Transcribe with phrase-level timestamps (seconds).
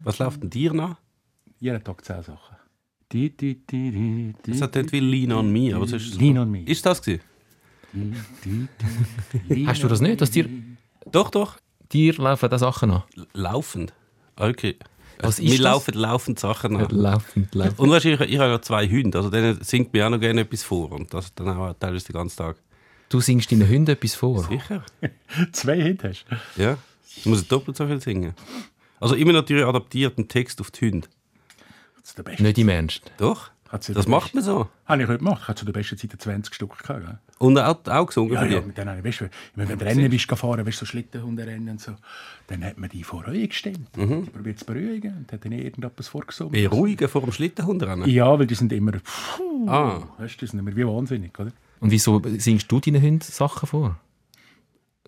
[0.00, 0.96] Was läuft denn dir nach?
[1.60, 2.56] Jeden Tag zehn Sachen.
[3.12, 6.14] Die, die, die, die, die, Das hat nicht wie Lean on Me, aber es ist...
[6.20, 6.62] Lean on Me.
[6.64, 7.22] Ist das gewesen?
[9.66, 10.48] Hast du das nicht, dass dir,
[11.10, 11.58] Doch, doch.
[11.92, 13.02] dir laufen da Sachen an?
[13.34, 13.92] Laufend.
[14.36, 14.76] Okay.
[15.20, 15.60] Was ist Mir das?
[15.60, 16.90] laufen laufend Sachen nach.
[16.90, 17.78] Laufend, laufend.
[17.78, 20.18] Und weißt du, ich, ich habe ja zwei Hunde, also denen singt mir auch noch
[20.18, 20.90] gerne etwas vor.
[20.90, 22.56] Und das dann auch teilweise den ganzen Tag.
[23.10, 24.42] Du singst deinen Hunden etwas vor.
[24.42, 24.82] Sicher?
[25.52, 26.24] Zwei Hit hast
[26.56, 26.76] Ja.
[27.16, 28.34] Ich muss doppelt so viel singen.
[29.00, 31.08] Also immer natürlich adaptierten Text auf die Hunde.
[32.00, 32.42] Das ist der beste.
[32.42, 33.02] Nicht im Ernst.
[33.18, 33.50] Doch.
[33.70, 34.68] Das macht beste- man so.
[34.86, 35.40] Habe ich heute gemacht.
[35.42, 37.04] Ich hatte zu der besten Zeit 20 Stück gehabt.
[37.04, 37.18] Gell?
[37.38, 38.66] Und auch, auch gesungen Ja, für ja, dich.
[38.68, 41.68] mit denen habe ich, weißt du, wenn du Rennen bist gefahren, weißt du, so Schlittenhunderennen
[41.70, 41.92] und so,
[42.46, 43.88] dann hat man die vor euch gestimmt.
[43.96, 46.52] Die probiert zu beruhigen und hat dann irgendetwas vorgesungen.
[46.52, 48.08] Beruhigen vor dem Schlittenhundrennen.
[48.08, 50.02] Ja, weil die sind immer, puh, Ah.
[50.18, 51.50] weißt, du, die sind immer wie wahnsinnig, oder?
[51.80, 53.98] Und wieso singst du deinen Hunden Sachen vor?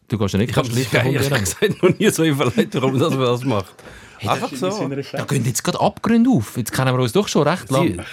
[0.08, 2.74] Du gehst ja nicht Ich habe Schlitten das ehrlich Hunde gesagt noch nie so überlegt,
[2.74, 3.74] warum das man das macht.
[4.20, 4.90] Einfach In so.
[5.12, 6.56] Da gehen jetzt gerade Abgründe auf.
[6.56, 8.04] Jetzt kennen wir uns doch schon recht Sie, lang.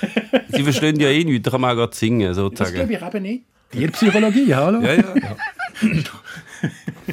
[0.49, 2.73] sie verstehen ja eh nichts, da kann man auch gerade singen, Das sozusagen.
[2.75, 3.43] glaube ich eben nicht.
[3.71, 4.81] Tierpsychologie, hallo?
[4.81, 5.03] Ja, ja.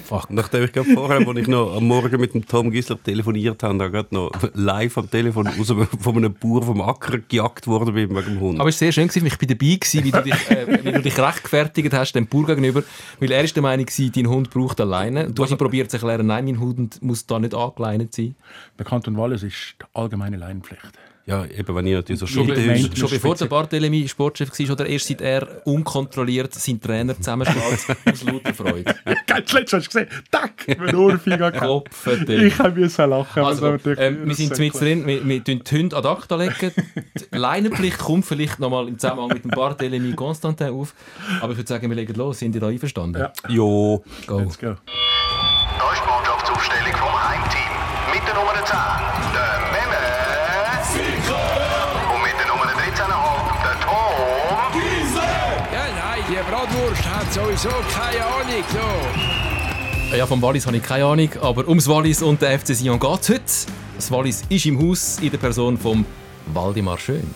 [0.04, 0.30] Fuck.
[0.30, 3.78] Nachdem ich gerade vorher, als ich noch am Morgen mit dem Tom Gisler telefoniert habe,
[3.78, 7.94] da gerade noch live am Telefon aus einem, von einem Bauer vom Acker gejagt worden
[7.94, 8.60] bin wegen dem Hund.
[8.60, 10.92] Aber es war sehr schön, gewesen, ich bin dabei war, wie du dich, äh, wie
[10.92, 12.82] du dich rechtfertigt hast dem Bauer gegenüber.
[13.18, 15.30] Weil er ist der Meinung war, dein Hund braucht alleine.
[15.30, 18.34] Du hast ihm probiert zu erklären, nein, mein Hund muss da nicht angeleint sein.
[18.76, 20.90] Bei Kanton Wallis ist die allgemeine Leinenpflicht.
[21.30, 22.48] Ja, eben, wenn ich natürlich so Schon.
[22.48, 27.86] Nein, schon bevor der Barthelemy Sportchef war oder erst seit er unkontrolliert seinen Trainer zusammenschlägt
[28.12, 28.94] aus lauter Freude.
[29.26, 30.08] Geil, das letzte hast du gesehen.
[30.30, 30.66] Tack!
[30.66, 31.60] Mit Ohrfeige gehabt.
[31.60, 32.46] Kopfending.
[32.46, 33.44] Ich habe müssen lachen.
[33.44, 36.72] Also, ähm, wir sind mit drin, wir, wir tun die Hunde ad acta legen.
[37.32, 40.94] Die Leinenpflicht kommt vielleicht nochmal im Zusammenhang mit dem Barthelemy Constantin auf.
[41.40, 42.40] Aber ich würde sagen, wir legen los.
[42.40, 43.20] Sind ihr da einverstanden?
[43.20, 43.32] Ja.
[43.48, 44.02] Jo.
[44.26, 44.38] Go.
[44.40, 44.74] Let's go.
[45.78, 46.99] Da ist die Mannschaftsaufstellung
[57.56, 58.64] sowieso keine Ahnung.
[60.10, 60.16] So.
[60.16, 63.10] Ja, vom Wallis habe ich keine Ahnung, aber ums Wallis und den FC Sion geht
[63.10, 63.42] heute.
[63.96, 66.04] Das Wallis ist im Haus in der Person von
[66.52, 67.34] Waldemar Schön.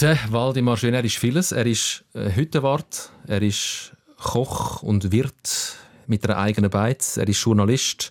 [0.00, 1.52] Der Waldemar Schön, er ist vieles.
[1.52, 5.76] Er ist äh, Hüttenwart, er ist Koch und Wirt
[6.06, 8.10] mit einer eigenen Beiz, er ist Journalist,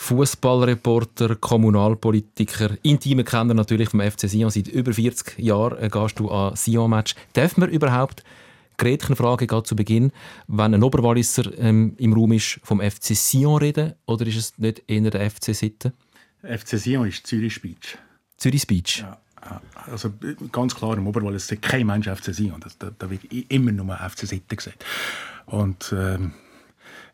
[0.00, 4.48] Fußballreporter, Kommunalpolitiker, intimer Kenner natürlich vom FC Sion.
[4.48, 7.16] Seit über 40 Jahren äh, gehst du an Sion-Match.
[7.32, 8.22] Darf man überhaupt,
[8.78, 10.12] Gretchenfrage geht zu Beginn,
[10.46, 14.84] wenn ein Oberwalliser ähm, im Raum ist, vom FC Sion reden oder ist es nicht
[14.86, 15.92] eher der FC Sitten?
[16.42, 17.98] FC Sion ist Zürich Speech.
[18.36, 19.00] Zürich Speech.
[19.00, 19.60] Ja, ja.
[19.90, 22.64] also äh, ganz klar im Oberwallis sagt kein Mensch FC Sion.
[22.78, 24.84] Da, da wird immer nur FC Sitten gesagt.
[25.46, 26.34] Und ähm,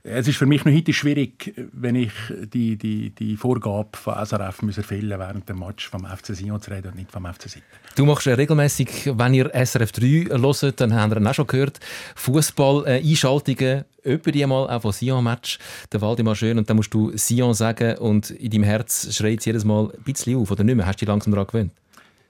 [0.07, 2.13] es ist für mich noch heute schwierig, wenn ich
[2.53, 6.71] die, die, die Vorgabe von SRF muss erfüllen während dem Match vom FC Sion zu
[6.71, 7.65] reden und nicht vom FC Sitten.
[7.97, 11.81] Du machst ja regelmäßig, wenn ihr SRF 3 hört, dann ihr ihn auch schon gehört,
[12.17, 15.59] Fußball-Einschaltungen, öppe die mal auch von Sion-Match,
[15.91, 19.47] der Waldemar Schön, und dann musst du Sion sagen und in deinem Herz schreit es
[19.47, 20.85] jedes Mal ein bisschen auf, oder nicht mehr?
[20.85, 21.73] Hast du dich langsam daran gewöhnt?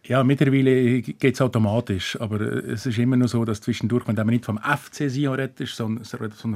[0.06, 4.26] Ja, mittlerweile geht es automatisch, aber es ist immer noch so, dass zwischendurch, wenn man
[4.26, 6.04] nicht vom FC Sion redet, sondern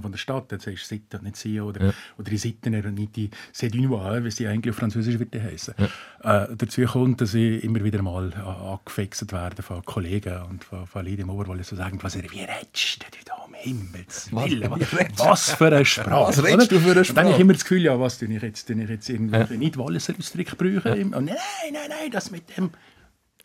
[0.02, 2.94] von der Stadt, dann sagst du Sitten und nicht Sion oder, oder die Sittener und
[2.94, 5.74] nicht die Sédunois, wie sie eigentlich auf Französisch würde heißen.
[6.22, 11.06] Äh, dazu kommt, dass ich immer wieder mal angefixt werde von Kollegen und von, von
[11.06, 14.70] Leuten im Oberwallis, die sagen, was wie redest du da um Himmels Willen?
[14.70, 16.28] Was, was für eine Sprache.
[16.28, 17.42] Was redest du für eine Und Dann habe ich Sprache?
[17.42, 20.58] immer das Gefühl, ja, was tue ich jetzt, tue ich jetzt irgendwie nicht Walliser Ausdruck
[20.58, 21.14] brauchen?
[21.14, 21.36] Und nein,
[21.72, 22.70] nein, nein, das mit dem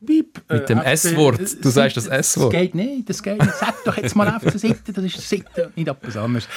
[0.05, 1.63] Beep, Mit dem äh, S-Wort.
[1.63, 2.53] Du sagst das S-Wort.
[2.53, 3.53] Das geht nicht, das geht nicht.
[3.55, 6.47] Sag doch jetzt mal FC Sitten, das ist Sitten, nicht etwas anderes.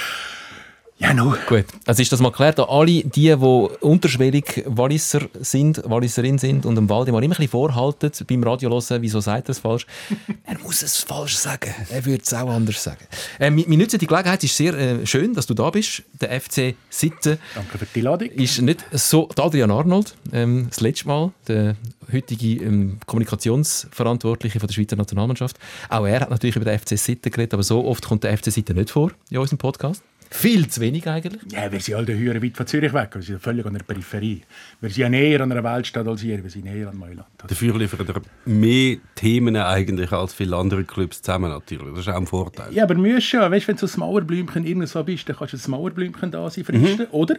[0.98, 1.34] Ja, no.
[1.46, 2.58] Gut, also ist das mal geklärt.
[2.58, 8.10] Alle die, die unterschwellig Walliser sind, Walliserin sind und dem Waldemar immer ein bisschen vorhalten
[8.26, 9.86] beim Radio hören, wieso sagt er es falsch?
[10.44, 11.74] er muss es falsch sagen.
[11.90, 13.04] Er würde es auch anders sagen.
[13.38, 14.42] Äh, wir, wir nutzen die Gelegenheit.
[14.42, 16.02] Es ist sehr äh, schön, dass du da bist.
[16.18, 18.28] Der FC Sitten Danke für die Ladung.
[18.30, 19.28] ist nicht so.
[19.36, 21.76] Der Adrian Arnold, ähm, das letzte Mal, der
[22.12, 25.58] heutige ähm, Kommunikationsverantwortliche von der Schweizer Nationalmannschaft.
[25.88, 28.52] Auch er hat natürlich über den FC Sitten geredet, aber so oft kommt der FC
[28.52, 30.02] Sitten nicht vor in unserem Podcast.
[30.30, 31.40] Viel zu wenig eigentlich.
[31.52, 33.10] Ja, wir sind alle höher weit von Zürich weg.
[33.14, 34.42] Wir sind völlig an der Peripherie.
[34.80, 36.42] Wir sind ja näher an einer Weltstadt als ihr.
[36.42, 37.28] Wir sind näher an Mailand.
[37.46, 41.90] Dafür liefern er mehr Themen eigentlich als viele andere Clubs zusammen natürlich.
[41.90, 42.72] Das ist auch ein Vorteil.
[42.72, 43.50] Ja, aber musst schon.
[43.50, 46.64] Weißt, wenn du so ein Mauerblümchen irgendwo bist, dann kannst du ein Mauerblümchen da sein,
[46.64, 47.06] fristen.
[47.12, 47.36] Oder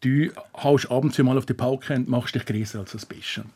[0.00, 0.30] du
[0.62, 3.38] haust ab und zu mal auf die Pauke und machst dich größer als du bist.
[3.38, 3.46] Und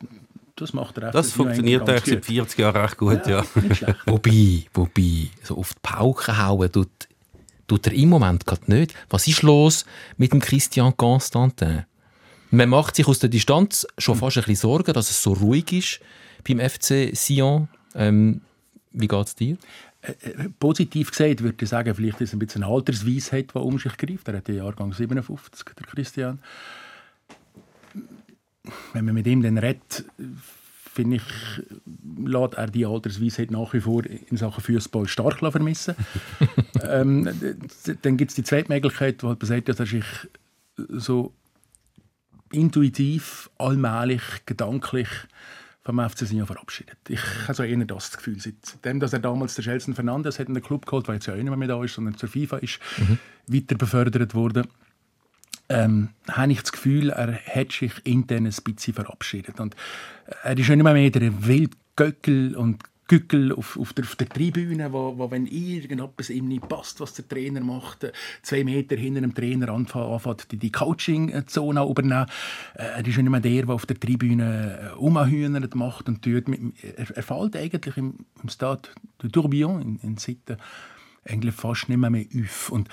[0.60, 3.44] das macht der Das funktioniert eigentlich seit 40 Jahren recht gut, ja.
[3.44, 3.96] schlecht.
[4.06, 7.08] Wobei, wobei, so auf die Pauke hauen tut,
[7.66, 8.94] tut er im Moment gerade nicht.
[9.08, 9.84] Was ist los
[10.16, 11.84] mit dem Christian Constantin?
[12.50, 15.72] Man macht sich aus der Distanz schon fast ein bisschen Sorgen, dass es so ruhig
[15.72, 16.00] ist
[16.46, 17.68] beim FC Sion.
[17.94, 18.40] Ähm,
[18.92, 19.56] wie geht es dir?
[20.58, 23.96] Positiv gesagt würde ich sagen, vielleicht ist es ein bisschen eine Altersweisheit, die um sich
[23.96, 24.26] greift.
[24.28, 26.38] Er hat den Jahrgang 57, der Christian.
[28.92, 30.04] Wenn man mit ihm dann redet,
[30.92, 31.22] finde ich,
[32.24, 35.94] lässt er die Altersweisheit nach wie vor in Sachen Fußball stark vermissen.
[36.82, 37.28] ähm,
[38.02, 40.04] dann gibt es die zweite Möglichkeit, wo halt sagt, dass er sich
[40.76, 41.32] so
[42.52, 45.08] intuitiv, allmählich, gedanklich
[45.82, 46.98] vom FC Sion verabschiedet.
[47.08, 50.54] Ich habe so eher das Gefühl, seitdem, dass er damals der Gelson Fernandes hat in
[50.54, 52.80] den Club geholt, weil jetzt ja auch nicht mehr da ist, sondern zur FIFA ist
[53.46, 54.66] weiter befördert worden,
[55.70, 59.60] ähm, habe ich das Gefühl, er hat sich intern ein bisschen verabschiedet.
[59.60, 59.74] Und
[60.42, 65.18] er ist nicht mehr, der Wildgöckel und Gückel auf, auf, der, auf der Tribüne, wo,
[65.18, 68.12] wo wenn irgendetwas ihm nicht passt, was der Trainer macht, äh,
[68.42, 72.26] zwei Meter hinter dem Trainer anfängt, die, die Coaching-Zone übernehmen.
[72.74, 76.44] Äh, Er ist nicht mehr der, der auf der Tribüne äh, umhühnert macht und tut.
[76.48, 78.14] Er, er fällt eigentlich im,
[78.44, 78.90] im Stade
[79.20, 80.58] de Tourbillon in, in Sitten
[81.24, 82.70] eigentlich fast nicht mehr, mehr auf.
[82.70, 82.88] Und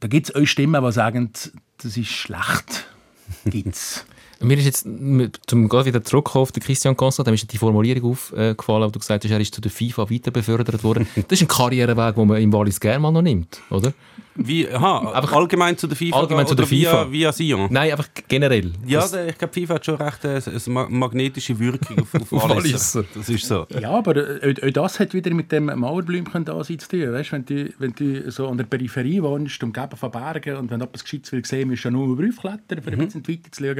[0.00, 1.30] da gibt es auch Stimmen, die sagen,
[1.78, 2.86] das ist schlecht.
[3.44, 4.04] Gibt's.
[4.40, 8.10] Mir ist jetzt, zum gerade wieder zurückkommen auf den Christian Constant, dem ist die Formulierung
[8.10, 11.06] aufgefallen, wo du gesagt hast, er ist zu der FIFA weiter befördert worden.
[11.28, 13.92] Das ist ein Karriereweg, den man im Wallis gerne mal noch nimmt, oder?
[14.34, 17.04] Wie, aha, Einfach- allgemein zu der FIFA Allgemein zu oder der FIFA.
[17.06, 17.68] Via, via Sion?
[17.70, 18.72] Nein, einfach generell.
[18.86, 22.32] Ja, Das- ich glaube, FIFA hat schon recht eine, eine ma- magnetische Wirkung auf, auf
[22.32, 23.04] Auf Walliser.
[23.14, 23.66] Das ist so.
[23.78, 27.12] Ja, aber äh, auch, auch das hat wieder mit dem Mauerblümchen da zu tun.
[27.12, 30.78] Weißt, wenn, du, wenn du so an der Peripherie wohnst, umgeben von Bergen und wenn
[30.80, 33.64] du etwas Gescheites will sehen, musst du ja nur raufklettern, um ein bisschen weiter zu
[33.64, 33.78] schauen.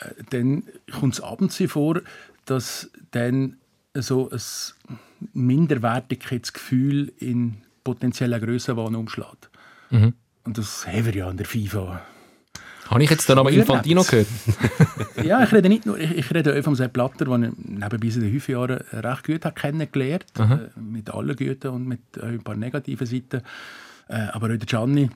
[0.00, 0.62] Äh, Dann
[0.98, 2.00] kommt es abends vor,
[2.46, 3.56] dass dann
[3.96, 4.40] so ein
[5.32, 9.50] Minderwertigkeitsgefühl in potenziellen Grössenwahn umschlägt.
[10.44, 12.02] Und das haben wir ja an der FIFA.
[12.90, 14.26] Habe ich jetzt den Namen Infantino gehört?
[15.24, 18.10] Ja, ich rede nicht nur, ich, ich rede auch vom Sepp Blatter, den ich nebenbei
[18.10, 22.56] seit fünf Jahren recht gut habe kennengelernt äh, Mit allen guten und mit ein paar
[22.56, 23.42] negativen Seiten.
[24.08, 25.08] Äh, aber auch der Gianni.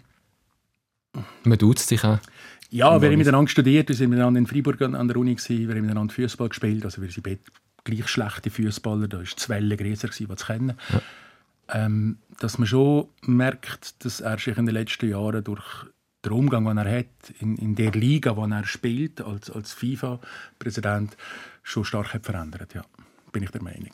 [1.45, 2.19] Man tut sich auch.
[2.71, 5.75] Ja, wir haben miteinander studiert, wir sind miteinander in Freiburg an, der Uni, gewesen, wir
[5.75, 6.85] haben miteinander Fußball gespielt.
[6.85, 7.41] Also wir sind beide
[7.85, 9.09] gleich schlechte Fußballer.
[9.09, 10.75] Da war Zwelle größer, gewesen, was zu kennen.
[11.71, 15.87] Ähm, dass man schon merkt, dass er sich in den letzten Jahren durch
[16.25, 17.07] den Umgang, den er hat,
[17.41, 21.17] in, in der Liga, wo er spielt, als, als FIFA-Präsident,
[21.63, 22.75] schon stark hat verändert.
[22.75, 22.85] Ja,
[23.33, 23.91] bin ich der Meinung.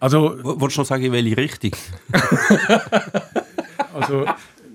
[0.00, 1.72] Also, Wolltest du noch sagen, in welche Richtung?
[3.94, 4.26] also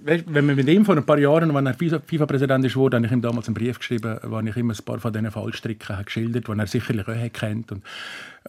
[0.03, 3.05] wenn man mit ihm vor ein paar Jahren, als er FIFA- FIFA-Präsident ist, wurde, habe
[3.05, 6.05] ich ihm damals einen Brief geschrieben, wo ich ihm ein paar von diesen Fallstricken habe
[6.05, 7.83] geschildert die er sicherlich auch kennt und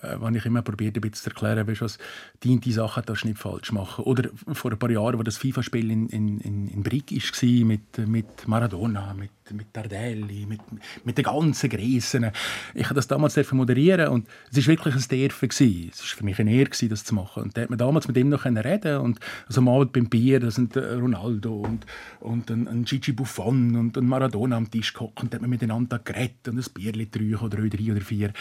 [0.03, 1.99] äh, wo ich immer probiert ein bisschen zu erklären, weißt, was
[2.41, 4.05] deine Sachen darfst du nicht falsch machen.
[4.05, 7.99] Oder vor ein paar Jahren, wo das FIFA-Spiel in, in, in, in Brig war, mit,
[8.09, 10.61] mit Maradona, mit, mit Tardelli, mit,
[11.05, 12.31] mit den ganzen Griessen.
[12.75, 15.91] Ich habe das damals moderieren und es war wirklich ein gewesen.
[15.93, 17.45] Es war für mich eine Ehre, das zu machen.
[17.45, 20.41] Und da hat man damals mit ihm noch reden und also am Abend beim Bier,
[20.41, 21.87] da sind äh, Ronaldo und,
[22.21, 25.51] und ein, ein Gigi Buffon und ein Maradona am Tisch gehockt und da hat man
[25.51, 28.33] miteinander geredet und ein Bierli drei oder drei oder vier.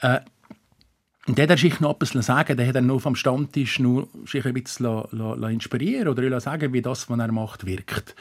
[0.00, 0.20] Äh,
[1.26, 4.44] und der hat sich noch etwas sagen, der hat dann noch vom Stammtisch nur sich
[4.44, 5.04] ein bisschen
[5.50, 8.14] inspirieren oder sagen, wie das, was er macht, wirkt.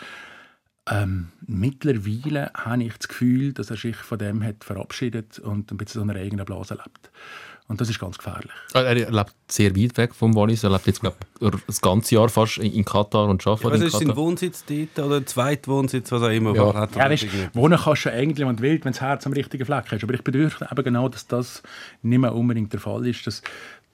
[0.89, 5.77] Ähm, mittlerweile habe ich das Gefühl, dass er sich von dem hat verabschiedet und ein
[5.77, 7.12] bisschen so einer eigenen Blase lebt.
[7.67, 8.51] Und das ist ganz gefährlich.
[8.74, 10.63] Er lebt sehr weit weg vom Wallis.
[10.63, 13.88] Er lebt jetzt, glaube ich, das ganze Jahr fast in Katar und arbeitet Was in
[13.88, 14.17] ist sein Katar.
[14.17, 16.53] Wohnsitz dort oder ein Zweitwohnsitz, was auch immer?
[16.55, 16.74] Ja.
[16.75, 17.50] Hat er Ja, weißt, irgendwie?
[17.53, 20.03] wohnen kannst du eigentlich, wenn du willst, wenn das Herz am richtigen Fleck ist.
[20.03, 21.63] Aber ich bedürfe eben genau, dass das
[22.03, 23.41] nicht mehr unbedingt der Fall ist, dass,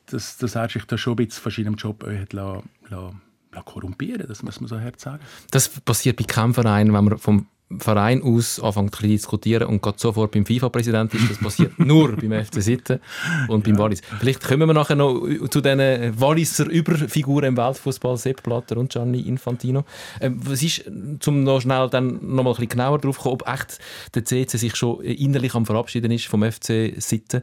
[0.08, 3.12] dass, dass er sich da schon ein bisschen von seinem Job hat la, la,
[3.54, 5.24] la korrumpieren das muss man so hart sagen.
[5.52, 7.48] Das passiert bei keinem Verein, wenn man vom
[7.80, 11.30] Verein aus anfängt ein bisschen zu diskutieren und geht sofort beim FIFA-Präsident ist.
[11.30, 13.00] Das passiert nur beim FC Sitten
[13.48, 14.02] und beim Wallis.
[14.20, 19.22] Vielleicht kommen wir nachher noch zu diesen Walliser Überfiguren im Weltfußball, Sepp Blatter und Gianni
[19.22, 19.86] Infantino.
[20.20, 20.84] Ähm, was ist,
[21.20, 23.80] zum noch schnell dann noch mal ein bisschen genauer drauf zu kommen, ob echt
[24.14, 27.42] der CC sich schon innerlich am Verabschieden ist vom FC Sitten.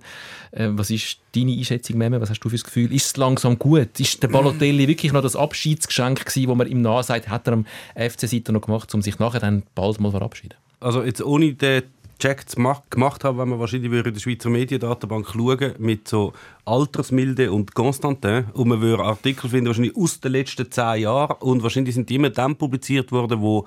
[0.53, 2.21] Äh, was ist deine Einschätzung, Meme?
[2.21, 2.93] Was hast du für das Gefühl?
[2.93, 3.99] Ist es langsam gut?
[3.99, 7.67] Ist der Balotelli wirklich noch das Abschiedsgeschenk gewesen, wo man ihm nachsagt, hat er am
[7.95, 10.57] FC Sitten noch gemacht, um sich nachher dann bald mal verabschieden?
[10.81, 11.83] Also jetzt ohne den
[12.19, 12.47] Check
[12.91, 16.33] gemacht haben, wenn wir wahrscheinlich in der Schweizer Mediendatenbank schauen mit so
[16.65, 21.63] Altersmilde und Constantin und man würde Artikel finden, wahrscheinlich aus den letzten zehn Jahren und
[21.63, 23.67] wahrscheinlich sind die immer dann publiziert worden, wo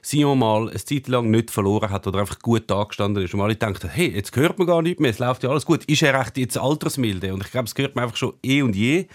[0.00, 3.56] Sion mal eine Zeit lang nicht verloren hat oder einfach gut angestanden ist und alle
[3.56, 5.84] denken, hey, jetzt hört man gar nicht mehr, es läuft ja alles gut.
[5.84, 7.34] Ist er recht jetzt altersmilde?
[7.34, 9.08] Und ich glaube, es gehört mir einfach schon eh und je.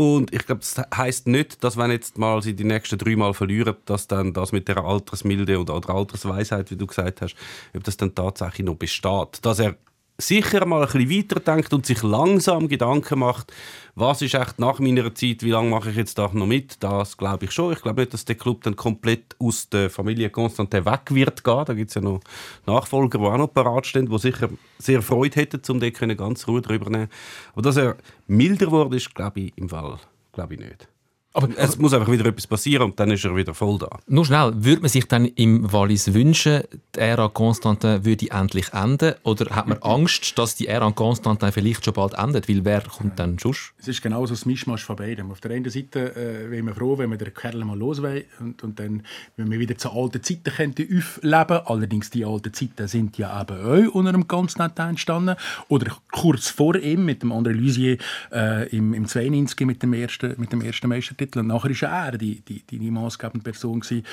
[0.00, 3.34] Und ich glaube, das heisst nicht, dass wenn jetzt mal sie die nächsten drei Mal
[3.34, 7.36] verlieren, dass dann das mit der Altersmilde oder Altersweisheit, wie du gesagt hast,
[7.76, 9.40] ob das dann tatsächlich noch besteht.
[9.42, 9.76] Dass er
[10.20, 13.52] sicher mal ein bisschen weiterdenkt und sich langsam Gedanken macht,
[13.94, 17.16] was ist echt nach meiner Zeit, wie lange mache ich jetzt da noch mit, das
[17.16, 17.72] glaube ich schon.
[17.72, 21.64] Ich glaube nicht, dass der Club dann komplett aus der Familie Constantin weg wird gehen.
[21.64, 22.20] Da gibt es ja noch
[22.66, 24.48] Nachfolger, die auch noch parat stehen, die sicher
[24.78, 27.08] sehr Freude hätten, um den ganz Ruhe drüber nehmen.
[27.52, 27.96] Aber dass er
[28.26, 29.98] milder wurde, ist, glaube ich, im Fall
[30.32, 30.88] glaube ich nicht.
[31.32, 34.00] Aber es muss einfach wieder etwas passieren und dann ist er wieder voll da.
[34.08, 36.62] Nur schnell, würde man sich dann im Wallis wünschen,
[36.96, 39.14] die Ära Constantin würde endlich enden?
[39.22, 42.48] Oder hat man Angst, dass die Ära Constantin vielleicht schon bald endet?
[42.48, 43.72] Weil wer kommt dann sonst?
[43.78, 45.30] Es ist genau so ein Mischmasch von beidem.
[45.30, 48.64] Auf der einen Seite äh, wäre man froh, wenn wir den Kerl mal los und,
[48.64, 49.04] und dann,
[49.36, 53.88] wenn wir wieder zu alten Zeiten könnten aufleben Allerdings, die alten Zeiten sind ja eben
[53.88, 55.36] auch unter dem Constantin entstanden.
[55.68, 57.98] Oder kurz vor ihm mit dem André Lusier
[58.32, 61.40] äh, im, im 92 mit dem ersten, mit dem ersten Meister Titel.
[61.40, 63.80] Und nachher war er die, die, die, maßgebende Person.
[63.80, 64.04] Gewesen.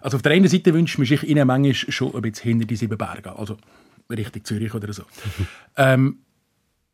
[0.00, 2.76] Also auf der einen Seite wünscht man sich ihnen manchmal schon ein bisschen hinter die
[2.76, 3.36] sieben Berge.
[3.36, 3.56] Also
[4.10, 5.04] Richtung Zürich oder so.
[5.76, 6.18] ähm,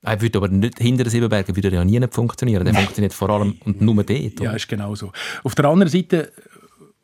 [0.02, 2.64] er würde aber nicht hinter den Siebenbergen würde ja nie funktionieren.
[2.64, 4.40] Der funktioniert vor allem und nur dort.
[4.40, 4.44] Oder?
[4.44, 5.12] Ja, ist genau so.
[5.42, 6.32] Auf der anderen Seite,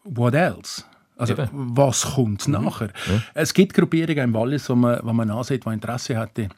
[0.04, 0.84] what else?
[1.16, 1.48] Also, Eben.
[1.52, 2.54] was kommt mhm.
[2.54, 2.90] nachher?
[3.06, 3.22] Ja.
[3.34, 6.48] Es gibt Gruppierungen im Wallis, wo man, wo man ansieht, die Interesse hätte,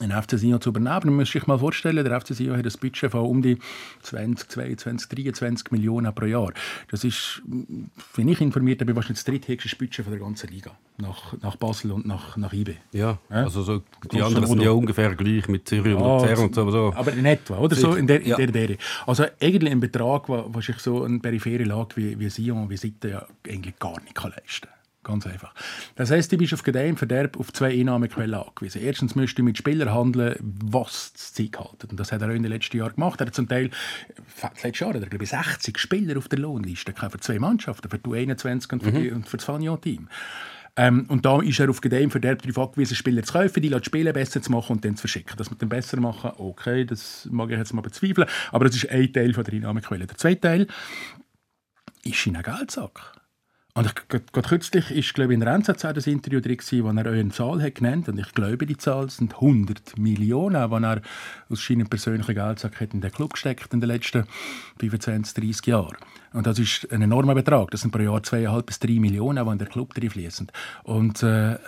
[0.00, 1.00] einen FC Sion zu übernehmen.
[1.06, 3.58] Man muss sich mal vorstellen, der FC Sion hat ein Budget von um die
[4.02, 6.52] 20, 22, 23 Millionen pro Jahr.
[6.90, 7.42] Das ist,
[8.14, 10.72] wenn ich informiert bin, wahrscheinlich das dritthöchste Budget von der ganzen Liga.
[10.98, 12.76] Nach, nach Basel und nach, nach IBE.
[12.92, 13.44] Ja, ja?
[13.44, 16.70] also so, die anderen sind ja ungefähr gleich mit Zürich und Luzern und so.
[16.70, 16.92] so.
[16.94, 18.76] Aber in etwa, oder so in der, in der, der.
[19.06, 23.10] Also eigentlich ein Betrag, was sich so eine periphere Lage wie, wie Sion, wie Sitten
[23.12, 24.77] ja eigentlich gar nicht leisten kann.
[25.08, 25.54] Ganz einfach.
[25.94, 28.82] Das heißt, du bist auf Gedeih und Verderb auf zwei Einnahmequellen angewiesen.
[28.82, 31.88] Erstens müsst du mit Spielern handeln, was das Zeug halten.
[31.90, 33.18] Und das hat er auch in den letzten Jahren gemacht.
[33.18, 33.70] Er hat zum Teil,
[34.62, 37.96] letztes Jahr, hat er, glaube ich, 60 Spieler auf der Lohnliste für zwei Mannschaften, für
[37.96, 39.02] die U21 und für, mhm.
[39.02, 40.10] die, und für das Fagnon-Team.
[40.76, 43.74] Ähm, und da ist er auf Gedeih und Verderb darauf angewiesen, Spieler zu kaufen, die
[43.82, 45.38] spielen besser zu machen und dann zu verschicken.
[45.38, 48.90] Dass wir dann besser machen, okay, das mag ich jetzt mal bezweifeln, aber das ist
[48.90, 50.06] ein Teil von der Einnahmequelle.
[50.06, 50.66] Der zweite Teil
[52.04, 53.17] ist in einem Geldsack.
[53.78, 57.06] Und ich, gerade kürzlich ist, glaube ich, in der NZZ ein Interview drin, wo er
[57.06, 61.00] eine Zahl hat genannt und ich glaube, die Zahl sind 100 Millionen, die er
[61.48, 64.24] aus seinem persönlichen Geldsack in den Club gesteckt in den letzten
[64.80, 65.96] 25, 30 Jahren.
[66.32, 67.70] Und das ist ein enormer Betrag.
[67.70, 70.50] Das sind pro Jahr 2,5 bis 3 Millionen, die in den Club fließen.
[70.82, 71.58] Und äh,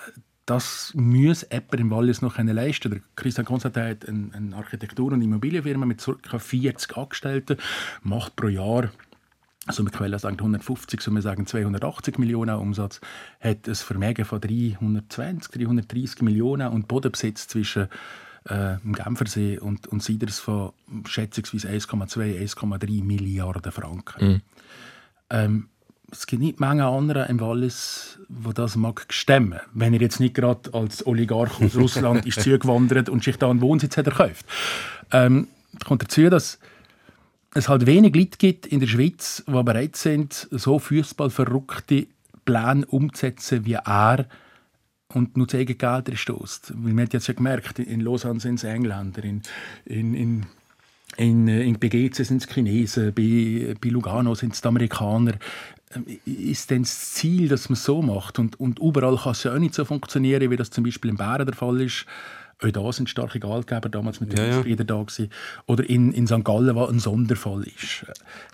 [0.47, 5.87] das muss jemand im Wallis noch leisten Der Christian Konstantin hat eine Architektur- und Immobilienfirma
[5.87, 6.39] mit ca.
[6.41, 7.57] 40 Angestellten,
[8.03, 8.91] macht pro Jahr
[9.67, 13.01] also mit Quelle sagen 150, so wir sagen 280 Millionen Umsatz,
[13.41, 17.89] hat ein Vermögen von 320, 330 Millionen und Bodenbesitz zwischen
[18.45, 20.73] äh, dem Genfersee und, und Siders von
[21.07, 24.27] schätzungsweise 1,2, 1,3 Milliarden Franken.
[24.27, 24.41] Mhm.
[25.29, 25.69] Ähm,
[26.11, 30.35] es gibt nicht Menge andere im Wallis, wo das mag stemmen, wenn er jetzt nicht
[30.35, 34.45] gerade als Oligarch aus Russland ist zugewandert und sich da einen Wohnsitz hat erkauft.
[35.13, 35.49] Ähm,
[35.85, 36.59] kommt dazu, dass
[37.55, 42.07] es halt wenig Leute gibt in der Schweiz, die bereit sind, so fußballverrückte
[42.45, 44.27] Pläne umzusetzen wie er
[45.13, 46.73] und nur zu Gegengelder stößt.
[46.77, 49.43] Weil man hat jetzt ja gemerkt, in Lausanne sind es Engländer, in,
[49.85, 50.47] in, in,
[51.17, 55.35] in, in BGC sind es Chinesen, bei, bei Lugano sind es Amerikaner.
[55.93, 58.39] Ähm, ist denn das Ziel, dass man es so macht?
[58.39, 61.17] Und, und überall kann es ja auch nicht so funktionieren, wie das zum Beispiel in
[61.17, 62.07] Bären der Fall ist
[62.63, 64.77] auch da sind starke Geldgeber damals mit den ja, ja.
[64.77, 65.31] da gewesen.
[65.67, 66.45] Oder in, in St.
[66.45, 68.05] Gallen, was ein Sonderfall ist.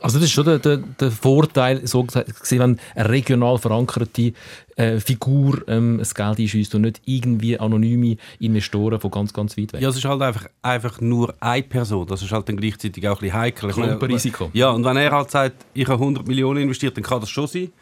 [0.00, 4.32] Also das ist schon der, der, der Vorteil, so gesagt, wenn eine regional verankerte
[4.76, 9.72] äh, Figur ähm, das Geld einschießt und nicht irgendwie anonyme Investoren von ganz, ganz weit
[9.72, 9.80] weg.
[9.80, 12.06] Ja, es ist halt einfach, einfach nur eine Person.
[12.06, 13.70] Das ist halt dann gleichzeitig auch ein bisschen heikel.
[13.70, 14.50] Risiko.
[14.52, 17.46] Ja, und wenn er halt sagt, ich habe 100 Millionen investiert, dann kann das schon
[17.46, 17.72] sein.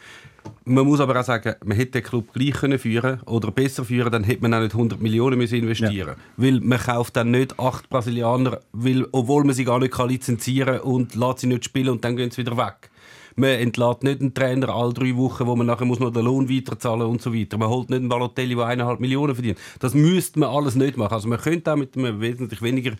[0.67, 4.11] Man muss aber auch sagen, man hätte den Club gleich können führen oder besser führen,
[4.11, 6.17] dann hätte man auch nicht 100 Millionen müssen investieren ja.
[6.37, 10.79] Weil man kauft dann nicht acht Brasilianer, weil, obwohl man sie gar nicht kann lizenzieren
[10.79, 12.91] kann und lässt sie nicht spielen und dann gehen sie wieder weg.
[13.37, 16.49] Man entlädt nicht einen Trainer alle drei Wochen, wo man nachher muss noch den Lohn
[16.49, 17.59] weiterzahlen und so weiter.
[17.59, 19.59] Man holt nicht einen Balotelli, der eineinhalb Millionen verdient.
[19.81, 21.15] Das müsste man alles nicht machen.
[21.15, 22.93] Also man könnte auch mit einem wesentlich weniger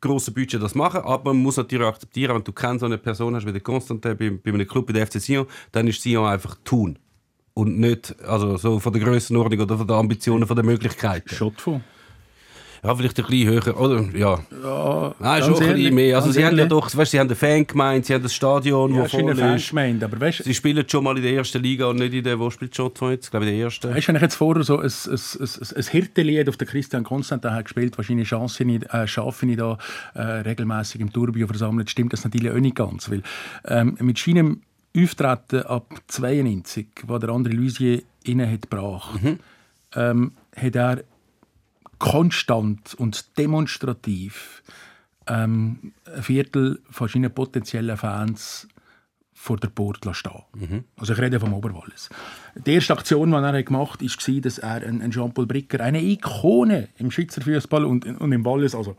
[0.00, 3.34] grossen Budget das machen, aber man muss natürlich akzeptieren, wenn du keine so eine Person
[3.34, 6.26] hast wie der Constantin bei, bei einem Club wie der FC Sion, dann ist Sion
[6.26, 6.98] einfach tun
[7.54, 11.28] und nicht also so von der Grössenordnung oder von den Ambitionen, von den Möglichkeiten.
[11.28, 11.84] Schottfonds.
[12.84, 14.04] Ja, vielleicht ein bisschen höher, oder?
[14.16, 14.38] Ja.
[14.62, 16.16] Ja, Nein, schon ein bisschen mehr.
[16.16, 18.94] Also sie haben ja doch, weißt, sie haben den Fan gemeint, sie haben das Stadion,
[18.94, 19.66] Ja, wo der voll ist.
[19.66, 22.38] Fangemeinde, aber weißt Sie spielen schon mal in der ersten Liga und nicht in der,
[22.38, 23.26] wo spielt Schottland jetzt?
[23.26, 23.94] Ich glaube in der ersten.
[23.94, 27.04] Weißt du, wenn ich jetzt vorher so ein, ein, ein, ein Hirtelied auf den Christian
[27.04, 29.78] Konstantin habe gespielt, wahrscheinlich Chance nicht, äh, schaffe ich da
[30.14, 33.10] äh, regelmäßig im Tourbio versammelt, stimmt das natürlich auch nicht ganz.
[33.10, 33.22] Weil,
[33.66, 34.62] ähm, mit seinem
[34.96, 39.20] Auftreten ab 92, wo der andere Luisier inne hat gebracht,
[39.94, 41.04] ähm, hat er
[41.98, 44.62] konstant und demonstrativ
[45.26, 48.68] ähm, ein Viertel von seinen potenziellen Fans
[49.34, 50.84] vor der Port stehen.
[50.96, 52.08] Also ich rede vom Oberwallis.
[52.56, 56.88] Die erste Aktion, die er gemacht hat, war, dass er einen Jean-Paul Bricker, eine Ikone
[56.98, 58.96] im Schweizer Fußball und, und im Wallis, also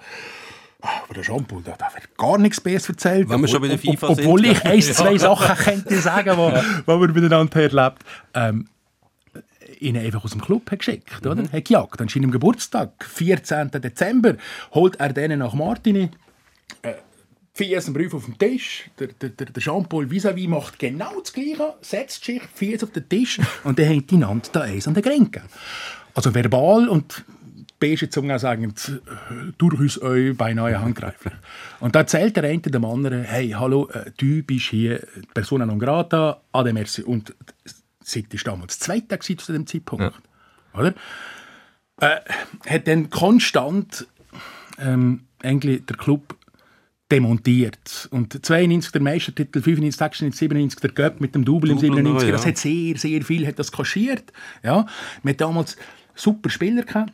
[0.82, 3.28] aber der Jean-Paul, da, wird gar nichts Besseres erzählt.
[3.28, 4.52] Wenn wir schon bei der FIFA ob- Obwohl sind.
[4.54, 6.38] ich ein, zwei Sachen könnte sagen,
[6.86, 8.04] wo wir miteinander erlebt
[8.34, 8.70] ähm,
[9.80, 11.44] ihn einfach aus dem Club hat geschickt, oder?
[11.44, 12.02] Hat gejagt.
[12.02, 13.72] An seinem Geburtstag, 14.
[13.72, 14.36] Dezember,
[14.72, 16.10] holt er denen nach Martini.
[16.82, 16.94] Äh,
[17.60, 18.90] einen Brief auf den Tisch.
[19.00, 23.40] Der, der, der Jean-Paul vis-à-vis macht genau das Gleiche, setzt sich, Fies auf den Tisch
[23.64, 25.44] und dann hängt die Hand da eins an den Grenken.
[26.14, 27.26] Also verbal und
[27.80, 28.74] beste Zunge sagen,
[29.58, 31.34] durchaus euch beinahe handgreiflich.
[31.80, 35.02] Und da erzählt der eine dem anderen, hey, hallo, äh, du bist hier
[35.34, 37.04] Persona non grata, ade merci.
[37.04, 37.34] Und
[38.12, 40.14] seit ist damals Zweiter zu dem Zeitpunkt.
[40.74, 40.94] Oder?
[42.02, 42.20] Äh,
[42.68, 44.08] hat dann konstant
[44.78, 46.36] ähm, eigentlich der Club
[47.12, 48.08] demontiert.
[48.12, 52.28] Und 92 der Meistertitel, 95, 96, 97 der Cup mit dem Double im Double 97.
[52.28, 52.50] noch, Das ja.
[52.50, 54.32] hat sehr, sehr viel hat das kaschiert.
[54.64, 54.86] Ja.
[55.24, 55.78] Wir hatten damals
[56.16, 57.14] super Spieler gehabt.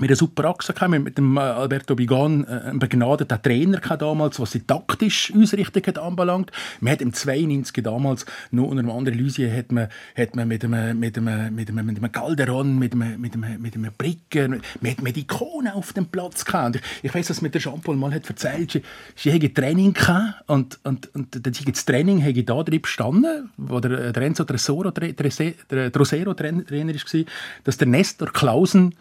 [0.00, 0.90] Wir hatten eine super Achse gehabt.
[0.92, 5.98] Mit dem äh, Alberto Bigan äh, einen begnadeten Trainer damals, was die taktische Ausrichtung hat
[5.98, 6.52] anbelangt.
[6.80, 10.64] Wir hatten im 92 damals noch unter einem anderen Lusier hat man, hat man mit
[10.64, 14.90] einem, mit einem, mit einem, mit Calderon, mit einem, mit einem, mit einem Bricken, wir
[14.92, 16.76] hatten mit Ikonen auf dem Platz gehabt.
[16.76, 18.82] Ich, ich weiß, dass mir der Jean-Paul mal hat erzählt, sie,
[19.16, 24.12] sie hätten Training gehabt und, und, und das Training hätte da drin bestanden, wo der,
[24.12, 27.24] der Enzo Tresoro, der Trosero Trainer war,
[27.64, 28.94] dass der Nestor Klausen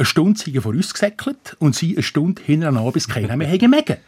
[0.00, 3.98] eine Stunde sei vor uns gesäckelt und sie eine Stunde hintereinander bis keiner mehr hätte.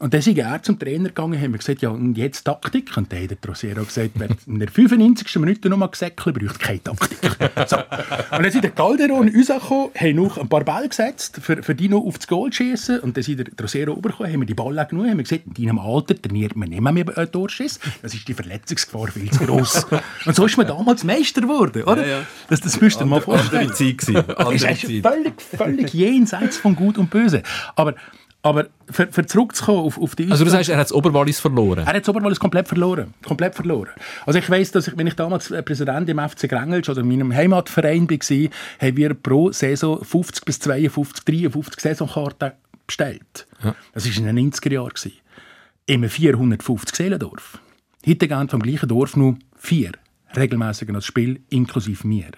[0.00, 2.96] Und dann sind er zum Trainer gegangen haben wir gesagt, ja, und jetzt Taktik?
[2.96, 5.36] Und dann hat der Trosero gesagt, wer in der 95.
[5.36, 7.18] Minute noch mal gesäckelt, braucht keine Taktik.
[7.66, 7.76] So.
[7.76, 11.90] Und dann sind der Calderon rausgekommen, haben noch ein paar Bälle gesetzt, für, für die
[11.90, 13.00] noch aufs Goal zu schießen.
[13.00, 15.66] Und dann sind der Trosero rübergekommen, haben wir die Bälle genommen, haben wir gesagt, in
[15.66, 17.78] deinem Alter trainiert man nicht mehr mit äh, Torschiss.
[18.00, 19.86] Das ist die Verletzungsgefahr viel zu gross.
[20.24, 22.06] und so ist man damals Meister geworden, oder?
[22.06, 22.26] Ja, ja.
[22.48, 23.68] Das, das müsst ihr mal vorstellen.
[23.68, 24.24] Andere Zeit gewesen.
[24.30, 25.02] Es Andere Zeit.
[25.02, 27.42] völlig, völlig jenseits von Gut und Böse.
[27.76, 27.94] Aber,
[28.42, 31.80] aber für, für zurückzukommen auf, auf die Also du sagst, er hat das Oberwallis verloren.
[31.80, 33.14] er hat das Oberwallis komplett verloren.
[33.24, 33.90] Komplett verloren.
[34.24, 37.08] Also ich weiss, dass ich, wenn ich damals äh, Präsident im FC Grängelsch oder in
[37.08, 38.48] meinem Heimatverein war,
[38.80, 42.52] haben wir pro Saison 50 bis 52, 53 Saisonkarten
[42.86, 43.46] bestellt.
[43.92, 44.92] Das war in den 90er Jahren.
[45.88, 47.58] einem 450 Seelendorf.
[48.06, 49.92] Heute gehen vom gleichen Dorf nur vier
[50.36, 52.30] regelmäßig an das Spiel, inklusive mir.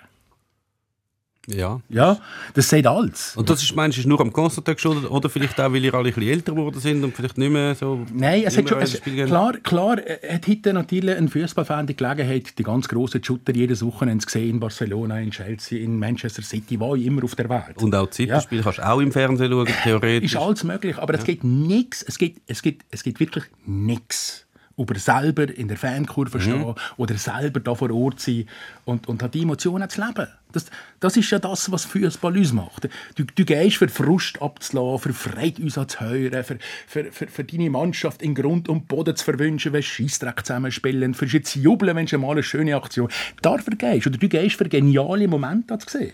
[1.48, 1.80] Ja.
[1.88, 2.18] Ja,
[2.54, 3.36] das sagt alles.
[3.36, 5.92] Und das ist, meinst du, ist nur am Konstantin geschuldet oder vielleicht auch, weil ihr
[5.92, 8.06] alle ein bisschen älter geworden sind und vielleicht nicht mehr so...
[8.12, 12.56] Nein, es hat schon, es, klar, klar äh, hat heute natürlich ein Fußballfan die Gelegenheit,
[12.58, 16.78] die ganz grossen Shooter jedes Wochenende zu sehen, in Barcelona, in Chelsea, in Manchester City,
[16.78, 17.82] wo immer auf der Welt.
[17.82, 20.34] Und auch Zeitspiel kannst du auch im Fernsehen schauen, theoretisch.
[20.34, 24.46] ist alles möglich, aber es geht nichts, es geht, es geht, es geht wirklich nichts
[24.76, 28.46] über selber in der Fankurve stehen oder selber da vor Ort sein
[28.84, 30.28] und, und hat die Emotionen zu leben.
[30.52, 30.66] Das,
[31.00, 32.88] das ist ja das, was Fußball uns macht.
[33.14, 37.70] Du, du gehst für Frust abzulassen, für Freude uns anzuhören, für, für, für, für deine
[37.70, 42.06] Mannschaft in Grund und Boden zu verwünschen, wenn Scheissdreck zusammenspielen, für sie zu jubeln, wenn
[42.06, 43.08] sie mal eine schöne Aktion...
[43.40, 46.12] Dafür gehst oder du gehst für geniale Momente zu sehen.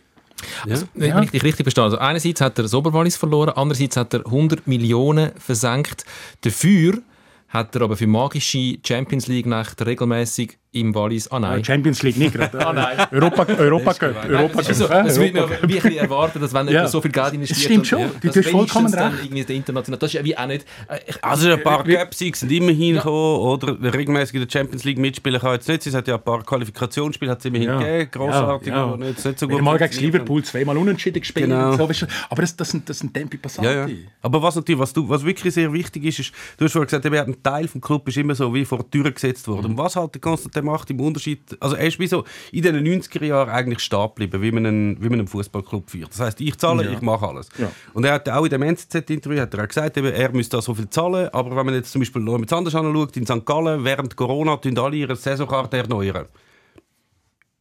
[0.95, 1.85] Wenn ich dich richtig verstehe.
[1.85, 6.05] Also einerseits hat er das Oberwallis verloren, andererseits hat er 100 Millionen versenkt.
[6.43, 7.03] Dafür
[7.49, 11.29] hat er aber für magische Champions League Nacht regelmäßig im Wallis.
[11.31, 11.65] Ah nein.
[11.65, 12.57] Champions League nicht gerade.
[13.11, 14.29] Europa, Europa Cup.
[14.29, 15.69] Europa Cup, äh, würde man Europa Cup.
[15.71, 16.73] wirklich erwarten, dass wenn Ja.
[16.73, 17.59] jemand so viel Geld investiert...
[17.59, 18.01] Das stimmt und- schon.
[18.01, 19.25] Ja, Du hast vollkommen recht.
[19.25, 20.67] Irgendwie der international, das ist ja wie auch nicht...
[20.89, 24.99] äh, Ich, Also ein paar Cup-Siege sind immerhin gekommen, oder regelmäßig in der Champions League
[24.99, 25.87] mitspielen kann jetzt nicht.
[25.87, 27.79] Es hat ja ein paar Qualifikationsspiele hat es immerhin Ja.
[27.79, 28.85] gegeben, grossartig, Ja, ja.
[28.85, 29.63] aber nicht, nicht so gut.
[29.63, 29.99] mal gegen.
[29.99, 31.47] Liverpool zweimal unentschieden gespielt.
[31.47, 31.71] Genau.
[31.71, 32.07] und So, weißt du.
[32.29, 33.67] aber das, das, sind, das sind Tempi Passati.
[33.67, 33.95] Ja, ja.
[34.23, 37.07] Aber was natürlich, was, du, was wirklich sehr wichtig ist, ist, du hast vorhin gesagt,
[37.07, 39.67] ein Teil des Club ist immer so wie vor die Tür gesetzt worden.
[39.73, 42.77] Und was halt der Konstantin macht im Unterschied, also er ist wie so in den
[42.77, 46.11] 90er Jahren eigentlich stehen geblieben, wie man einen, wie man einen Fußballclub führt.
[46.11, 47.49] Das heißt, ich zahle, ich mache alles.
[47.59, 47.71] Ja.
[47.95, 50.63] Und er hat auch in dem NZZ-Interview hat er auch gesagt, eben, er müsste da
[50.63, 53.45] so viel zahlen, aber wenn man jetzt zum Beispiel noch mit anders anschaut, in St.
[53.45, 56.27] Gallen, während Corona tun alle ihre Saisonkarte erneuern.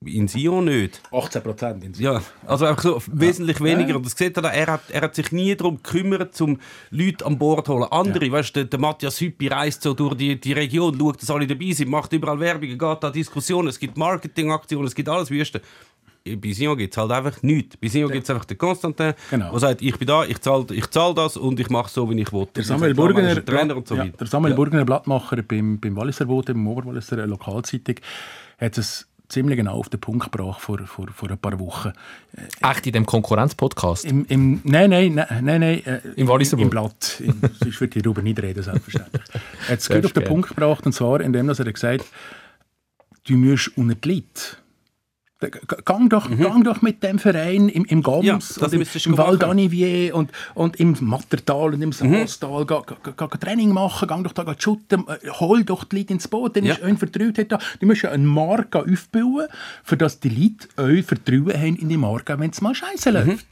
[0.06, 1.02] In Sion nicht.
[1.12, 2.00] 18 Prozent.
[2.00, 3.90] Ja, also einfach so wesentlich weniger.
[3.90, 3.96] Ja.
[3.96, 6.60] Und das sieht er, er, hat, er hat sich nie darum gekümmert, um
[6.92, 7.88] Leute an Bord zu holen.
[7.90, 11.32] Andere, weißt du, der, der Matthias Hüppi reist so durch die, die Region, schaut, dass
[11.32, 15.32] alle dabei sind, macht überall Werbung, geht da Diskussionen, es gibt Marketingaktionen, es gibt alles
[15.32, 15.62] Wüste.
[16.26, 17.76] Bei Sion gibt es halt einfach nichts.
[17.78, 19.50] Bei Sion gibt es einfach den Konstantin, Genau.
[19.50, 22.22] der sagt, ich bin da, ich zahle ich zahl das und ich mache so, wie
[22.22, 22.48] ich will.
[22.56, 24.18] Der Samuel Burgener, der Trainer und so ja, weiter.
[24.18, 27.96] der Samuel Burgener Blattmacher beim, beim Walliser Boden, beim Oberwalliser Lokalzeitung,
[28.60, 31.94] hat es ziemlich genau auf den Punkt gebracht vor, vor, vor ein paar Wochen.
[32.62, 34.06] Echt in dem Konkurrenzpodcast.
[34.06, 36.70] Im, im, nein, nein, nein, nein, nein äh, Im Im?
[36.70, 37.20] Blatt.
[37.20, 39.24] Im, sonst würde ich darüber nicht reden, selbstverständlich.
[39.68, 40.24] Er hat es gut auf den.
[40.24, 42.08] Punkt gebracht, und zwar indem dass er gesagt hat,
[43.26, 44.58] du musst unter die Leute.
[45.86, 48.28] Gang doch, gang doch mit dem Verein im, im Gams Mhm.
[48.28, 51.93] Ja, und im, im Val d'Anivier und, und im Mattertal und im Mhm.
[51.93, 52.65] Saastal.
[52.65, 56.13] Ga, ga, ga, ga Training machen, gang doch da shooten, äh, hol doch die Leute
[56.13, 56.73] ins Boot, dann Ja.
[56.73, 57.60] ist euch Vertrauen da.
[57.80, 59.45] Du musst ja eine Marke aufbauen,
[59.84, 63.30] für dass die Leute euch Vertrauen haben in die Marke, wenn es mal scheiße Mhm.
[63.30, 63.45] läuft.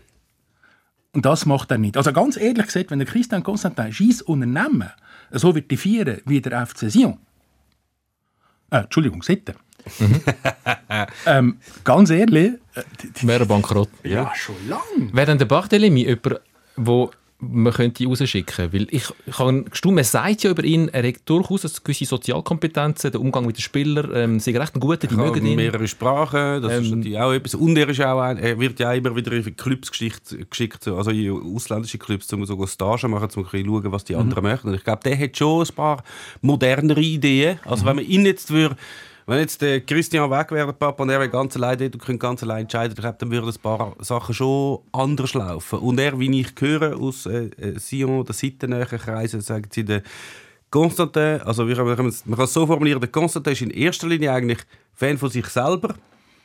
[1.14, 1.98] Und das macht er nicht.
[1.98, 4.90] Also ganz ehrlich gesagt, wenn der Christian Constantin scheiß Unternehmen
[5.32, 7.20] so wird feiern wie der FC Sion,
[8.72, 9.54] äh, Entschuldigung, Sitten.
[11.26, 13.90] ähm, ganz ehrlich, äh, die, die, Wäre bankrott.
[14.04, 14.32] ja.
[14.36, 14.80] schon lang.
[15.14, 16.40] Wäre dann der Barthelemy jemand,
[16.76, 21.06] wo man könnte rausschicken Weil ich, ich habe gestaunt, man sagt ja über ihn, er
[21.06, 25.06] hat durchaus eine gewisse Sozialkompetenzen, der Umgang mit den Spielern, ähm, sie recht ein guter,
[25.08, 25.58] die mögen ihn.
[25.58, 27.54] mehrere Sprachen, das ist Ähm, natürlich auch etwas.
[27.56, 30.96] Und er, ist auch ein, er wird ja immer wieder in Clubs geschickt, geschickt so-
[30.96, 34.44] also in ausländische Clubs, um so Stagen machen, um ein bisschen schauen, was die anderen
[34.44, 34.70] möchten.
[34.70, 36.04] Und ich glaube, der hat schon ein paar
[36.42, 37.60] modernere Ideen.
[37.66, 38.78] Also wenn man ihn jetzt würde,
[39.28, 42.02] wenn jetzt der Christian weg wäre, der Papa, und er wäre ganz allein dort und
[42.04, 45.80] könnte ganz allein entscheiden, ich glaube, dann würden ein paar Sachen schon anders laufen.
[45.80, 50.04] Und er, wie ich höre aus äh, äh, Sion oder seitennähen Kreisen, sagen sie, der
[50.70, 54.32] Constantin, also wir wir man kann es so formulieren, der Constantin ist in erster Linie
[54.32, 54.60] eigentlich
[54.94, 55.96] Fan von sich selber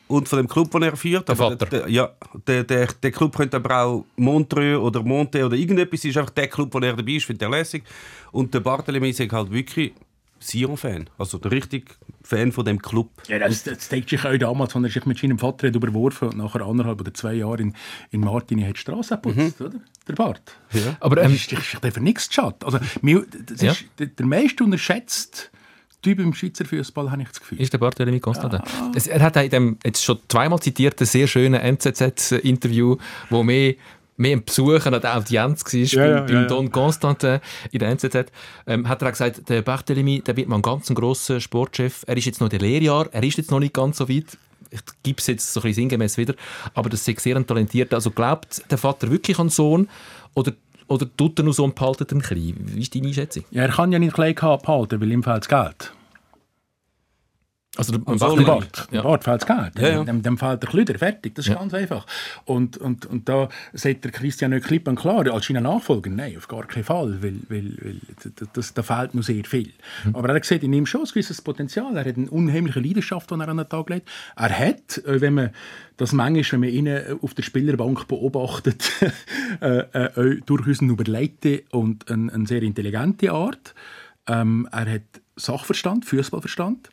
[0.09, 1.29] und von dem Club, den er führt.
[1.29, 1.67] Der Aber Vater.
[1.67, 2.11] Der, der, ja,
[2.47, 6.49] der, der, der Club könnte aber auch Montreux oder Monte oder irgendetwas, ist einfach der
[6.49, 7.85] Club, wo er dabei ist, findet er lässig.
[8.33, 9.93] Und der Barthélemy ist halt wirklich
[10.41, 11.87] Sion-Fan, also der richtige
[12.23, 13.11] Fan von dem Club.
[13.29, 16.29] Ja, das, das zeigt sich auch damals, als er sich mit seinem Vater hat überworfen
[16.29, 17.75] und nachher anderthalb oder zwei Jahre in,
[18.11, 19.79] in Martini hat die Straße geputzt, oder?
[20.09, 20.43] Der Bart.
[21.01, 22.65] Aber Das ähm, ist, das ist für nichts geschadet.
[22.65, 23.73] Also, mir- das Ja.
[23.73, 25.49] ist der, der meist unterschätzte
[26.03, 27.61] Typ im Schweizer Fußball, habe ich das Gefühl.
[27.61, 28.61] ist der Barthelemy Constantin.
[28.95, 32.97] Es, er hat in dem jetzt schon zweimal zitierten sehr schönen NZZ-Interview,
[33.29, 33.75] wo mehr
[34.21, 36.45] mehr ein Besuch an der Audienz war Ja, beim, ja, beim ja.
[36.45, 37.41] Don Constantin
[37.73, 38.27] in der NZZ,
[38.67, 42.05] ähm, hat er auch gesagt, der Barthelemy, der wird mal ein ganz grosser Sportchef.
[42.07, 44.37] Er ist jetzt noch in der Lehrjahr, er ist jetzt noch nicht ganz so weit.
[44.71, 46.35] Ich gebe es jetzt so ein bisschen sinngemäß wieder,
[46.75, 47.97] aber das ist sehr ein talentierter.
[47.97, 49.89] Also glaubt der Vater wirklich an den Sohn
[50.35, 50.53] oder,
[50.87, 52.55] oder tut er nur so und behaltet ihn klein?
[52.59, 53.45] Wie ist deine Einschätzung?
[53.51, 55.93] Ja, er kann ja nicht klein abhalten, weil ihm fehlt das Geld.
[57.77, 59.01] Also der, so Barthelemy- Dem Bart, ja.
[59.01, 59.79] dem Bart fehlt das Geld.
[59.79, 60.05] Ja, ja.
[60.05, 61.37] Dem, dem fehlt der Klüder, fertig.
[61.37, 61.59] Das ist Ja.
[61.61, 62.05] ganz einfach.
[62.45, 66.37] Und, und, und da sagt der Christian nicht klipp und klar, als seiner Nachfolger, nein,
[66.37, 68.01] auf gar keinen Fall, weil, weil, weil
[68.55, 69.73] das, da fehlt noch sehr viel.
[70.05, 70.17] Mhm.
[70.17, 71.97] Aber er hat gesagt, in ihm schon ein gewisses Potenzial.
[71.97, 74.09] Er hat eine unheimliche Leidenschaft, die er an den Tag legt.
[74.35, 75.51] Er hat, äh, wenn man
[75.97, 78.91] das manchmal, wenn man ihn äh, auf der Spielerbank beobachtet,
[79.61, 83.75] äh, äh, auch durchaus eine überlegte und eine, eine sehr intelligente Art.
[84.27, 85.03] Ähm, er hat
[85.37, 86.91] Sachverstand, Fußballverstand.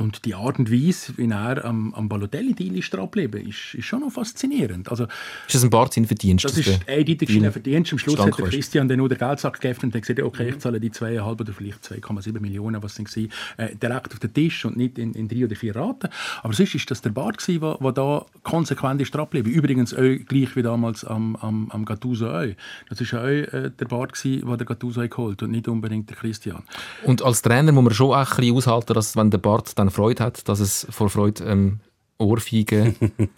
[0.00, 4.10] Und die Art und Weise, wie er am, am Balotelli-Deal ist ist, ist schon noch
[4.10, 4.90] faszinierend.
[4.90, 5.04] Also,
[5.46, 6.44] Ist das ein Bart sein Verdienst?
[6.44, 7.92] das ist der- eindeutig sein Verdienst.
[7.92, 8.46] Am Schluss hat der?
[8.46, 11.52] Christian dann nur den Geldsack gegeben und hat gesagt, okay, ich zahle die 2,5 oder
[11.52, 13.24] vielleicht 2,7 Millionen, was es war,
[13.58, 16.08] äh, direkt auf den Tisch und nicht in, in drei oder vier Raten.
[16.42, 19.50] Aber sonst ist das der Bart, gewesen, der, der da konsequent ist dran geblieben.
[19.50, 22.46] Übrigens auch gleich wie damals am, am, am Gattuso auch.
[22.88, 26.08] Das war auch äh, der Bart, gewesen, den der Gattuso geholt hat und nicht unbedingt
[26.08, 26.62] der Christian.
[27.04, 29.89] Und als Trainer muss man schon auch ein bisschen aushalten, dass wenn der Bart dann
[29.90, 31.80] Freude hat, dass es vor Freude ähm,
[32.18, 32.94] Ohrfeigen...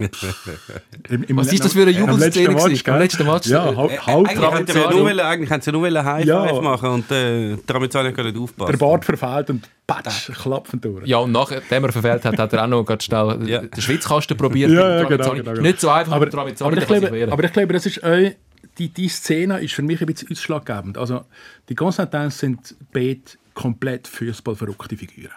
[1.08, 2.90] Im, im, Was ist das für eine am letzten Jubelszene Match, gewesen?
[2.90, 5.50] Am letzten Match, Ja, äh, halt, Äh, halt eigentlich hätten sie ja nur wollen- eigentlich
[5.50, 6.46] hätten sie nur wollen High Ja.
[6.48, 8.72] Five machen und äh, damit soll ich nicht aufpassen.
[8.72, 11.06] der Bart verfehlt und patsch, klappen durch.
[11.06, 13.60] Ja, und nachdem er verfehlt hat, hat er auch noch ganz schnell Ja.
[13.62, 14.70] den Schwitzkasten probiert.
[14.70, 15.60] Ja, ja, genau, genau, genau.
[15.62, 18.30] Nicht so einfach, aber, aber, ich glaube, aber ich glaube, das ist auch,
[18.78, 20.96] die, die Szene ist für mich ein bisschen ausschlaggebend.
[20.98, 21.24] Also,
[21.68, 23.20] die Constantins sind beide
[23.54, 25.30] komplett fußballverrückte Figuren.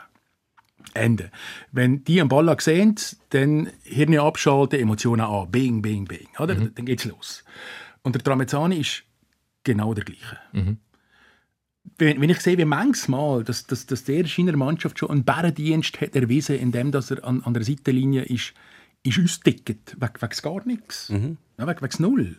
[0.95, 1.31] Ende.
[1.71, 2.95] Wenn die einen Ball sehen,
[3.29, 5.51] dann Hirn abschalten, Emotionen an.
[5.51, 6.27] Bing, bing, bing.
[6.39, 6.55] Oder?
[6.55, 6.71] Mhm.
[6.75, 7.43] Dann geht's los.
[8.03, 9.03] Und der Tramezzani ist
[9.63, 10.37] genau der gleiche.
[10.53, 10.77] Mhm.
[11.97, 15.23] Wenn, wenn ich sehe, wie manchmal, dass, dass, dass der in seiner Mannschaft schon einen
[15.23, 18.53] Bärendienst hat erwiesen, indem dass er an, an der Seitenlinie ist,
[19.03, 21.09] ist austickt, wegen, wegen gar nichts.
[21.09, 22.37] Ja, wegen, wegen Null.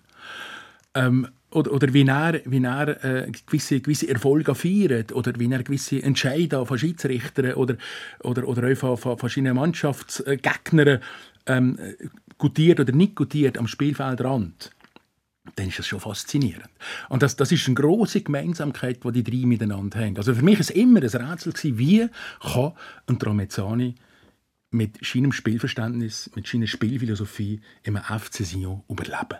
[0.94, 5.62] Ähm, oder, oder wie er, wie er äh, gewisse, gewisse Erfolge feiert oder wie er
[5.62, 7.76] gewisse Entscheidungen von Schiedsrichtern oder,
[8.20, 11.00] oder, oder auch von, von verschiedenen Mannschaftsgegnern
[11.46, 11.78] ähm,
[12.38, 14.72] gutiert oder nicht gutiert am Spielfeldrand,
[15.54, 16.68] dann ist das schon faszinierend.
[17.08, 20.16] Und das, das ist eine große Gemeinsamkeit, die die drei miteinander haben.
[20.16, 22.08] Also für mich es immer ein Rätsel, wie
[22.40, 22.72] kann
[23.06, 23.94] ein Tramezzani
[24.70, 29.38] mit seinem Spielverständnis, mit seiner Spielphilosophie im FC Sion überleben.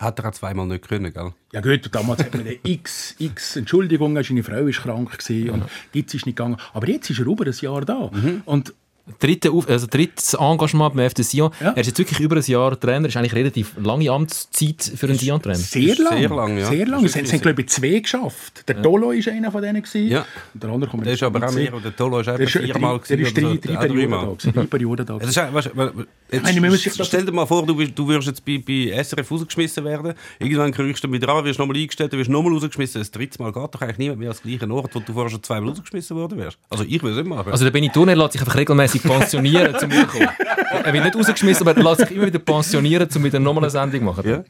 [0.00, 1.34] Hat er auch zweimal nicht können, gell?
[1.52, 6.14] Ja gut, damals hat man x, x Entschuldigungen, seine Frau war krank gewesen und jetzt
[6.14, 6.56] ist nicht gegangen.
[6.72, 8.10] Aber jetzt ist er über ein Jahr da.
[8.46, 8.72] Und
[9.18, 11.50] Dritte Auf also drittes Engagement beim FC Sion.
[11.60, 11.70] Ja.
[11.72, 13.02] Er ist jetzt wirklich über ein Jahr Trainer.
[13.02, 15.56] Das ist eigentlich relativ lange Amtszeit für einen Sion-Trainer.
[15.56, 16.18] sehr lang.
[16.18, 16.66] sehr lang, ja.
[16.66, 17.04] Sehr lang.
[17.04, 18.68] Es haben, haben, glaube ich, zwei geschafft.
[18.68, 19.82] Der Dolo war einer von denen.
[19.82, 20.08] gewesen.
[20.08, 20.24] Ja.
[20.54, 23.18] Und der andere kommt Der ist aber auch mehr, der Tolo ist ist viermal der
[23.20, 23.76] ist drei, drei.
[23.76, 24.50] Auch Perioden da.
[24.52, 25.12] Drei Perioden da.
[25.14, 25.70] Ja, das ist, ja- weißt,
[26.32, 30.14] jetzt stell dir mal vor, du, wirst- du wirst jetzt bei, bei SRF rausgeschmissen werden.
[30.38, 33.00] Irgendwann kriegst du wieder an, wirst nochmal eingestellt, wirst nochmal rausgeschmissen.
[33.00, 35.42] Das dritte Mal geht doch eigentlich niemand mehr als gleichen Ort, wo du vorher schon
[35.42, 36.58] zweimal rausgeschmissen worden wärst.
[36.68, 37.50] Also ich will es nicht machen.
[37.50, 40.28] Also der Benny Turner lässt sich einfach regelmäßig pensionieren, um wiederkommen.
[40.84, 43.70] Er wird nicht rausgeschmissen, aber er lässt sich immer wieder pensionieren, um wieder nochmal eine
[43.70, 44.28] Sendung zu machen.
[44.28, 44.44] ja?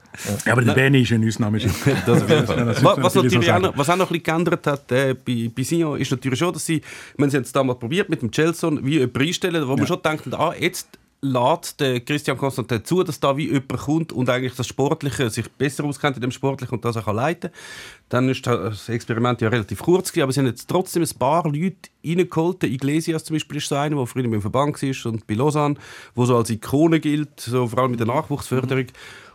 [0.46, 1.58] Ja, aber der Benny ist eine Ausnahme.
[2.06, 2.64] Das auf jeden Fall.
[2.64, 5.50] Das was, was, natürlich auch noch, was auch noch ein bisschen geändert hat äh, bei,
[5.54, 6.80] bei Sion, ist natürlich schon, dass sie,
[7.16, 10.02] meine, sie haben es damals probiert mit dem Gelson, wie jemanden einstellen, wo man schon
[10.02, 10.88] denkt, ah, jetzt
[11.22, 15.50] lädt der Christian Constantin zu, dass da wie jemand kommt und eigentlich das Sportliche sich
[15.50, 17.50] besser auskennt in dem Sportlichen und das auch kann leiten
[18.08, 21.44] Dann ist das Experiment ja relativ kurz gewesen, aber sie haben jetzt trotzdem ein paar
[21.44, 22.64] Leute reingeholt.
[22.64, 25.76] Iglesias zum Beispiel ist so einer, der früher dem Verband war und bei Lausanne,
[26.16, 28.86] der so als Ikone gilt, so vor allem mit der Nachwuchsförderung.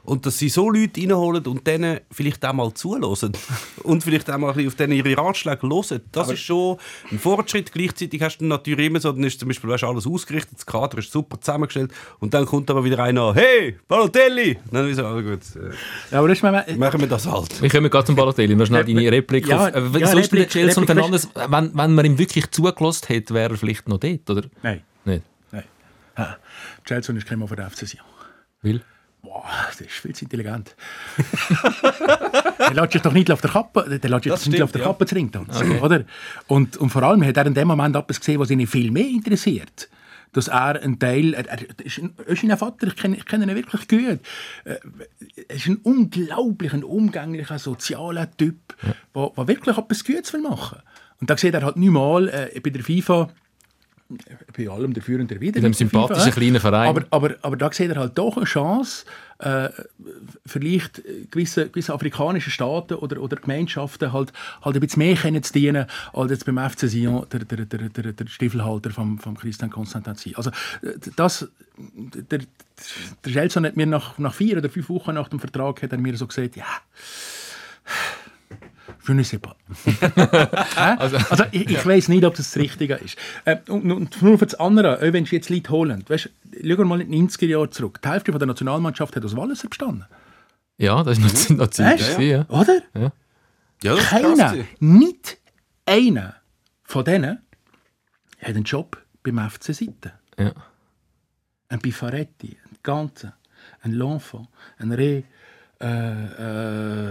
[0.06, 3.32] Und dass sie so Leute reinholen und denen vielleicht auch mal zulassen
[3.84, 6.78] und vielleicht auch mal ein bisschen auf denen ihre Ratschläge hören, das ist schon
[7.12, 7.72] ein Fortschritt.
[7.72, 11.00] Gleichzeitig hast du natürlich immer so, dann ist zum Beispiel weißt, alles ausgerichtet, das Kader
[11.00, 14.58] ist super zusammengestellt und dann kommt aber wieder einer, hey, Balotelli!
[14.66, 15.74] Und dann ist so, ah, gut, äh,
[16.12, 17.62] Ja, aber das ist mir, machen wir das halt.
[17.62, 18.56] Wir kommen gerade zum Balotelli.
[18.56, 19.48] Noch schnell deine Replik.
[19.48, 23.08] Ja, auf, äh, ja, sonst Replik- Gelson Replik- Fernandes, wenn, wenn man ihm wirklich zugelassen
[23.08, 24.44] hätte, wäre er vielleicht noch dort, oder?
[24.62, 25.24] Nein, Nicht?
[25.52, 25.64] nein.
[26.18, 26.38] Ha.
[26.84, 28.04] Gelson ist kein Mann von der FC Sion.
[28.62, 28.82] Will?
[29.26, 29.44] Boah,
[29.80, 30.76] der ist viel zu intelligent.
[32.60, 34.76] der lässt sich doch nicht auf der Kappe, der lässt Das doch nicht auf stimmt,
[34.76, 34.88] der ja.
[34.88, 36.06] Kappe zu tanzen, oder?
[36.48, 39.08] Und, und vor allem hat er in dem Moment etwas gesehen, was ihn viel mehr
[39.08, 39.90] interessiert.
[40.34, 43.46] Dass er ein Teil, er, er ist ein, ist ein Vater, ich kenne, ich kenne
[43.46, 44.20] ihn wirklich gut.
[44.66, 44.76] Äh,
[45.48, 48.76] Er ist ein unglaublich, ein umgänglicher, sozialer Typ,
[49.16, 50.80] der der wirklich etwas Gutes will machen
[51.22, 53.30] Und da sieht er halt neunmal äh, bei der FIFA,
[54.56, 55.58] bei allem der führende wieder.
[55.58, 56.90] In dem sympathischen kleinen Verein.
[56.90, 59.06] Aber, aber, aber da sieht er halt doch eine Chance,
[59.40, 59.70] äh,
[60.46, 61.02] vielleicht
[61.32, 65.88] gewisse, gewisse afrikanische Staaten oder, oder Gemeinschaften halt, halt ein bisschen mehr können zu dienen,
[66.14, 70.34] als jetzt beim FC Sion der, der, der, der, der Stiefelhalter von vom Christian sein.
[70.36, 71.48] Also äh, das,
[71.78, 72.40] der,
[73.26, 75.98] der Gelson hat mir nach, nach vier oder fünf Wochen nach dem Vertrag hat er
[75.98, 76.66] mir so gesagt, ja,
[77.86, 78.25] Je
[79.14, 79.56] ne sais pas.
[79.86, 80.96] Hä?
[80.98, 83.18] also, ich, ich weiß nicht, ob das das Richtige ist.
[83.46, 86.30] Äh, und, und nur für das andere, auch wenn sie jetzt Leute holen, weißt,
[86.64, 88.02] schau mal in die 90er Jahre zurück.
[88.04, 90.06] Die Hälfte von der Nationalmannschaft hat aus Walliser bestanden.
[90.78, 92.00] Ja, das ist noch, noch Zeit.
[92.00, 92.18] Weißt?
[92.18, 92.60] gewesen, Ja.
[92.60, 92.82] Oder?
[93.84, 95.38] Ja, das ist krass Keiner, nicht
[95.86, 96.36] einer
[96.84, 97.40] von denen
[98.40, 100.12] hat einen Job beim FC Sitten.
[100.38, 100.54] Ja.
[101.70, 103.34] Ein Bifaretti, ein Ganze,
[103.82, 105.24] ein L'Enfant, ein Reh,
[105.82, 105.86] äh,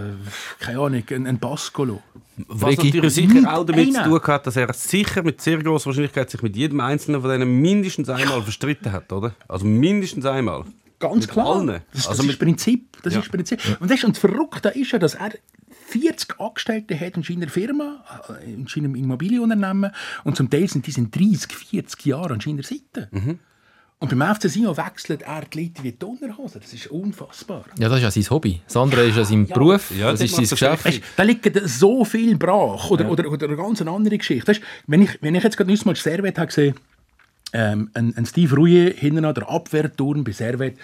[0.09, 0.13] äh,
[0.59, 2.01] keine Ahnung, ein, ein Pascolo.
[2.47, 2.87] Was Regi.
[2.87, 4.09] natürlich sicher auch damit zu Einer.
[4.19, 7.61] tun hat, dass er sicher mit sehr großer Wahrscheinlichkeit sich mit jedem einzelnen von denen
[7.61, 9.33] mindestens einmal verstritten hat, oder?
[9.47, 10.65] Also mindestens einmal.
[10.99, 11.47] Ganz Mit klar.
[11.55, 11.67] allen.
[11.67, 13.01] Das, das Also ist mit- Prinzip.
[13.03, 13.19] Das Ja.
[13.19, 13.59] ist Prinzip.
[13.79, 15.31] Und, das, und das Verrückte ist ja, dass er
[15.87, 18.03] 40 Angestellte hat in seiner Firma,
[18.41, 19.91] äh, in seinem Immobilienunternehmen.
[20.23, 23.09] Und zum Teil sind die sind 30, 40 Jahre an seiner Seite.
[23.11, 23.39] Mhm.
[23.99, 26.59] Und beim FC Sion wechselt er die Leute wie die Unterhose.
[26.59, 27.65] Das ist unfassbar.
[27.79, 28.61] ja, das ist ja sein Hobby.
[28.67, 30.85] Das andere ist ja sein Beruf, Ja, das das ist sein Geschäft.
[30.85, 32.91] Weißt, da liegt so viel brach.
[32.91, 34.47] Oder, oder, oder eine ganz andere Geschichte.
[34.47, 36.75] Weißt, wenn, ich, wenn ich jetzt gerade nicht mal Servet habe gesehen
[37.53, 40.77] ähm, ein, ein Steve Rouillet hinten an der Abwehrturm bei Servet.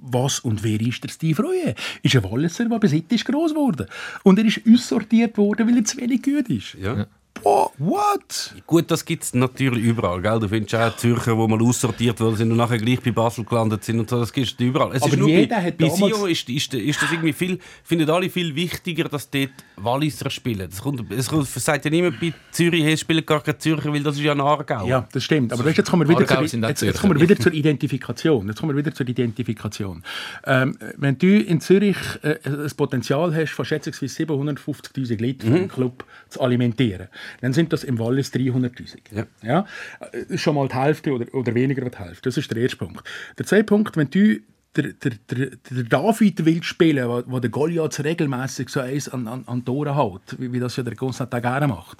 [0.00, 1.76] Was und wer ist der Steve Rouillet?
[2.02, 3.86] Ist ein Walliser, der bis heute ist gross geworden.
[4.24, 6.74] Und er ist aussortiert worden, weil er zu wenig gut ist.
[6.74, 7.06] Ja.
[7.42, 8.54] Boah, what?
[8.66, 10.20] Gut, das gibt es natürlich überall.
[10.20, 10.40] Gell?
[10.40, 13.84] Du findest auch Zürcher, die mal aussortiert worden sind und nachher gleich bei Basel gelandet
[13.84, 14.00] sind.
[14.00, 14.94] Und so, das gibt es überall.
[14.94, 17.58] Es Aber ist nur jeder bei, hat bei Sion ist, ist, ist das irgendwie viel,
[17.82, 20.68] finden alle viel wichtiger, dass dort Walliser spielen.
[20.68, 24.02] Das kommt, es kommt, sagt ja niemand bei Zürich, hey, spielen gar keine Zürcher, weil
[24.02, 24.86] das ist ja ein Aargau.
[24.86, 25.52] Ja, das stimmt.
[25.52, 28.48] Aber weißt, jetzt, kommen wir wieder Aargau zur, jetzt, jetzt kommen wir wieder zur Identifikation.
[28.48, 30.02] Jetzt kommen wir wieder zur Identifikation.
[30.46, 35.68] Ähm, wenn du in Zürich äh, das Potenzial hast, von schätzungsweise 750'000 Leuten für einen
[35.68, 37.08] Club zu alimentieren,
[37.40, 38.98] dann sind das im Wallis 300'000.
[39.12, 39.26] Ja.
[39.42, 39.66] Ja?
[40.12, 42.28] Äh, Schon mal die Hälfte oder, oder weniger als die Hälfte.
[42.28, 43.02] Das ist der erste Punkt.
[43.38, 44.40] Der zweite Punkt, wenn du
[44.76, 49.26] der, der, der, der David will spielen, wo, wo der Goliath regelmäßig so eins an,
[49.26, 51.98] an, an Ohren hält, wie, wie das ja der Konstantin gerne macht.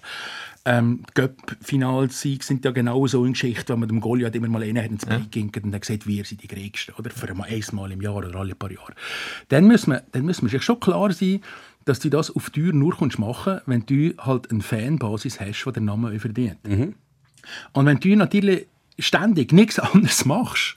[0.65, 4.63] Ähm, die Göpp-Finalsiege sind ja genau so eine Geschichte, wenn man dem Goliath immer mal
[4.63, 5.43] einen ins Bein ja.
[5.63, 7.11] und dann sieht, wir sind die Größten, oder?
[7.11, 8.93] Für einmal Mal im Jahr oder alle paar Jahre.
[9.49, 11.41] Dann muss man, dann muss man sich schon klar sein,
[11.89, 15.73] dass du das auf Tür nur machen kannst, wenn du halt eine Fanbasis hast, die
[15.73, 16.67] den Namen verdient.
[16.67, 16.95] Mhm.
[17.73, 18.67] Und wenn du natürlich
[18.99, 20.77] ständig nichts anderes machst,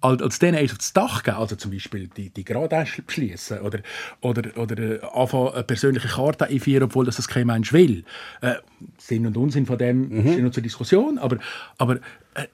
[0.00, 3.80] als, als denen eins aufs Dach geben, also zum Beispiel die, die Gradäschel beschließen oder,
[4.20, 8.04] oder, oder äh, anfangen, eine persönliche Karte einführen, obwohl das, das kein Mensch will.
[8.40, 8.54] Äh,
[8.96, 10.26] Sinn und Unsinn von dem mhm.
[10.26, 11.38] ist noch zur Diskussion, aber,
[11.78, 11.96] aber
[12.34, 12.46] äh,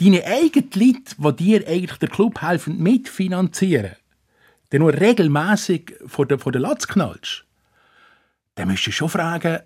[0.00, 3.92] deine eigenen Leute, die dir eigentlich der Club helfen, mitfinanzieren,
[4.72, 7.44] die nur regelmäßig vor der, vor der Latz knallst,
[8.54, 9.60] dann müsstest du schon fragen,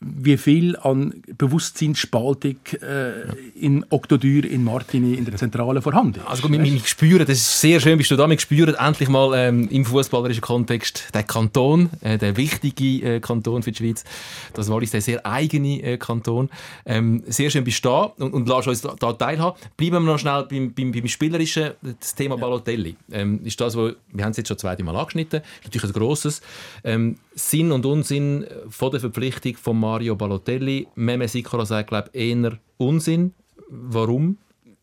[0.00, 6.26] wie viel an Bewusstseinsspaltung äh, in Octodür in Martini in der Zentrale vorhanden ist.
[6.26, 9.32] Also wir, wir spüren, das ist sehr schön, bist du da, wir spüren endlich mal
[9.34, 14.04] ähm, im fußballerischen Kontext den Kanton, äh, der wichtige äh, Kanton für die Schweiz,
[14.52, 16.50] das war der sehr eigene äh, Kanton.
[16.84, 19.58] Ähm, sehr schön bist du da und, und lass uns da, da teilhaben.
[19.78, 22.96] Bleiben wir noch schnell beim, beim, beim Spielerischen, das Thema Balotelli.
[23.10, 25.98] Ähm, ist das, wo, wir haben es jetzt schon zweite Mal angeschnitten, ist natürlich ein
[25.98, 26.42] grosses.
[26.84, 30.88] Ähm, Sinn und Unsinn von der Verpflichtung von Mario Balotelli.
[30.94, 33.34] Meme Sikora sagt, glaube ich, eher Unsinn.
[33.68, 34.38] Warum?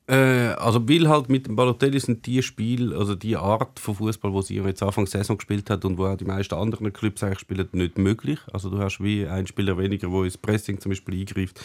[0.05, 4.33] Äh, also weil halt mit dem Balotelli sind die Spiel, also die Art von Fußball,
[4.33, 7.23] wo sie jetzt Anfang der Saison gespielt hat und wo auch die meisten anderen Clubs
[7.23, 8.39] eigentlich spielen, nicht möglich.
[8.51, 11.59] Also du hast wie einen Spieler weniger, der ins Pressing zum Beispiel eingreift.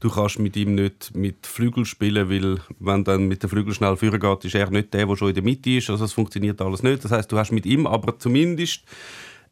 [0.00, 3.96] Du kannst mit ihm nicht mit Flügel spielen, weil wenn dann mit dem Flügel schnell
[3.96, 5.88] führen geht, ist er nicht der, der schon in der Mitte ist.
[5.88, 7.04] Also es funktioniert alles nicht.
[7.04, 8.84] Das heißt, du hast mit ihm aber zumindest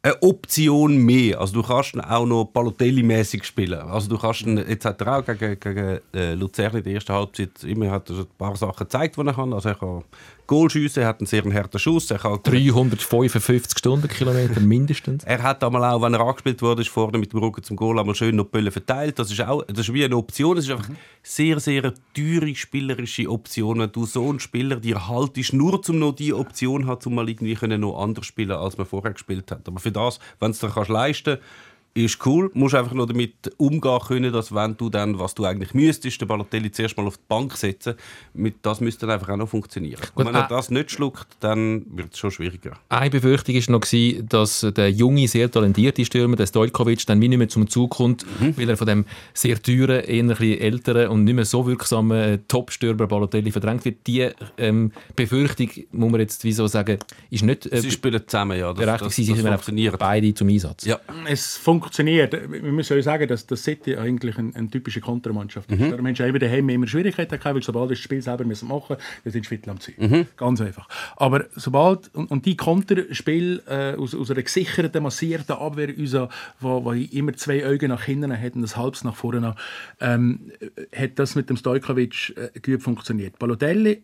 [0.03, 1.39] eine Option mehr.
[1.39, 3.79] Also du kannst auch noch Balotelli-mäßig spielen.
[3.79, 7.13] Also du kannst ihn, jetzt hat er auch gegen, gegen äh, Luzern in der ersten
[7.13, 9.53] Halbzeit immer hat er ein paar Sachen gezeigt, die er kann.
[9.53, 10.03] Also er kann
[10.51, 12.11] Goal schiessen, er hat einen sehr harten Schuss.
[12.11, 15.23] Er kann 355 Stundenkilometer mindestens.
[15.23, 17.97] er hat einmal auch, wenn er angespielt wurde, ist vorne mit dem Rücken zum Goal
[17.97, 19.17] einmal schön noch die Bälle verteilt.
[19.17, 20.57] Das ist auch, das ist wie eine Option.
[20.57, 20.97] Es ist einfach mhm.
[21.23, 23.79] sehr, sehr teure spielerische Option.
[23.79, 27.29] Wenn du so einen Spieler dir haltest, nur um noch die Option hat, um mal
[27.29, 29.65] irgendwie noch anders spielen, als man vorher gespielt hat.
[29.69, 32.49] Aber für das, wenn du es dir leisten kannst, ist cool.
[32.53, 36.21] Du musst einfach noch damit umgehen können, dass wenn du dann, was du eigentlich müsstest,
[36.21, 37.95] den Balotelli zuerst mal auf die Bank setzen,
[38.33, 40.01] mit das müsste dann einfach auch noch funktionieren.
[40.15, 42.77] Gut, wenn er äh, das nicht schluckt, dann wird es schon schwieriger.
[42.89, 47.49] Eine Befürchtung war noch, dass der junge, sehr talentierte Stürmer, der Stojkovic, dann nicht mehr
[47.49, 48.57] zum Zug kommt, mhm.
[48.57, 53.07] weil er von dem sehr teuren, eher älteren und nicht mehr so wirksamen äh, Top-Stürmer
[53.07, 54.07] Balotelli verdrängt wird.
[54.07, 56.99] Die ähm, Befürchtung, muss man jetzt wieso sagen,
[57.29, 58.73] ist nicht äh, Sie spielen zusammen, ja.
[58.73, 60.85] Das, das, das, Sie sind beide zum Einsatz.
[60.85, 60.99] Ja.
[61.27, 61.80] Es funktioniert.
[61.81, 65.79] Wir müssen ja sagen, dass das City eigentlich eine, eine typische Kontermannschaft ist.
[65.79, 65.91] Mhm.
[65.91, 69.23] Darum haben sie daheim immer Schwierigkeiten gehabt, weil sobald das Spiel selber müssen machen müssen,
[69.23, 69.95] dann sind sie am Ziel.
[69.97, 70.27] Mhm.
[70.37, 70.87] Ganz einfach.
[71.17, 76.83] Aber sobald, und, und die Konterspiel äh, aus, aus einer gesicherten, massierten Abwehr, unser, wo,
[76.83, 79.55] wo immer zwei Augen nach hinten hat und das halbes nach vorne,
[79.99, 80.51] ähm,
[80.95, 83.39] hat das mit dem Stojkovic äh, gut funktioniert.
[83.39, 84.03] Balotelli,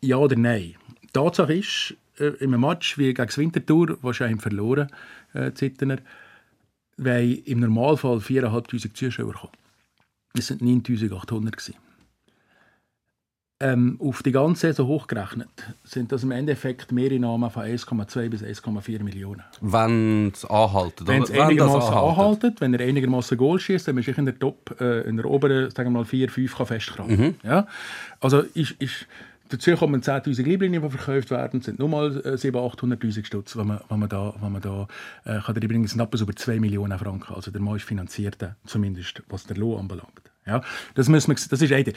[0.00, 0.74] ja oder nein?
[1.12, 4.88] Tatsache ist, äh, in einem Match wie gegen das Winterthur, wo sie verloren
[5.32, 5.98] äh, Zittener,
[6.96, 9.52] weil im Normalfall 4'500 Zuschauer kommen.
[10.36, 11.74] Es waren 9800.
[13.60, 15.48] Ähm, auf die ganze Saison hochgerechnet
[15.84, 19.44] sind das im Endeffekt Mehreinnahmen von 1,2 bis 1,4 Millionen.
[19.60, 21.06] Wenn es anhaltet.
[21.06, 24.74] Wenn es einigermaßen anhaltet, wenn er einigermaßen Goal schießt, dann ist ich in der Top,
[24.80, 27.18] äh, in der oberen, sagen wir mal 4, 5 festkrampfen.
[27.18, 27.34] Mhm.
[27.44, 27.68] Ja?
[28.20, 29.06] Also ist, ist
[29.54, 33.80] Dazu kommen 10'000 Lieblinien, die verkauft werden, sind nur mal 700'000, 800'000 Stutz, wenn man,
[33.88, 34.88] wenn man da, wenn man da
[35.24, 39.22] äh, kann der übrigens sind etwas über 2 Millionen Franken, also der meist finanzierte, zumindest
[39.28, 40.22] was der Lohn anbelangt.
[40.44, 40.60] Ja,
[40.94, 41.92] das, müssen wir, das ist eine.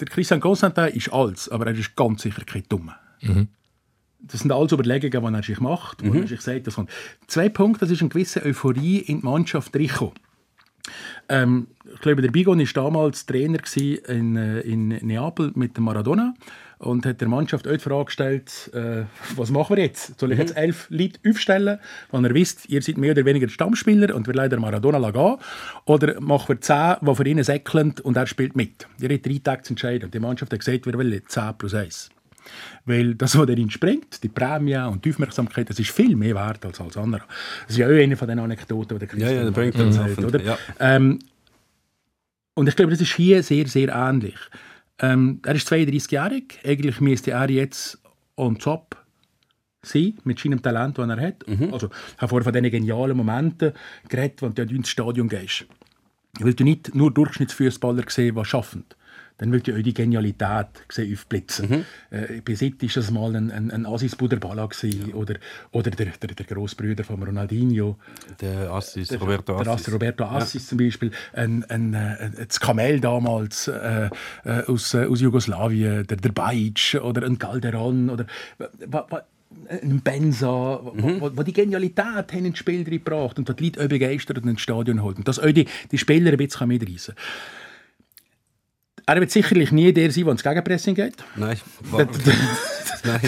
[0.00, 2.96] Der Christian Constantin ist alt, aber er ist ganz sicher kein Dummer.
[3.20, 3.48] Mhm.
[4.18, 6.22] Das sind alles Überlegungen, die er sich macht, mhm.
[6.22, 6.66] er sich sagt.
[6.66, 6.76] Das
[7.28, 10.14] Zwei Punkte, das ist eine gewisse Euphorie in die Mannschaft reingekommen.
[11.28, 16.34] Ähm, ich glaube, der Bigon war damals Trainer in, äh, in Neapel mit dem Maradona
[16.78, 20.18] und hat der Mannschaft auch die Frage gestellt, äh, was machen wir jetzt?
[20.20, 20.62] Soll ich jetzt mhm.
[20.62, 21.78] elf Leute aufstellen,
[22.12, 25.36] wenn ihr wisst, ihr seid mehr oder weniger Stammspieler und wir leider Maradona gehen?
[25.86, 28.86] Oder machen wir zehn, die für ihn säckeln und er spielt mit?
[29.00, 30.06] Ihr habt drei Tage zu entscheiden.
[30.06, 32.10] Und die Mannschaft hat gesagt, wir wollen 10 plus 1.
[32.84, 36.64] Weil das, was darin springt, die Prämie und die Aufmerksamkeit, das ist viel mehr wert
[36.64, 37.22] als alles andere.
[37.62, 40.18] Das ist ja auch eine von den Anekdoten, die der Christian ja, ja, bringt erzählt,
[40.18, 40.42] oder?
[40.42, 40.58] Ja.
[40.78, 41.18] Ähm,
[42.54, 44.36] und ich glaube, das ist hier sehr, sehr ähnlich.
[45.00, 46.60] Ähm, er ist 32-jährig.
[46.64, 48.00] Eigentlich müsste er jetzt
[48.36, 48.96] on top
[49.82, 51.46] sein, mit seinem Talent, das er hat.
[51.46, 51.72] Mhm.
[51.72, 53.72] Also, ich habe vorher von diesen genialen Momenten
[54.08, 55.66] geredet, wenn du ins Stadion gehst.
[56.40, 58.84] Weil du nicht nur Durchschnittsfußballer gesehen, die schaffen.
[59.38, 61.68] Dann wird ja auch die Genialität aufblitzen.
[61.68, 61.84] Mhm.
[62.10, 65.34] Äh, City war das mal ein, ein, ein Asis Buderbala gewesen, oder,
[65.72, 67.96] oder der, der, der Grossbruder von Ronaldinho,
[68.40, 69.82] Der Assis, Roberto der Assis.
[69.82, 74.08] Assis, Roberto Assis zum Beispiel, ein, ein, äh, ein, das Kamel damals äh,
[74.44, 78.26] äh, aus, äh, aus Jugoslawien, der, der Bajic oder ein Calderon oder
[79.70, 83.88] ein Benza, wo, wo, wo die Genialität haben ins Spiel gebracht und die Leute auch
[83.88, 85.18] begeistert und ins Stadion holt.
[85.18, 87.24] Und das auch die, die Spieler ein bisschen mitreißen kann.
[89.08, 91.14] Er wird sicherlich nie der sein, der ins Gegenpressing geht.
[91.36, 91.56] Nein,
[93.04, 93.20] nein.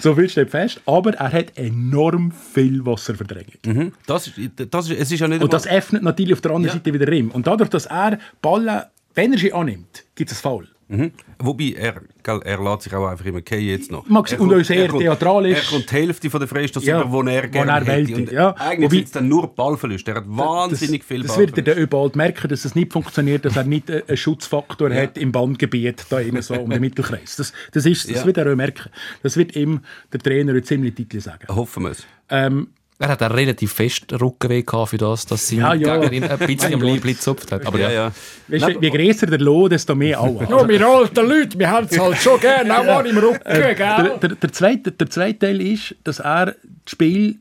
[0.00, 0.80] So viel steht fest.
[0.86, 3.54] Aber er hat enorm viel Wasserverdrängung.
[3.66, 3.92] Mhm.
[4.06, 4.34] Das, ist-
[4.70, 6.72] das, ist- es ist ja nicht Und das öffnet natürlich auf der anderen Ja.
[6.84, 7.30] Seite wieder Rim.
[7.30, 8.82] Und dadurch, dass er Ballen,
[9.14, 10.68] wenn er sie annimmt, gibt es Foul.
[10.96, 11.12] Mhm.
[11.38, 12.00] Wobei, er,
[12.44, 14.06] er lässt sich auch einfach immer fallen jetzt noch.
[14.06, 15.58] Sein, Er und kommt- sehr er kommt- theatralisch.
[15.58, 18.14] Er kommt die Hälfte von der Freistoß Ja, über, wo er gerne er hätte.
[18.16, 18.54] Und ja.
[18.56, 20.10] Eigentlich sind es dann nur Ballverluste.
[20.12, 21.62] Er hat wahnsinnig viel Das wird er Ballverluste.
[21.62, 25.32] dann überall merken, dass es nicht funktioniert, dass er nicht äh, einen Schutzfaktor hat im
[25.32, 27.36] Bandgebiet da innen so um den Mittelkreis.
[27.36, 28.26] Das, das, ist, das Ja.
[28.26, 28.90] wird er auch merken.
[29.22, 29.80] Das wird ihm
[30.12, 31.46] der Trainer ziemlich deutlich sagen.
[31.48, 32.06] Hoffen wir es.
[32.30, 32.68] Ähm,
[32.98, 35.96] Er hat einen relativ festen Rückenweh gehabt für das, dass seine Ja, ja.
[35.96, 37.66] Gegnerin ein bisschen am Leibli gezupft hat.
[37.66, 38.12] Aber Ja, ja,
[38.48, 40.48] weißt du, wie größer der Lohn, desto mehr auch.
[40.48, 43.74] Ja, wir alten Leute, wir haben es halt schon gerne, auch mal im Rücken, der,
[43.74, 44.18] gell?
[44.22, 47.36] der, der, zweite, der zweite Teil ist, dass er das Spiel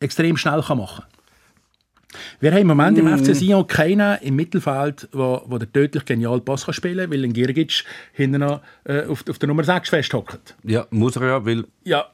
[0.00, 1.17] extrem schnell kann machen kann.
[2.40, 6.40] Wir haben im Moment im FC Sion keinen im Mittelfeld, wo, wo der tödlich genial
[6.40, 9.90] Pass kann spielen kann, weil ein Girgic hinten noch, äh, auf, auf der Nummer 6
[9.90, 10.56] festhockt.
[10.64, 12.06] Ja, muss er ja, weil Ja,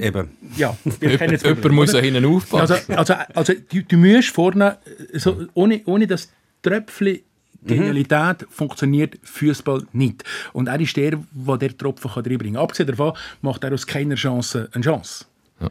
[0.00, 0.30] eben.
[0.56, 2.76] ja, wir kennen das jemand Problem, muss ja hinten aufpassen.
[2.96, 4.78] Also, also, also du, du musst vorne,
[5.14, 6.30] so, ohne, ohne das
[6.62, 7.20] Tröpfchen
[7.66, 10.22] Genialität funktioniert Fußball nicht.
[10.52, 12.62] Und er ist der, der der Tropfen kann reinbringen kann.
[12.62, 15.24] Abgesehen davon macht er aus keiner Chance eine Chance.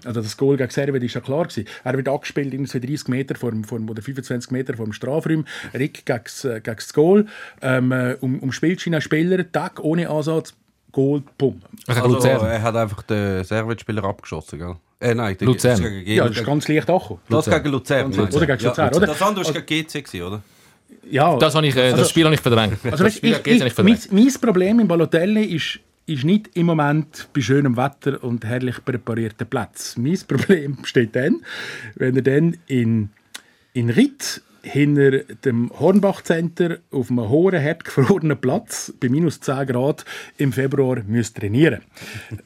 [0.05, 1.67] Also das Goal gegen Serbien ist ja klar gewesen.
[1.83, 4.93] Er wird angespielt in 30 Meter vor dem, vor dem, oder 25 Meter vor dem
[4.93, 5.45] Strafraum.
[5.73, 7.25] Rick gegen das, äh, gegen das Goal.
[7.61, 10.53] Ähm, äh, um, um Spielschein Spieler, Tag ohne Ansatz,
[10.91, 11.61] Goal, bumm.
[11.87, 14.75] Also, Also, er hat einfach den Servet-Spieler abgeschossen, gell?
[14.99, 15.71] Äh, nein, der- Luzern.
[15.71, 17.19] das ist gegen, Ja, das ist ganz leicht angekommen.
[17.29, 18.11] das gegen Luzern.
[18.11, 18.29] Luzern.
[18.33, 19.07] Oder gegen Luzern, ja, oder?
[19.07, 20.43] Das andere war gegen GC, gewesen, oder?
[21.09, 22.77] Ja, Das, habe ich, äh, das Spiel habe ich verdrängt.
[22.89, 24.11] Also, das Spiel ich, ja ich, nicht mein, verdrängt.
[24.13, 29.47] mein Problem im Balotelli ist, ist nicht im Moment bei schönem Wetter und herrlich präparierten
[29.47, 30.03] Plätzen.
[30.03, 31.41] Mein Problem besteht dann,
[31.95, 33.09] wenn er dann in,
[33.73, 40.05] in Ritt hinter dem Hornbach-Center auf einem hohen, hart gefrorenen Platz bei minus 10 Grad
[40.37, 41.81] im Februar muss trainieren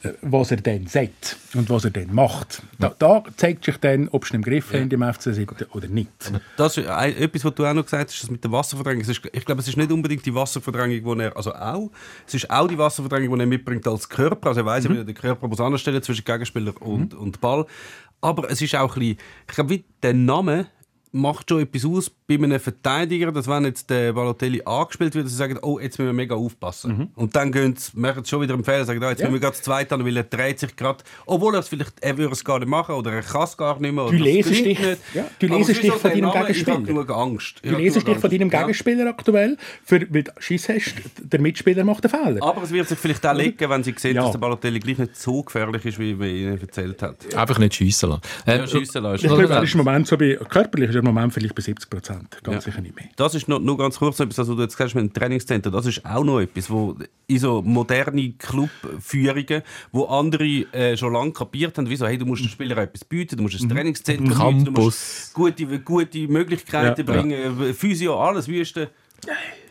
[0.01, 2.63] Äh, Was er dann sagt und was er dann macht.
[2.80, 6.09] Da, da zeigt sich dann, ob es im Griff haben im FC Sitten oder nicht.
[6.57, 9.05] Das ist etwas, was du auch noch gesagt hast, das mit der Wasserverdrängung.
[9.32, 11.91] Ich glaube, es ist nicht unbedingt die Wasserverdrängung, die er, also auch,
[12.28, 14.49] es ist auch die Wasserverdrängung, die er mitbringt als Körper.
[14.49, 14.95] Also er weiß, Mhm.
[14.97, 17.65] er den Körper muss anstellen zwischen Gegenspieler und, und Ball.
[18.22, 20.65] Aber es ist auch ein bisschen, ich glaube, wie der Name
[21.12, 25.32] macht schon etwas aus bei einem Verteidiger, dass wenn jetzt der Balotelli angespielt wird, dass
[25.32, 27.10] sie sagen, oh, jetzt müssen wir mega aufpassen.
[27.16, 29.24] Und dann gehen sie, machen sie schon wieder im Fehler, sagen, oh, jetzt Mhm.
[29.26, 29.30] Ja.
[29.30, 31.93] müssen wir gerade das Zweite an, weil er dreht sich gerade, obwohl er es vielleicht,
[32.01, 34.03] er würde es gar nicht machen oder er kann es gar nicht mehr.
[34.03, 35.01] oder Du es lesest gelingt dich- nicht.
[35.14, 36.80] ja, du Aber lesest es ist dich auch von deinem Gegenspieler.
[36.88, 37.55] Ich habe Angst.
[37.62, 38.53] Ich Du lesest dich von deinem Angst.
[38.53, 38.60] Ja.
[38.62, 42.43] Gegenspieler aktuell, für, weil du Schiss hast, der Mitspieler macht einen Fehler.
[42.43, 44.24] Aber es wird sich vielleicht auch legen, wenn sie sehen, Ja.
[44.24, 47.34] dass der Balotelli gleich nicht so gefährlich ist, wie man ihnen erzählt hat.
[47.36, 48.22] Einfach nicht schiessen lassen.
[48.45, 49.26] Äh, Ja, schiessen lassen.
[49.26, 51.61] Ich was- glaube, er ist im Moment so bei, körperlich er im Moment vielleicht bei
[51.61, 52.71] 70 Prozent, ganz Ja.
[52.71, 53.05] sicher nicht mehr.
[53.15, 55.71] Das ist noch, nur ganz kurz etwas, was du jetzt gesagt hast mit dem Trainingscenter.
[55.71, 56.95] Das ist auch noch etwas, wo
[57.27, 60.43] in so moderne Clubführungen, wo andere
[60.73, 63.59] äh, schon lange kapiert haben, wieso, hey, du musst den Spielern etwas bieten, du musst
[63.61, 64.83] ein Trainingszentrum bieten, du Campus.
[64.85, 67.13] musst gute, gute Möglichkeiten Ja.
[67.13, 68.89] bringen, Physio, alles Wüste.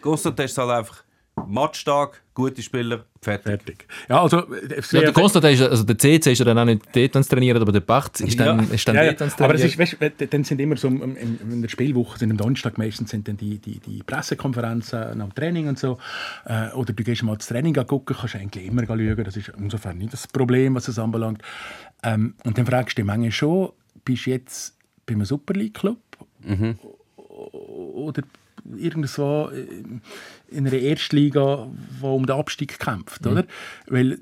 [0.00, 1.02] Constantin ist halt einfach
[1.44, 3.44] Matchtag, gute Spieler, fertig.
[3.44, 3.86] Fertig.
[4.08, 6.84] Ja, also, es ja, der Konstantin ist, also der CC ist ja dann auch nicht
[6.94, 8.74] dort, wenn es trainiert, aber der Bacht ist dann, Ja.
[8.74, 9.12] ist dann ja, ja.
[9.12, 9.96] dort, wenn es Aber es ist, weißt,
[10.30, 13.36] dann sind immer so im, im, in der Spielwoche, sind am Donnerstag meistens sind dann
[13.36, 15.98] die, die, die Pressekonferenzen nach dem Training und so.
[16.46, 19.24] Äh, oder du gehst mal das Training gucken, kannst eigentlich immer schauen.
[19.24, 21.42] Das ist insofern nicht das Problem, was es anbelangt.
[22.02, 23.72] Ähm, und dann fragst du dich manchmal schon,
[24.04, 25.98] bist du jetzt bei einem Super League Club
[27.26, 28.22] oder
[28.76, 29.50] irgendwo
[30.48, 31.66] in einer Erstliga,
[32.00, 33.44] die um den Abstieg kämpft, oder?
[33.86, 34.18] Weil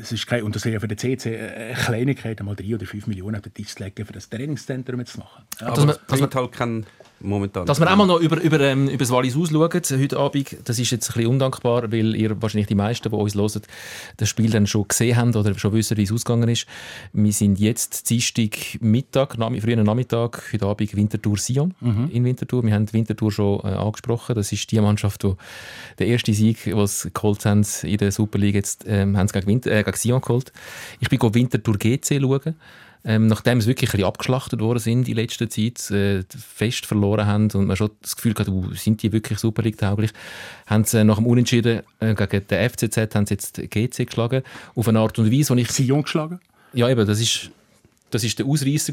[0.00, 2.86] es ist kein, und das ist ja für den CC eine Kleinigkeit, einmal drei oder
[2.86, 5.44] fünf Millionen auf den Tisch zu legen, für das Trainingszentrum zu machen.
[5.60, 6.86] Aber Dass man- bringt halt keinen
[7.20, 7.66] momentan.
[7.66, 10.78] Dass wir auch mal noch über, über, ähm, über das Wallis ausschauen heute Abend, das
[10.78, 13.62] ist jetzt ein bisschen undankbar, weil ihr wahrscheinlich die meisten, die uns hören,
[14.18, 16.66] das Spiel dann schon gesehen haben oder schon wissen, wie es ausgegangen ist.
[17.12, 21.74] Wir sind jetzt Dienstag Mittag, Nami, frühen Nachmittag, heute Abend Winterthur Sion
[22.10, 22.62] in Winterthur.
[22.64, 24.34] Wir haben Winterthur schon äh, angesprochen.
[24.34, 25.32] Das ist die Mannschaft, die
[25.98, 29.34] der erste Sieg, den sie geholt haben in der Super League, jetzt ähm, haben sie
[29.34, 30.52] gegen, Winter, äh, gegen Sion geholt.
[31.00, 32.56] Ich bin Winterthur GC schauen.
[33.04, 37.26] ähm, nachdem sie wirklich ein bisschen abgeschlachtet worden sind in letzter Zeit, äh, fest verloren
[37.26, 40.10] haben und man schon das Gefühl hatte, uh, sind die wirklich Super League tauglich,
[40.66, 44.42] haben sie nach dem Unentschieden äh, gegen den FCZ haben sie jetzt GC geschlagen,
[44.74, 45.70] auf eine Art und Weise, wo ich...
[45.70, 46.40] Sion geschlagen?
[46.72, 47.50] Ja, eben, das ist
[48.10, 48.92] das ist der Ausreißer.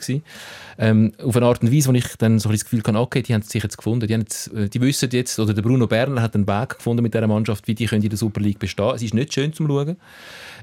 [0.78, 3.22] Ähm, auf eine Art und Weise, wo ich dann so ein das Gefühl hatte, okay,
[3.22, 5.88] die haben sich jetzt gefunden, die, haben jetzt, äh, die wissen jetzt, oder der Bruno
[5.88, 8.60] Berner hat einen Weg gefunden mit dieser Mannschaft, wie die können in der Super League
[8.60, 8.94] bestehen.
[8.96, 9.98] Es ist nicht schön zum Schauen,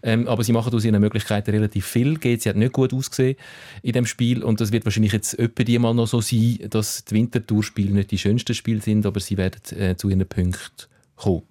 [0.02, 2.18] ähm, aber sie machen aus ihren Möglichkeiten relativ viel.
[2.18, 3.36] Geht, sie hat nicht gut ausgesehen
[3.82, 7.04] in dem Spiel und das wird wahrscheinlich jetzt öppe die mal noch so sein, dass
[7.04, 10.89] die Wintertour-Spiele nicht die schönsten Spiele sind, aber sie werden äh, zu ihren Punkten
[11.20, 11.42] kommen.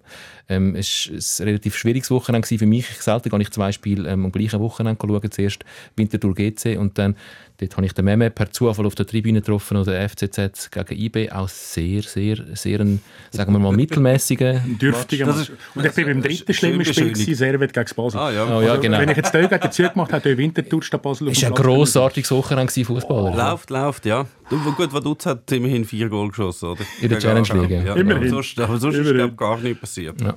[0.48, 2.86] Ähm, es war ein relativ schwieriges Wochenende für mich.
[2.86, 5.30] Selten gehe ich zwei Spiele ähm, am gleichen Wochenende schauen.
[5.30, 5.64] Zuerst
[5.96, 7.16] Winterthur GC und dann
[7.60, 11.30] dort habe ich den Meme per Zufall auf der Tribüne getroffen oder FCZ gegen IB.
[11.32, 13.00] Auch sehr, sehr, sehr ein,
[13.30, 14.78] sagen wir mal, mittelmäßigen.
[14.80, 18.18] Dürftiger Das ist- Und ich bin beim dritten schlimmen Spiel, gewesen, Servet gegen Basel.
[18.20, 18.56] Ah, ja.
[18.58, 18.98] Oh, ja, genau.
[18.98, 22.30] Wenn ich jetzt den gegen Zürich gemacht hätte, Winterthur statt Basel dem war ein grossartiges
[22.30, 23.36] Wochenende Fußballer.
[23.36, 24.26] Läuft, läuft, ja.
[24.48, 26.82] Du, gut, Vaduz hat immerhin vier Goal geschossen, oder?
[27.00, 27.94] In der Challenge League, ja.
[27.94, 28.22] Immerhin.
[28.22, 30.20] Aber sonst, aber sonst ist, gar nichts passiert.
[30.20, 30.34] Ja.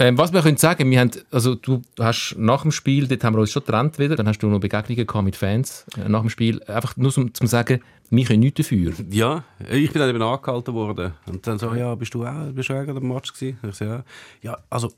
[0.00, 3.34] Ähm, was wir können sagen, wir haben, also du hast nach dem Spiel, dort haben
[3.34, 6.20] wir uns schon getrennt wieder, dann hast du noch Begegnungen gehabt mit Fans äh, nach
[6.20, 7.80] dem Spiel, einfach nur zum, zum sagen,
[8.10, 8.92] wir können nichts dafür.
[9.10, 11.14] Ja, ich bin dann eben angehalten worden.
[11.26, 13.58] Und dann so, ja, bist du auch, bist du auch am Match gewesen?
[13.68, 14.04] Ich so, ja.
[14.40, 14.92] ja, also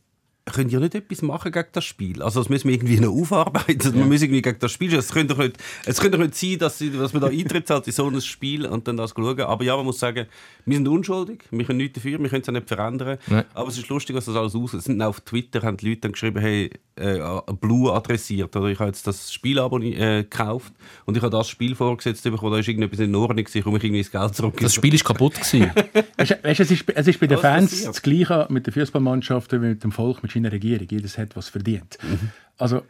[0.53, 2.23] könnt ihr nicht etwas machen gegen das Spiel?
[2.23, 3.81] Also das müssen wir irgendwie noch aufarbeiten.
[3.81, 4.95] Also, Wir müssen irgendwie gegen das Spiel.
[4.95, 7.67] Es könnte doch nicht, es könnte doch nicht sein, dass, sie, dass man da Eintritt
[7.67, 9.41] zahlt in so ein Spiel und dann das schauen.
[9.41, 10.27] Aber ja, man muss sagen,
[10.67, 13.19] wir sind unschuldig, wir können nichts dafür, wir können es auch nicht verändern.
[13.27, 13.45] Nein.
[13.55, 14.75] Aber es ist lustig, was das alles aus.
[14.75, 17.19] Es sind auch auf Twitter haben die Leute dann geschrieben, hey, äh,
[17.61, 20.73] Blue adressiert oder ich habe jetzt das Spielabo äh, gekauft
[21.07, 23.79] und ich habe das Spiel vorgesetzt bekommen, da ist irgendetwas in Ordnung gewesen, ich komme
[23.79, 24.57] irgendwie das Geld zurück.
[24.61, 25.71] Das Spiel ist kaputt gewesen.
[26.17, 27.89] Weißt, du, weißt, es, ist, es ist bei den Fans passiert?
[27.89, 30.87] das Gleiche mit den Fußballmannschaften wie mit dem Volk, mit seiner Regierung.
[30.91, 31.99] Jedes hat was verdient.
[32.03, 32.31] Mhm.
[32.59, 32.83] Also,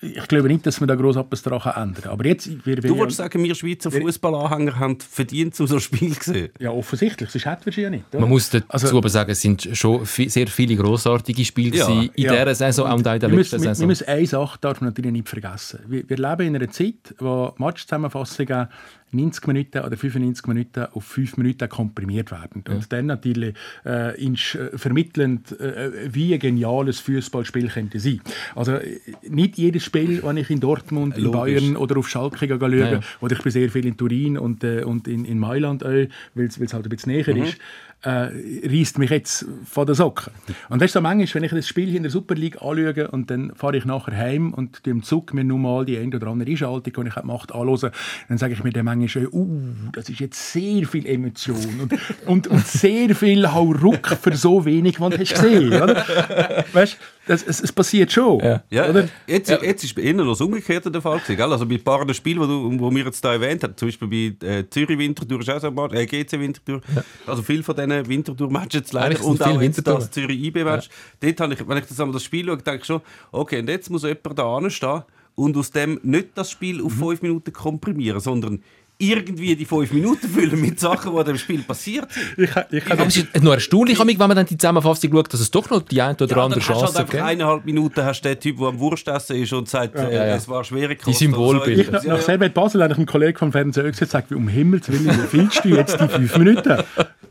[0.00, 2.12] ich glaube nicht, dass man da groß etwas daran ändern kann.
[2.12, 5.80] Aber jetzt, wir, wir, Du wolltest sagen, wir Schweizer Fußballanhänger haben verdient, um so ein
[5.80, 6.48] Spiel zu sehen?
[6.58, 8.04] ja, offensichtlich, sonst hätten wir sie ja nicht.
[8.10, 8.20] Oder?
[8.20, 11.86] Man muss dazu Also- aber sagen, es sind schon vi- sehr viele grossartige Spiele Ja,
[11.88, 12.32] in Ja.
[12.32, 13.86] dieser Saison und auch in der wir letzten müssen, wir, wir Saison.
[13.88, 15.80] müssen eine Sache darf man natürlich nicht vergessen.
[15.86, 18.68] Wir, wir leben in einer Zeit, wo Matchzusammenfassungen
[19.14, 22.64] 90 Minuten oder 95 Minuten auf 5 Minuten komprimiert werden.
[22.68, 23.54] Und dann natürlich
[23.84, 28.20] äh, ins, äh, vermittelnd, äh, wie ein geniales Fußballspiel könnte sein.
[28.54, 31.40] Also äh, nicht jedes Spiel, wenn ich in Dortmund, in Logisch.
[31.40, 33.00] Bayern oder auf Schalke schaue, Ja, ja.
[33.20, 36.46] oder ich bin sehr viel in Turin und, äh, und in, in Mailand, äh, weil
[36.46, 37.58] es halt ein bisschen näher ist,
[38.04, 38.28] äh,
[38.68, 40.32] reißt mich jetzt von den Socken.
[40.68, 43.30] Und das ist so manchmal, wenn ich das Spiel in der Super League anschaue und
[43.30, 46.50] dann fahre ich nachher heim und im Zug mir nun mal die eine oder andere
[46.50, 47.90] Einschaltung, die ich gemacht habe, anhören,
[48.28, 51.94] dann sage ich mir dann manchmal, uh, das ist jetzt sehr viel Emotion und,
[52.26, 56.64] und, und sehr viel Hauruck für so wenig, was du hast gesehen oder?
[56.72, 58.40] Weißt, das, es, es passiert schon.
[58.70, 59.08] Ja, Oder?
[59.26, 61.52] Jetzt, jetzt ist eher noch das Umgekehrte der Fall gewesen, gell?
[61.52, 64.36] Also bei ein paar Spielen, die du, wo wir jetzt da erwähnt haben, zum Beispiel
[64.40, 66.80] bei äh, Zürich Winterthur ist auch so ein Match, äh, GC Winterthur,
[67.26, 70.88] also viel von diesen Winterthur-Matches jetzt leider und viele auch jetzt das Zürich IB-Match.
[71.20, 73.00] Dort habe ich, wenn ich das einmal das Spiel schaue, denke ich schon,
[73.32, 75.02] okay, und jetzt muss jemand da anstehen
[75.34, 76.86] und aus dem nicht das Spiel Mhm.
[76.86, 78.62] auf fünf Minuten komprimieren, sondern
[78.98, 82.24] irgendwie die fünf Minuten füllen mit Sachen, die in dem Spiel passiert sind.
[82.38, 85.50] Ich, ich, Aber es ist nur erstaunlich, wenn man dann die Zusammenfassung schaut, dass es
[85.50, 87.14] doch noch die eine oder Ja, andere halt Chance gibt.
[87.22, 90.26] eineinhalb Minuten hast du den Typ, der am Wurst essen ist und sagt, äh, ja,
[90.28, 90.34] ja.
[90.36, 91.08] es war schwere Kost.
[91.08, 91.80] Die Symbolbilder.
[91.82, 94.88] Ich, nach, nach Servet Basel habe ich einem Kollegen vom Fernsehen gesagt, wie um Himmels
[94.90, 96.82] Willen, wie fühlst du jetzt die fünf Minuten?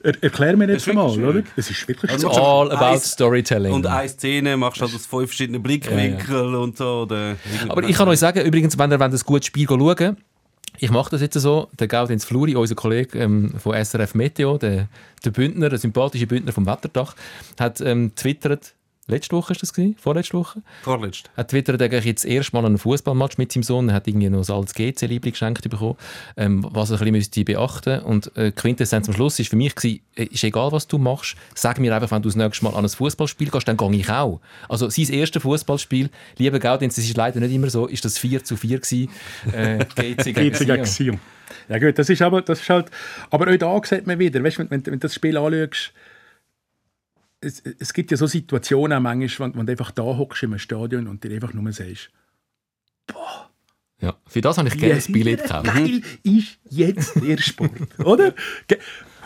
[0.06, 1.34] Er, erklär mir jetzt mal, wirklich oder?
[1.34, 1.44] schön.
[1.56, 2.42] Es ist wirklich Also so.
[2.42, 3.72] All about eins- Storytelling.
[3.72, 7.04] Und eine Szene machst du halt aus fünf verschiedenen Blickwinkeln und so.
[7.04, 7.38] Oder
[7.70, 10.18] Aber ich kann euch sagen, übrigens, wenn ihr wollt, ein gutes Spiel schauen
[10.80, 14.88] ich mache das jetzt so, der Gaudens Fluri, unser Kollege ähm, von SRF Meteo, der,
[15.24, 17.16] der Bündner, der sympathische Bündner vom Wetterdach,
[17.60, 18.74] hat ähm, twittert,
[19.08, 19.96] letzte Woche ist das gewesen?
[20.00, 20.62] Vorletzte Woche?
[20.84, 21.30] Vorletzt.
[21.36, 23.90] Er twittert eigentlich jetzt erstmal einen Fußballmatch mit seinem Sohn.
[23.90, 25.98] Er hat irgendwie noch ein altes GC-Liebling geschenkt bekommen,
[26.38, 29.76] ähm, was er ein bisschen müsste beachten Und äh, Quintessenz am Schluss ist für mich
[29.76, 32.76] gewesen, äh, ist egal, was du machst, sag mir einfach, wenn du das nächste Mal
[32.76, 34.40] an ein Fußballspiel gehst, dann gehe ich auch.
[34.70, 38.44] Also sein erstes Fußballspiel, lieber Gaudenz, das ist leider nicht immer so, ist das 4
[38.44, 39.10] zu 4 gewesen,
[39.52, 40.86] äh, GC gegen GC Sion.
[40.86, 41.20] Sion.
[41.70, 42.90] Ja gut, das ist aber, das ist halt,
[43.30, 45.94] aber auch da sieht man wieder, weißt, wenn, wenn, wenn du das Spiel anschaust,
[47.44, 51.08] es, es gibt ja so Situationen manchmal, wenn, wenn du einfach da hockst im Stadion
[51.08, 52.10] und dir einfach nur sagst,
[54.02, 55.66] Ja, für das habe ich gerne das Billett gekauft.
[55.66, 58.34] geil ist jetzt der Sport, oder?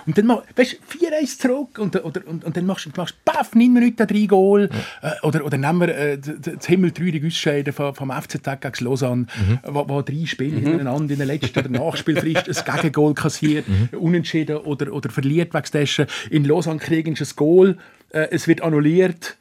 [0.06, 3.14] Und dann mach, weißt du, 4-1 zurück und, oder, und, und dann machst du machst,
[3.26, 4.70] baff, 9 Minuten, 3 Goal.
[5.02, 9.26] Äh, oder, oder nehmen wir äh, das himmeltreudige Ausscheiden vom, vom FCZ gegen Lausanne,
[9.64, 14.94] wo, wo drei Spiele hintereinander in der letzten oder Nachspielfrist ein Gegengoal kassiert, unentschieden oder,
[14.94, 16.06] oder verliert wegen dessen.
[16.30, 17.78] In Lausanne kriegen sie ein Goal,
[18.10, 19.38] äh, es wird annulliert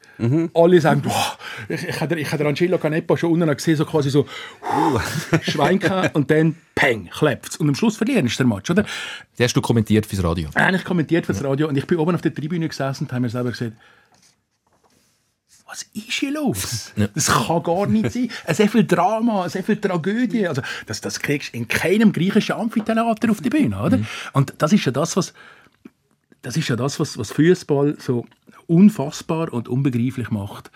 [0.53, 1.37] Alle sagen, boah,
[1.69, 4.25] ich, ich, habe ich habe den Angelo Canepa schon unten gesehen, so quasi so
[4.63, 4.99] uh,
[6.13, 8.83] und dann peng, klappt Und am Schluss verlieren ist der Match, oder?
[8.83, 10.49] Das hast du kommentiert fürs Radio.
[10.55, 13.21] Eigentlich kommentiert für das Radio und ich bin oben auf der Tribüne gesessen und habe
[13.21, 13.73] mir selber gesagt,
[15.67, 16.93] was ist hier los?
[17.13, 18.29] Das kann gar nicht sein.
[18.55, 20.47] Sehr viel Drama, sehr viel Tragödie.
[20.47, 23.99] Also, das, das kriegst du in keinem griechischen Amphitheater auf die Bühne, oder?
[24.31, 25.33] Und das ist ja das, was
[26.41, 28.25] das ist ja das, was, was Fußball so
[28.67, 30.71] unfassbar und unbegreiflich macht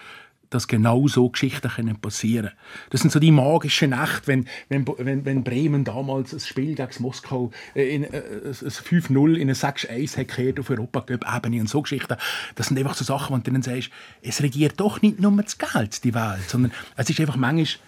[0.52, 2.52] dass genau so Geschichten können passieren
[2.92, 6.92] Das sind so die magischen Nächte, wenn, wenn, wenn, wenn Bremen damals ein Spiel gegen
[7.00, 12.18] Moskau äh, in, äh, ein 5-0 in ein 6-1 gekehrt auf Europacup-Ebene und so Geschichten.
[12.56, 13.90] Das sind einfach so Sachen, wo du dann sagst,
[14.22, 17.82] es regiert doch nicht nur das Geld, die Welt, sondern es ist einfach manchmal,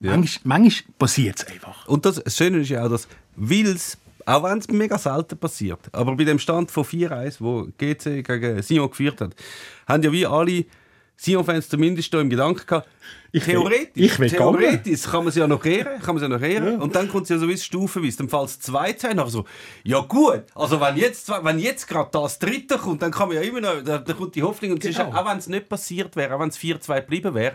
[0.00, 0.16] Ja.
[0.16, 1.86] manchmal, manchmal passiert es einfach.
[1.86, 5.80] Und das, das Schöne ist ja auch, dass Wils, auch wenn es mega selten passiert,
[5.92, 9.34] aber bei dem Stand von 4-1, wo GC gegen Sion geführt hat,
[9.86, 10.64] haben ja wie alle
[11.16, 12.88] Sion-Fans zumindest da im Gedanken gehabt,
[13.30, 16.28] Ich will- theoretisch, ich will theoretisch kann man es ja noch ehren, kann man ja
[16.28, 16.80] noch ehren.
[16.80, 18.18] Und dann kommt es ja so wie stufenweise.
[18.18, 19.44] Dann fällt es 2-2 nachher so,
[19.84, 23.36] ja gut, also wenn jetzt, zwei- wenn jetzt gerade das dritte kommt, dann kann man
[23.36, 24.72] ja immer noch, da, da kommt die Hoffnung.
[24.72, 25.16] Und es ist, Genau.
[25.16, 27.54] auch wenn es nicht passiert wäre, auch wenn es 4-2 geblieben wäre,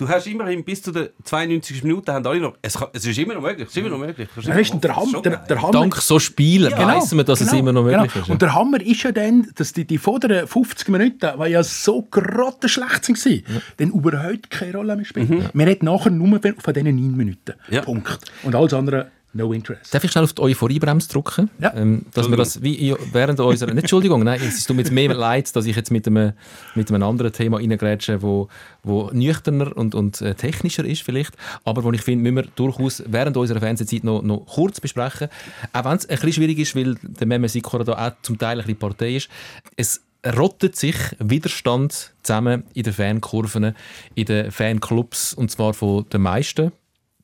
[0.00, 3.18] du hast immerhin bis zu den 92 Minuten haben alle noch, es, kann, es ist
[3.18, 4.28] immer noch möglich, es ist immer noch möglich.
[4.40, 6.86] Ja, weißt du, der, Das ist Ham, schon der, der Hammer, Dank so Spielen Genau,
[6.86, 8.24] weiss man, dass es genau, immer noch möglich genau.
[8.24, 8.30] ist.
[8.30, 12.02] Und der Hammer ist ja dann, dass die, die vorderen 50 Minuten, die ja so
[12.10, 13.44] grottenschlecht waren,
[13.76, 15.50] dann überhaupt keine Rolle mehr spielen.
[15.52, 17.52] Wir reden nachher nur von von diesen 9 Minuten.
[17.68, 17.82] Ja.
[17.82, 18.18] Punkt.
[18.42, 19.94] Und alles andere, no interest.
[19.94, 21.50] Darf ich schnell auf die Euphoriebremse drücken?
[21.60, 21.72] Ja.
[21.74, 23.70] Ähm, dass wir das wie während unserer...
[23.76, 26.32] Entschuldigung, nein, es tut mir jetzt mehr leid, dass ich jetzt mit einem,
[26.74, 28.48] mit einem anderen Thema reingrätsche, wo,
[28.82, 33.02] wo nüchterner und, und äh, technischer ist vielleicht, aber wo ich finde, müssen wir durchaus
[33.06, 35.28] während unserer Fernsehzeit noch, noch kurz besprechen.
[35.72, 38.58] Auch wenn es ein bisschen schwierig ist, weil der Meme Sikora da auch zum Teil
[38.58, 39.28] ein bisschen Partei ist.
[39.76, 43.74] Es rottet sich Widerstand zusammen in den Fankurven,
[44.14, 46.72] in den Fanclubs, und zwar von den meisten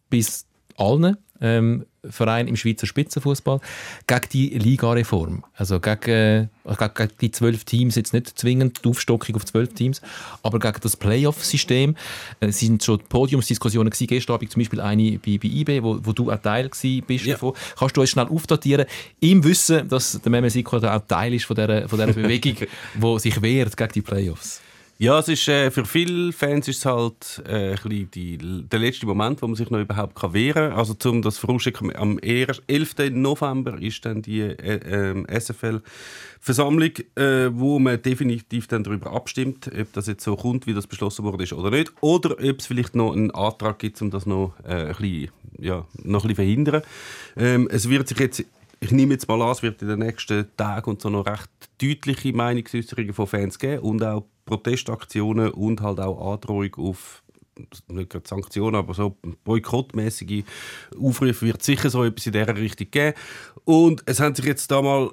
[0.08, 0.46] bis
[0.76, 3.60] allen ähm, Vereinen im Schweizer Spitzenfußball
[4.06, 5.44] gegen die Ligareform.
[5.54, 10.00] Also gegen, äh, gegen, die zwölf Teams, jetzt nicht zwingend die Aufstockung auf zwölf Teams,
[10.42, 11.96] aber gegen das Playoff-System.
[12.40, 15.98] Äh, Es sind schon Podiumsdiskussionen gewesen, gestern Abend zum Beispiel eine bei, bei IB, wo,
[16.02, 16.70] wo du auch Teil
[17.06, 17.34] bist Ja.
[17.34, 17.52] davon.
[17.78, 18.86] Kannst du uns schnell aufdatieren,
[19.20, 22.56] im Wissen, dass der Meme Sikora auch Teil ist von dieser, von dieser Bewegung,
[22.94, 24.60] die sich wehrt gegen die Playoffs?
[24.98, 29.04] Ja, es ist, äh, für viele Fans ist es halt äh, ein die, der letzte
[29.04, 30.78] Moment, wo man sich noch überhaupt kann wehren kann.
[30.78, 32.62] Also zum das vorausschicken, am 11.
[33.10, 39.92] November ist dann die äh, ähm, SFL-Versammlung, äh, wo man definitiv dann darüber abstimmt, ob
[39.92, 41.92] das jetzt so kommt, wie das beschlossen wurde ist oder nicht.
[42.00, 45.28] Oder ob es vielleicht noch einen Antrag gibt, um das noch, äh, ein, bisschen,
[45.58, 46.82] ja, noch ein bisschen verhindern.
[47.36, 48.46] Ähm, es wird sich jetzt
[48.78, 51.48] ich nehme jetzt mal an, es wird in den nächsten Tagen und so noch recht
[51.80, 57.22] deutliche Meinungsäußerungen von Fans geben und auch Protestaktionen und halt auch Androhung auf
[57.88, 60.44] nicht gerade Sanktionen, aber so boykottmäßige
[61.00, 63.16] Aufrufe wird sicher so etwas in dieser Richtung geben.
[63.64, 65.10] Und es haben sich jetzt da mal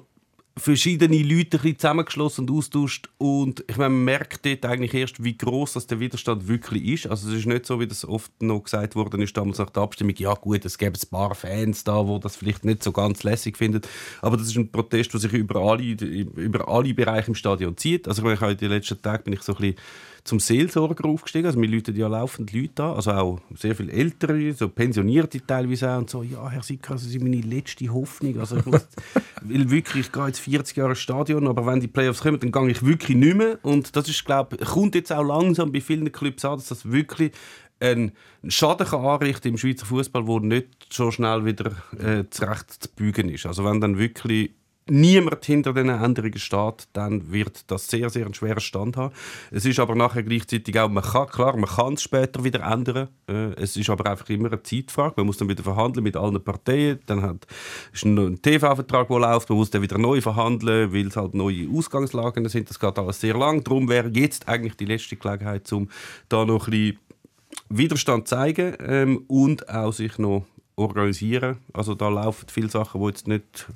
[0.56, 5.72] verschiedene Leute zusammengeschlossen und austauscht und ich meine, man merkt dort eigentlich erst, wie groß
[5.72, 7.06] das der Widerstand wirklich ist.
[7.08, 9.82] Also es ist nicht so, wie das oft noch gesagt worden ist damals nach der
[9.82, 13.24] Abstimmung, ja gut, es gäbe ein paar Fans da, wo das vielleicht nicht so ganz
[13.24, 13.80] lässig finden,
[14.22, 18.06] aber das ist ein Protest, der sich über alle, über alle Bereiche im Stadion zieht.
[18.06, 19.76] Also ich habe in den letzten Tagen bin ich so ein bisschen
[20.24, 21.46] zum Seelsorger aufgestiegen.
[21.46, 25.92] Also wir läuten ja laufend Leute an, also auch sehr viele Ältere, so Pensionierte teilweise
[25.92, 28.40] auch und so, ja, Herr Sicker, Sie sind meine letzte Hoffnung.
[28.40, 28.86] Also ich muss,
[29.42, 32.50] will wirklich, ich gehe jetzt 40 Jahre ins Stadion, aber wenn die Playoffs kommen, dann
[32.50, 33.58] gehe ich wirklich nicht mehr.
[33.62, 37.32] Und das ist, glaube kommt jetzt auch langsam bei vielen Clubs an, dass das wirklich
[37.80, 38.12] einen
[38.48, 43.28] Schaden kann anrichten im Schweizer Fußball, der nicht so schnell wieder äh, zurecht zu bügen
[43.28, 43.44] ist.
[43.44, 44.52] Also wenn dann wirklich
[44.88, 49.14] niemand hinter diesen Änderungen steht, dann wird das sehr, sehr einen schweren Stand haben.
[49.50, 53.08] Es ist aber nachher gleichzeitig auch, man kann, klar, man kann es später wieder ändern.
[53.26, 55.14] Äh, es ist aber einfach immer eine Zeitfrage.
[55.16, 57.00] Man muss dann wieder verhandeln mit allen Parteien.
[57.06, 57.46] Dann hat,
[57.92, 59.48] ist ein ein TV-Vertrag, der läuft.
[59.48, 62.70] Man muss dann wieder neu verhandeln, weil es halt neue Ausgangslagen sind.
[62.70, 63.64] Das geht alles sehr lang.
[63.64, 65.88] Darum wäre jetzt eigentlich die letzte Gelegenheit, um
[66.28, 66.98] da noch ein bisschen
[67.68, 70.44] Widerstand zeigen ähm, und auch sich noch
[70.76, 71.58] organisieren.
[71.72, 73.66] Also da laufen viele Sachen, die jetzt nicht...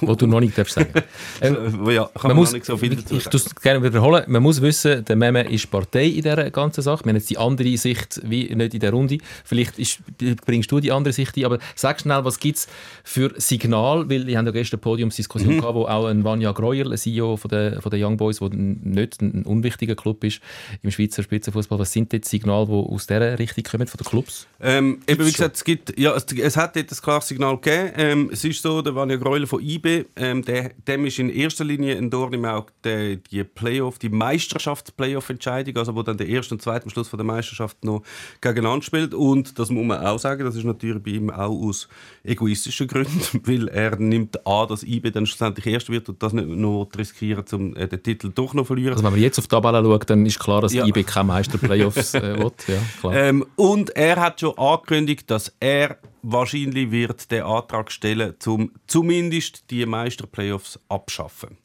[0.00, 0.92] Wo du noch nicht darfst sagen.
[1.40, 3.38] Ähm, Äh, ja, kann man, man muss, nicht so viel dazu ich sagen.
[3.38, 4.24] tue es gerne wiederholen.
[4.26, 7.04] Man muss wissen, der Meme ist Partei in dieser ganzen Sache.
[7.04, 9.18] Wir haben jetzt die andere Sicht wie nicht in der Runde.
[9.44, 10.00] Vielleicht ist,
[10.44, 12.68] bringst du die andere Sicht ein, aber sag schnell, was gibt es
[13.04, 15.60] für Signal, weil ich habe ja gestern eine Podiumsdiskussion Mhm.
[15.60, 18.48] gehabt, wo auch ein Vanja Greuer, ein CEO von der, von der Young Boys, der
[18.50, 20.40] nicht ein unwichtiger Club ist
[20.82, 21.78] im Schweizer Spitzenfußball.
[21.78, 24.46] Was sind jetzt Signale, die aus dieser Richtung kommen, von den Clubs?
[24.60, 27.92] Ähm, eben wie gesagt, es gibt, ja, es, es hat dort ein klares Signal gegeben.
[27.96, 31.62] Ähm, es ist so, der Vanja Greuler von IB, ähm, der, dem ist in erster
[31.62, 36.54] Linie ein Dorn im Auge der, die Playoff, die Meisterschafts-Playoff-Entscheidung, also wo dann der erste
[36.54, 38.02] und zweite am Schluss von der Meisterschaft noch
[38.40, 39.12] gegeneinander spielt.
[39.12, 41.86] Und das muss man auch sagen, das ist natürlich bei ihm auch aus
[42.24, 46.48] egoistischen Gründen, weil er nimmt an, dass IB dann schlussendlich erst wird und das nicht
[46.48, 48.92] noch riskieren, um äh, den Titel doch noch zu verlieren.
[48.92, 50.86] Also wenn man jetzt auf die Tabelle schaut, dann ist klar, dass Ja.
[50.86, 52.52] IB keine Meister-Playoffs äh, will.
[52.66, 53.14] Ja, klar.
[53.18, 55.98] Ähm, und er hat schon angekündigt, dass er
[56.32, 61.58] wahrscheinlich wird den Antrag stellen, um zumindest die Meisterplayoffs abschaffen.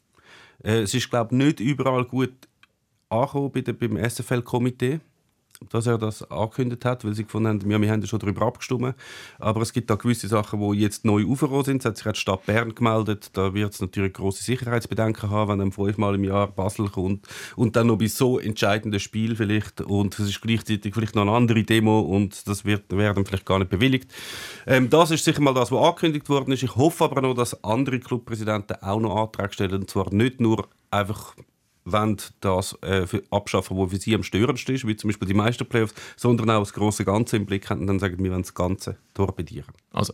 [0.62, 2.32] Äh, es ist glaube ich nicht überall gut
[3.08, 5.00] angekommen bei der, beim SFL-Komitee,
[5.70, 8.46] dass er das angekündigt hat, weil sie gefunden haben, ja, wir haben ja schon darüber
[8.46, 8.94] abgestimmt.
[9.38, 11.78] Aber es gibt da gewisse Sachen, die jetzt neu aufgekommen sind.
[11.78, 13.30] Es hat sich die Stadt Bern gemeldet.
[13.34, 17.76] Da wird es natürlich große Sicherheitsbedenken haben, wenn dann fünfmal im Jahr Basel kommt und
[17.76, 21.62] dann noch bei so entscheidenden Spiel vielleicht und es ist gleichzeitig vielleicht noch eine andere
[21.62, 24.10] Demo und das wird wäre dann vielleicht gar nicht bewilligt.
[24.66, 26.62] Ähm, das ist sicher mal das, was angekündigt worden ist.
[26.62, 30.68] Ich hoffe aber noch, dass andere Clubpräsidenten auch noch Anträge stellen und zwar nicht nur
[30.90, 31.34] einfach
[31.84, 35.94] wollen das äh, abschaffen, was für sie am störendsten ist, wie zum Beispiel die Meisterplayoffs,
[36.16, 38.96] sondern auch das große Ganze im Blick haben und dann sagen, wir wollen das Ganze
[39.12, 39.72] torpedieren.
[39.92, 40.12] Also,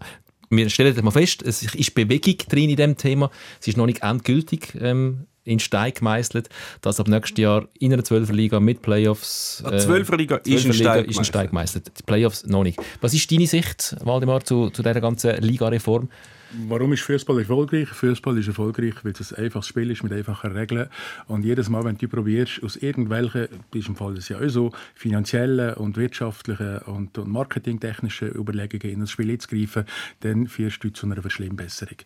[0.50, 3.30] wir stellen das mal fest, es ist Bewegung drin in dem Thema.
[3.60, 6.48] Es ist noch nicht endgültig ähm, in Stein gemeißelt,
[6.80, 9.62] dass ab nächstes Jahr in einer 12er Liga mit Playoffs.
[9.64, 11.92] Die Zwölferliga ist in 12er Stein ist in Stein gemeißelt.
[11.98, 12.80] Die Playoffs noch nicht.
[13.00, 16.08] Was ist deine Sicht, Waldemar, zu, zu dieser ganzen Liga-Reform?
[16.53, 17.88] Warum ist Fußball erfolgreich?
[17.88, 20.88] Fußball ist erfolgreich, weil es ein einfaches Spiel ist mit einfachen Regeln.
[21.28, 24.72] Und jedes Mal, wenn du probierst, aus irgendwelchen, ist im Fall das ja auch so,
[24.96, 29.84] finanziellen und wirtschaftlichen und, und marketingtechnischen Überlegungen in das Spiel einzugreifen,
[30.20, 31.98] dann führst du zu einer Verschlimmbesserung.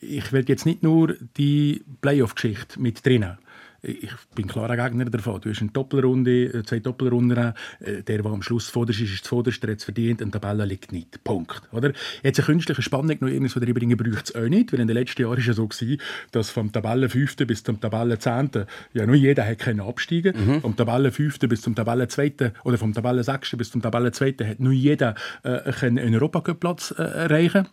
[0.00, 3.38] Ich will jetzt nicht nur die Playoff-Geschichte mit drinnen.
[3.80, 5.40] Ich bin klarer Gegner davon.
[5.40, 7.54] Du hast eine Doppelrunde, äh, zwei Doppelrunden.
[7.80, 10.38] äh, Der, der am Schluss vorderst ist, ist zuvorderst, der hat es verdient und die
[10.40, 11.22] Tabelle liegt nicht.
[11.22, 11.62] Punkt.
[11.72, 11.92] Oder?
[12.24, 15.22] Jetzt eine künstliche Spannung noch irgendwas reinbringen bräuchte es auch nicht, weil in den letzten
[15.22, 16.00] Jahren ist ja so gewesen,
[16.32, 17.36] dass vom Tabellen 5.
[17.46, 18.50] bis zum Tabellen 10.
[18.94, 20.60] ja nur jeder hat können absteigen.
[20.60, 21.38] Vom Tabellen 5.
[21.40, 22.52] bis zum Tabellen 2.
[22.64, 23.56] oder vom Tabellen 6.
[23.56, 24.34] bis zum Tabellen 2.
[24.42, 25.14] hat nur jeder
[25.44, 27.68] äh, einen Europacup-Platz äh, erreichen.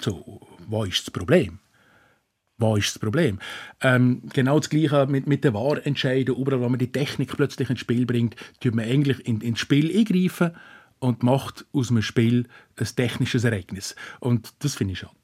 [0.00, 1.60] So, wo ist das Problem?
[2.58, 3.38] Wo ist das Problem?
[3.80, 6.34] Ähm, genau das Gleiche mit, mit den Wahrentscheiden.
[6.34, 9.96] Überall, wo man die Technik plötzlich ins Spiel bringt, tut man eigentlich in, ins Spiel
[9.96, 10.50] eingreifen
[10.98, 13.94] und macht aus einem Spiel ein technisches Ereignis.
[14.18, 15.14] Und das finde ich schade.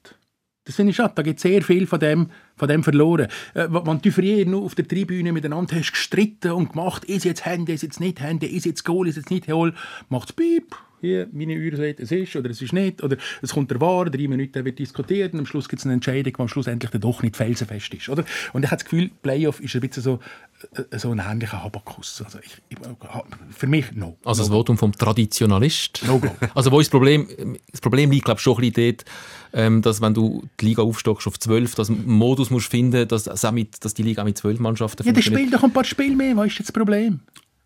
[0.63, 1.13] Das finde ich schade.
[1.13, 3.27] Da geht sehr viel von dem, von dem verloren.
[3.53, 7.45] Äh, wenn du früher nur auf der Tribüne miteinander hast gestritten und gemacht, ist jetzt
[7.45, 9.73] Hände, ist jetzt nicht Hände, ist jetzt Goal, ist jetzt nicht Goal,
[10.07, 10.75] macht es Piep.
[11.01, 13.03] Hier, meine Uhr sagt, es ist oder es ist nicht.
[13.03, 15.93] Oder es kommt der Wahr, drei Minuten wird diskutiert und am Schluss gibt es eine
[15.93, 18.09] Entscheidung, die am Schluss endlich dann doch nicht felsenfest ist.
[18.09, 18.23] Oder?
[18.53, 20.19] Und ich habe das Gefühl, Playoff ist ein bisschen so,
[20.73, 22.21] äh, so ein ähnlicher Habakus.
[22.23, 22.77] Also ich, ich,
[23.51, 24.17] für mich no.
[24.23, 26.03] Also das Votum vom Traditionalist.
[26.07, 26.29] No go.
[26.55, 27.27] Also wo ist das Problem?
[27.71, 29.05] Das Problem liegt, glaube ich, schon ein bisschen dort,
[29.53, 33.07] ähm, dass wenn du die Liga aufstockst auf 12, dass du einen Modus musst finden,
[33.07, 36.15] dass, dass, die Liga auch mit 12 Mannschaften Ja, dann spielt doch ein paar Spiele
[36.15, 36.35] mehr.
[36.37, 37.19] Was ist jetzt das Problem?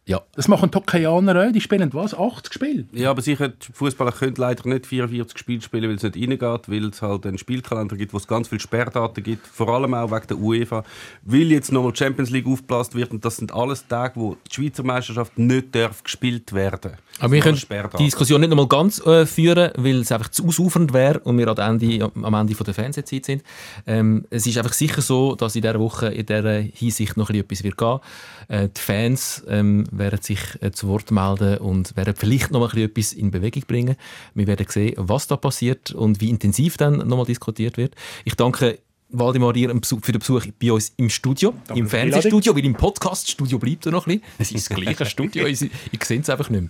[0.09, 1.51] Ja, Das machen die Hockeianer auch.
[1.51, 2.15] Die spielen was?
[2.15, 2.85] 80 Spiele?
[2.93, 6.67] Ja, aber sicher, die Fußballer können leider nicht 44 Spiele spielen, weil es nicht reingeht,
[6.67, 10.09] weil es halt einen Spielkalender gibt, wo es ganz viele Sperrdaten gibt, vor allem auch
[10.09, 10.83] wegen der UEFA,
[11.21, 14.55] weil jetzt nochmal die Champions League aufgeblasen wird und das sind alles Tage, wo die
[14.55, 16.93] Schweizer Meisterschaft nicht darf gespielt werden.
[17.19, 17.61] aber wir können
[17.99, 21.47] die Diskussion nicht nochmal ganz äh, führen, weil es einfach zu ausufernd wäre und wir
[21.49, 23.43] am Ende, am Ende von der Fernsehzeit sind.
[23.85, 27.43] Ähm, es ist einfach sicher so, dass in dieser Woche in dieser Hinsicht noch ein
[27.45, 27.99] bisschen etwas wird gehen.
[28.47, 32.77] Äh, die Fans ähm, werden sich äh, zu Wort melden und werden vielleicht noch mal
[32.77, 33.95] etwas in Bewegung bringen.
[34.33, 37.95] Wir werden sehen, was da passiert und wie intensiv dann nochmal diskutiert wird.
[38.25, 38.79] Ich danke
[39.11, 42.75] Waldemar dir für den Besuch bei uns im Studio, im für die Fernsehstudio, weil im
[42.75, 44.35] Podcast-Studio bleibt er noch ein bisschen.
[44.37, 46.69] Es ist das gleiche Studio, ich, ich sehe es einfach nicht mehr.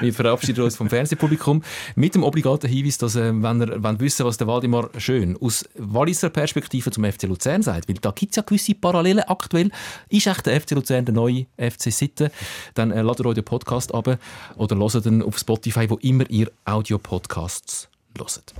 [0.00, 1.62] Wir verabschieden uns vom Fernsehpublikum
[1.94, 5.64] mit dem obligaten Hinweis, dass, äh, wenn ihr wenn wissen was der Waldemar schön aus
[5.76, 9.70] Walliser Perspektive zum FC Luzern sagt, weil da gibt es ja gewisse Parallelen aktuell,
[10.08, 12.30] ist echt der FC Luzern der neue FC Sitten,
[12.74, 14.18] dann äh, ladet euch den Podcast ab
[14.56, 18.54] oder hört ihn auf Spotify, wo immer ihr Audio-Podcasts hört.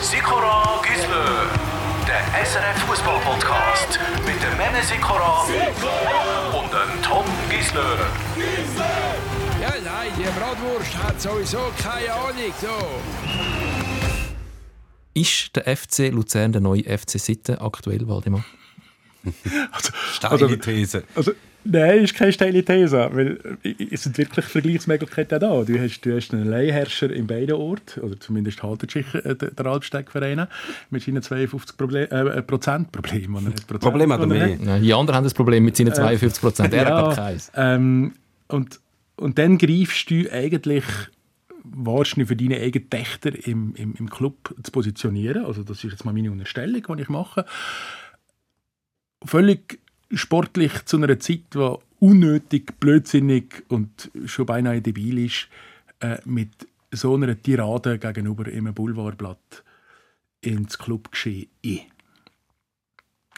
[0.00, 1.85] Sikora Gisler,
[2.32, 7.98] SRF Fußball Podcast mit dem Sikora und dem Tom Gisler.
[9.60, 12.52] Ja, nein, die Bratwurst hat sowieso keine Ahnung.
[12.60, 13.00] So.
[15.14, 18.44] Ist der FC Luzern der neue FC Sitten aktuell, Waldemar?
[20.12, 21.04] Steile These.
[21.14, 21.32] Also,
[21.66, 25.62] nein, ist keine steile These, weil äh, es sind wirklich Vergleichsmöglichkeiten da.
[25.62, 29.66] Du hast, du hast einen Leihherrscher in beiden Orten, oder zumindest haltet sich äh, der
[29.66, 30.46] Alpsteig-Verein
[30.90, 33.32] mit seinen 52 Proble äh, Prozent Problem.
[33.32, 34.58] Prozent, Problem hat er oder mehr.
[34.64, 36.74] Ja, die anderen haben das Problem mit seinen 42 Prozent.
[36.74, 37.52] Er hat Ja, ich, keins.
[37.54, 38.14] ähm,
[38.48, 38.80] und,
[39.16, 40.84] und dann greifst du eigentlich
[41.64, 45.44] wahrscheinlich für deine eigenen Töchter im, im, im Club zu positionieren.
[45.44, 47.44] Also das ist jetzt mal meine Unterstellung, die ich mache.
[49.24, 49.80] Völlig
[50.12, 55.48] sportlich zu einer Zeit, die unnötig, blödsinnig und schon beinahe debil ist,
[56.00, 56.50] äh, mit
[56.90, 59.64] so einer Tirade gegenüber einem Boulevardblatt
[60.40, 61.48] ins Clubgeschehen.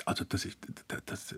[0.04, 0.58] Also das ist,
[0.88, 1.34] das, das,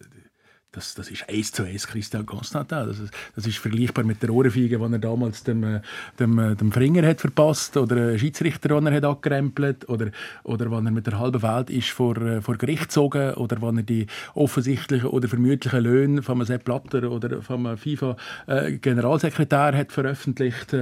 [0.72, 2.86] das, das ist eins zu eins Christian Constantin.
[2.86, 5.80] Das ist, das ist vergleichbar mit der Ohrenfeige, die er damals dem, äh,
[6.18, 10.10] dem, äh, dem Fringer hat verpasst oder einen Schiedsrichter, den er hat angerempelt oder,
[10.44, 13.78] oder wenn er mit der halben Welt ist vor, äh, vor Gericht gezogen oder wenn
[13.78, 20.72] er die offensichtlichen oder vermutlichen Löhne von Sepp Blatter oder vom FIFA-Generalsekretär hat veröffentlicht.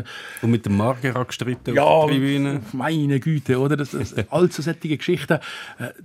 [0.42, 2.60] Und mit dem Margera gestritten ja, auf der Tribüne.
[2.72, 3.76] meine Güte, oder?
[3.76, 5.38] Das, das, all so solche Geschichten,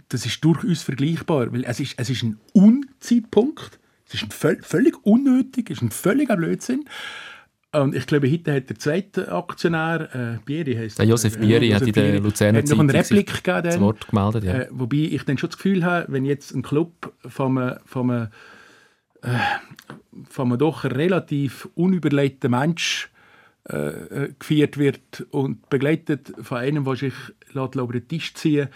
[0.10, 3.73] das ist durchaus vergleichbar, weil es ist, es ist ein Unzeitpunkt
[4.14, 4.34] das ist
[4.66, 6.86] völlig unnötig, ist ein völliger Blödsinn.
[7.72, 11.74] Und ich glaube, heute hat der zweite Aktionär, äh, Bieri heißt der Josef Bieri, äh,
[11.74, 13.64] hat in der Luzerner Zeitung noch eine Replik gegeben.
[13.64, 14.54] Das Wort gemeldet, ja.
[14.54, 18.12] Äh, wobei ich dann schon das Gefühl habe, wenn jetzt ein Club von einem, von
[18.12, 18.28] einem,
[19.24, 19.30] äh,
[20.30, 23.10] von einem doch relativ unüberlegten Mensch
[23.68, 27.14] äh, äh, geführt wird und begleitet von einem, der sich
[27.56, 28.74] über den Tisch ziehen lässt,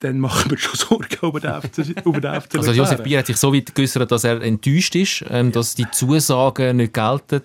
[0.00, 3.26] dann machen wir schon Sorgen über den FC, über den FC Also Josef Bier hat
[3.26, 7.42] sich so weit geäußert, dass er enttäuscht ist, ähm, dass die Zusagen nicht gelten,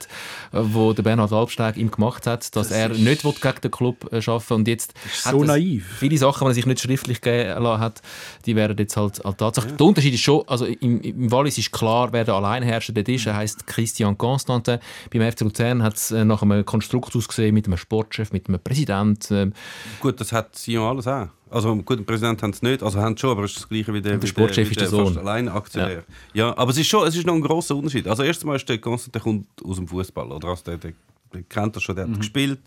[0.52, 4.12] die der Bernhard Albsteg ihm gemacht hat, dass das er nicht will gegen den Club
[4.12, 5.86] äh, arbeiten und jetzt so naiv.
[6.00, 8.02] Viele Sachen, die er sich nicht schriftlich gegeben hat,
[8.46, 9.70] die werden jetzt halt, halt Tatsache.
[9.70, 9.76] Ja.
[9.76, 13.26] Der Unterschied ist schon, also im, im Wallis ist klar, wer der Alleinherrscher dort ist.
[13.26, 14.80] Er heißt Christian Constantin.
[15.12, 18.60] Beim FC Luzern hat es äh, nach einem Konstrukt ausgesehen mit einem Sportchef, mit einem
[18.60, 19.34] Präsidenten.
[19.34, 19.54] Ähm.
[20.00, 21.28] Gut, das hat Sion alles auch.
[21.52, 23.70] Also gut, den Präsident haben sie nicht, also haben sie schon, aber es ist das
[23.70, 25.18] Gleiche wie der, der Sportchef ist der Sohn.
[25.18, 26.04] Alleinaktionär.
[26.34, 26.48] Ja.
[26.48, 28.08] ja, aber es ist schon, es ist noch ein großer Unterschied.
[28.08, 30.50] Also erstens mal ist der Konstantin der kommt aus dem Fußball, oder?
[30.50, 30.94] Also der, der,
[31.34, 32.14] der kennt das schon, der mhm.
[32.14, 32.60] hat gespielt,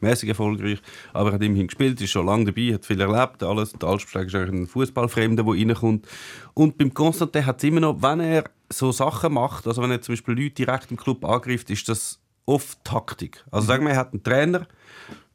[0.00, 0.80] mäßig erfolgreich,
[1.12, 3.72] aber er hat immerhin gespielt, ist schon lange dabei, hat viel erlebt, alles.
[3.72, 6.06] Der Alspsteg ist eigentlich ein Fußballfremder, der reinkommt.
[6.54, 10.00] Und beim Konstantin hat es immer noch, wenn er so Sachen macht, also wenn er
[10.00, 13.44] zum Beispiel Leute direkt im Club angreift, ist das oft Taktik.
[13.50, 14.66] Also sagen wir, er hat einen Trainer,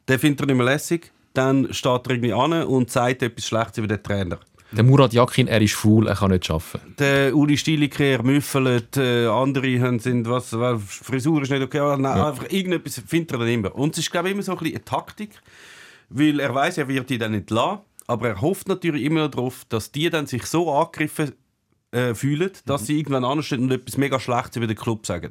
[0.08, 3.78] der findet er nicht mehr lässig, dann steht er irgendwie an und sagt etwas Schlechtes
[3.78, 4.38] über den Trainer.
[4.72, 6.94] Der Murat Yakin, er ist faul, er kann nicht arbeiten.
[6.98, 11.78] Der Uli Stiliker, er müffelt, äh, andere haben, sind, was, was, Frisur ist nicht okay,
[11.78, 12.28] nein, ja.
[12.28, 13.74] einfach irgendetwas findet er dann immer.
[13.74, 15.30] Und es ist, glaube ich, immer so ein bisschen eine Taktik,
[16.08, 19.64] weil er weiß, er wird die dann nicht lassen, aber er hofft natürlich immer darauf,
[19.68, 21.32] dass die dann sich so angegriffen
[21.92, 22.86] äh, fühlen, dass mhm.
[22.86, 25.30] sie irgendwann anstehen und etwas mega Schlechtes über den Club sagen.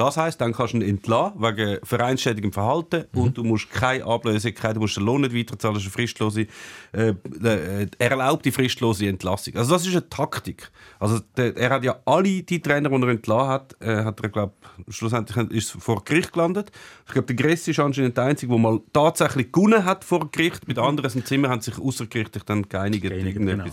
[0.00, 3.20] Das heißt, dann kannst du ihn entlassen wegen vereinschädigem Verhalten mhm.
[3.20, 5.92] und du musst keine Ablöse, keine, du musst den Lohn nicht weiterzahlen, das ist eine
[5.92, 6.46] fristlose,
[6.92, 9.56] äh, äh, erlaubte fristlose Entlassung.
[9.56, 10.70] Also das ist eine Taktik.
[10.98, 14.30] Also der, er hat ja alle die Trainer, die er entlassen hat, äh, hat er
[14.30, 14.54] glaube
[14.88, 16.72] schlussendlich ist vor Gericht gelandet.
[17.06, 20.66] Ich glaube, der Gress ist anscheinend der einzige, der mal tatsächlich gewonnen hat vor Gericht.
[20.66, 23.02] Mit anderen im Zimmer haben sich außergerichtlich dann geeinigt.
[23.02, 23.64] geeinigt genau.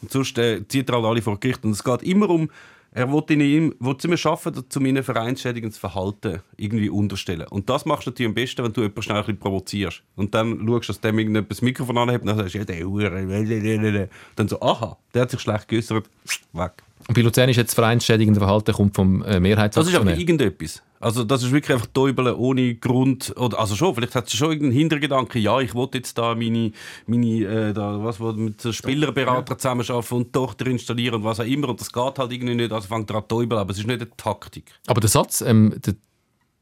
[0.00, 1.64] Und sonst äh, zieht er halt alle vor Gericht.
[1.64, 2.48] Und es geht immer um
[2.96, 7.46] er will ihm will immer schaffen, zu meinem vereinschädigendes Verhalten irgendwie unterstellen.
[7.50, 10.02] Und das machst du natürlich am besten, wenn du jemanden schnell ein bisschen provozierst.
[10.16, 12.86] Und dann schaust, dass dem irgendjemand das Mikrofon anhebt und dann sagst du, ja, der
[12.86, 14.08] Hure.
[14.34, 16.06] Dann so, aha, der hat sich schlecht geäußert,
[16.54, 16.72] weg.
[17.06, 20.00] Und bei Luzern ist jetzt das vereinschädigende Verhalten kommt vom äh, Mehrheitsaktionär.
[20.00, 20.82] Das ist aber irgendetwas.
[21.06, 23.32] Also das ist wirklich einfach Täubeln ohne Grund.
[23.36, 26.72] Oder, also schon, vielleicht hat es schon irgendeinen Hintergedanken, ja, ich wollte jetzt da meine,
[27.06, 31.68] meine äh, da, was, mit Spielerberater zusammenarbeiten und Tochter installieren und was auch immer.
[31.68, 34.00] Und das geht halt irgendwie nicht, also fängt er an täubeln, aber es ist nicht
[34.00, 34.72] eine Taktik.
[34.88, 35.94] Aber der Satz, ähm, der,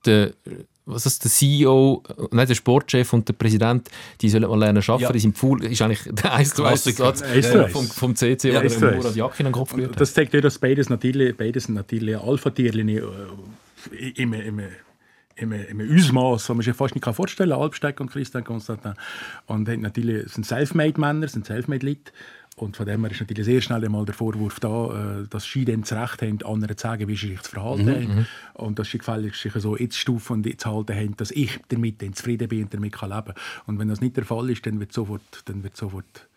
[0.05, 0.35] der
[0.85, 3.89] was ist der CEO, nein, der Sportchef und der Präsident,
[4.21, 5.13] die sollen mal lernen arbeiten, ja.
[5.13, 7.23] die sind faul, ist eigentlich der 1 zu 1 Satz
[7.73, 10.43] vom, vom CC ja, oder dem Murat Yakin in den Kopf gehört Das zeigt ja,
[10.43, 13.01] dass beides natürlich, beides natürlich Alpha-Tierchen äh,
[13.93, 14.61] im, im,
[15.37, 18.95] im, im Ausmaß, das man sich fast nicht vorstellen kann, Albsteg und Christian Constantin.
[19.47, 22.13] Und natürlich sind Selfmade-Männer, sind Selfmade-Leute.
[22.57, 25.65] Und von dem her ist natürlich sehr schnell einmal der Vorwurf da, äh, dass sie
[25.65, 28.15] dann das Recht haben, anderen zu sagen, wie sie sich zu verhalten mhm, haben.
[28.15, 28.27] Mhm.
[28.55, 32.01] Und dass sie gefälligst sich so jetzt stufen und jetzt halten haben, dass ich damit
[32.17, 33.35] zufrieden bin und damit kann leben kann.
[33.67, 36.29] Und wenn das nicht der Fall ist, dann wird sofort, dann wird sofort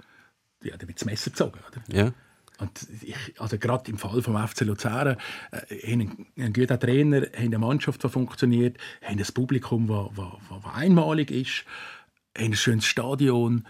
[0.63, 1.59] ja, dann wird das Messer gezogen.
[1.69, 1.95] Oder?
[1.95, 2.11] Ja.
[2.59, 5.17] Und ich, also gerade im Fall vom FC Luzern
[5.51, 11.65] äh, haben einen guten Trainer, eine Mannschaft, die funktioniert, ein Publikum, das einmalig ist,
[12.33, 13.67] ein schönes Stadion,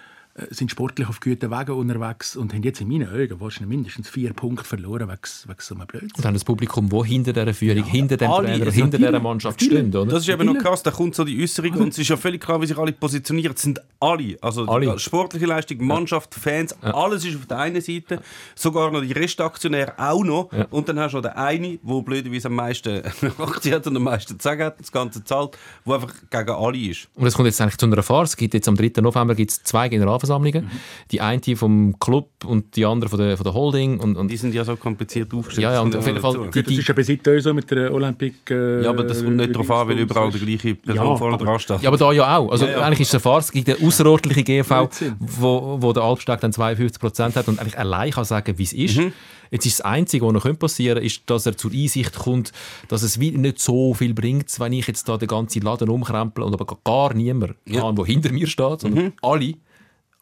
[0.50, 4.34] sind sportlich auf guten Wegen unterwegs und haben jetzt in meinen Augen wahrscheinlich mindestens vier
[4.34, 6.12] Punkte verloren wegen, wegen so einem Blödsinn.
[6.16, 9.62] Und dann das Publikum, wo hinter dieser Führung, hinter dem alle, Trainer, hinter dieser Mannschaft
[9.62, 10.06] steht, oder?
[10.12, 12.42] Das ist eben noch krass, da kommt so die Äußerung und es ist ja völlig
[12.42, 13.54] klar, wie sich alle positionieren.
[13.56, 15.00] Es sind alle, also Alle.
[15.00, 18.22] sportliche Leistung, Mannschaft, Fans, alles ist auf der einen Seite,
[18.54, 20.50] sogar noch die Restaktionäre auch noch.
[20.70, 23.02] Und dann hast du noch den einen, der blöderweise am meisten
[23.40, 26.78] Aktien hat und am meisten zu sagen hat, das Ganze zahlt, der einfach gegen alle
[26.78, 27.08] ist.
[27.16, 28.30] Und es kommt jetzt eigentlich zu einer Farce.
[28.32, 29.02] Es gibt jetzt am 3.
[29.02, 30.27] November gibt's zwei Generalversammlungen.
[30.28, 30.70] Mhm.
[31.12, 34.00] Die eine vom Club und die andere von der, von der Holding.
[34.00, 35.64] Und, und Die sind ja so kompliziert aufgestellt.
[35.64, 36.44] Ja, ja, und das auf jeden Fall- dazu.
[36.52, 38.54] Gut, das ist heute auch so mit der Olympique.
[38.54, 41.36] Äh, Ja, aber das kommt nicht darauf an, weil überall die gleiche Person Ja, vorne
[41.36, 41.82] aber- dran steht.
[41.82, 42.52] Ja, aber da ja auch.
[42.52, 42.82] Also Ja, ja.
[42.82, 43.46] eigentlich ist es eine Farce.
[43.46, 48.12] Es gibt eine außerordentliche GV, wo, wo der Albstag dann 52% hat und eigentlich allein
[48.12, 48.98] kann sagen, wie es ist.
[48.98, 49.12] Mhm.
[49.50, 52.52] Jetzt ist das Einzige, was noch passieren könnte, ist, dass er zur Einsicht kommt,
[52.90, 56.44] dass es wie nicht so viel bringt, wenn ich jetzt da den ganzen Laden umkrempel
[56.44, 57.80] und aber gar niemand Ja.
[57.82, 59.14] kann, der hinter mir steht, sondern Mhm.
[59.22, 59.54] alle,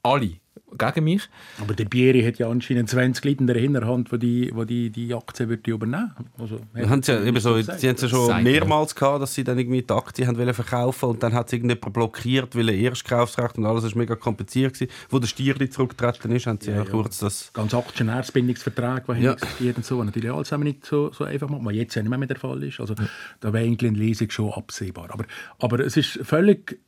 [0.06, 0.39] alle
[0.78, 1.30] gegen mich.
[1.62, 4.89] Aber der Bieri hat ja anscheinend 20 Leute in der Hinterhand, die die, wo die,
[4.89, 7.80] die Aktie würde übernehmen also, haben ja eben so, gesagt.
[7.80, 10.38] sie haben es ja schon Sagt mehrmals gehabt, dass sie dann irgendwie die Aktie haben
[10.38, 14.16] wollen verkaufen und dann hat es irgendjemand blockiert, weil er Erstkaufsrecht und alles ist mega
[14.16, 14.91] kompliziert gewesen.
[15.10, 17.51] Wo der Stierli zurückgetreten ist, haben sie ja, kurz das...
[17.53, 19.34] ganz Aktionärsbindungsvertrag, der Ja.
[19.34, 22.10] existiert und so, was natürlich alles nicht so, so einfach macht, was jetzt ja nicht
[22.10, 22.80] mehr, mehr der Fall ist.
[22.80, 22.95] Also
[23.39, 25.10] da wäre eigentlich eine Lesung schon absehbar.
[25.12, 25.26] Aber,
[25.60, 26.80] aber es ist völlig...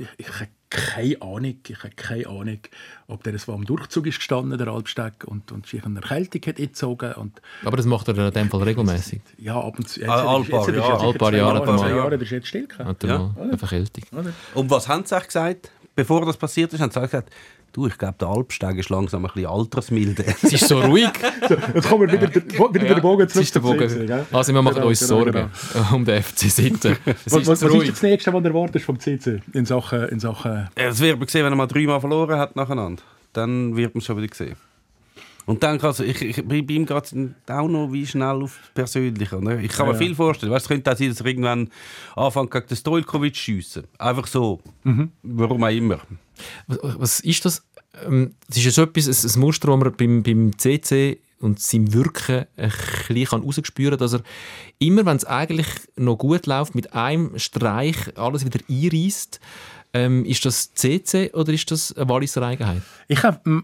[0.00, 2.58] Ich, ich habe keine Ahnung, ich habe keine Ahnung,
[3.08, 6.58] ob der so am Durchzug ist gestanden, der Alpsteg, und, und sich eine Erkältung hat
[6.60, 9.20] eingezogen und Aber das macht er in dem Fall regelmäßig.
[9.38, 9.98] ja, ab und zu...
[10.00, 11.06] Jetzt, all paar jetzt, Jahre.
[11.12, 13.18] jetzt, All paar Jahre, das ist jetzt still Ja.
[13.18, 14.04] mal eine Verkältung.
[14.54, 16.80] Und was haben sie gesagt, bevor das passiert ist?
[16.80, 17.30] Haben sie gesagt,
[17.72, 20.24] du, ich glaube, der Alpsteg ist langsam ein bisschen altersmilde.
[20.42, 21.08] Es ist so ruhig.
[21.74, 24.06] Jetzt kommen wir wieder, wieder den Bogen zurück ist der Bogen.
[24.06, 24.26] Gell?
[24.32, 25.50] Also wir machen Genau, uns genau, Sorgen
[25.92, 26.96] um den FC Sitten.
[27.04, 30.08] Es Was, ist was, was ist das Nächste, was du erwartest vom CC in Sachen...
[30.08, 33.02] In Sachen Es wird man sehen, wenn er mal dreimal verloren hat nacheinander.
[33.32, 34.56] Dann wird man es schon wieder sehen.
[35.46, 37.06] Und dann kann ich, ich bin bei ihm gerade
[37.48, 39.32] auch noch wie schnell auf persönlich.
[39.32, 39.58] Oder?
[39.58, 40.06] Ich kann Ja, mir ja.
[40.06, 40.52] viel vorstellen.
[40.52, 41.70] Weißt, es könnte auch sein, dass er irgendwann
[42.16, 43.84] anfängt gegen den Stojkovic zu schiessen.
[43.98, 44.60] Einfach so.
[44.84, 45.10] Mhm.
[45.22, 46.00] Warum auch immer.
[46.66, 47.64] Was, ist das?
[48.06, 52.46] Ähm, Das ist so etwas, ein, Muster, das man beim, beim CC und seinem Wirken
[52.56, 52.72] ein
[53.08, 54.22] bisschen rausspüren kann, dass er
[54.78, 59.40] immer, wenn es eigentlich noch gut läuft, mit einem Streich alles wieder einreißt.
[59.94, 62.82] Ähm, ist das CC oder ist das eine Walliser Eigenheit?
[63.08, 63.62] Ich habe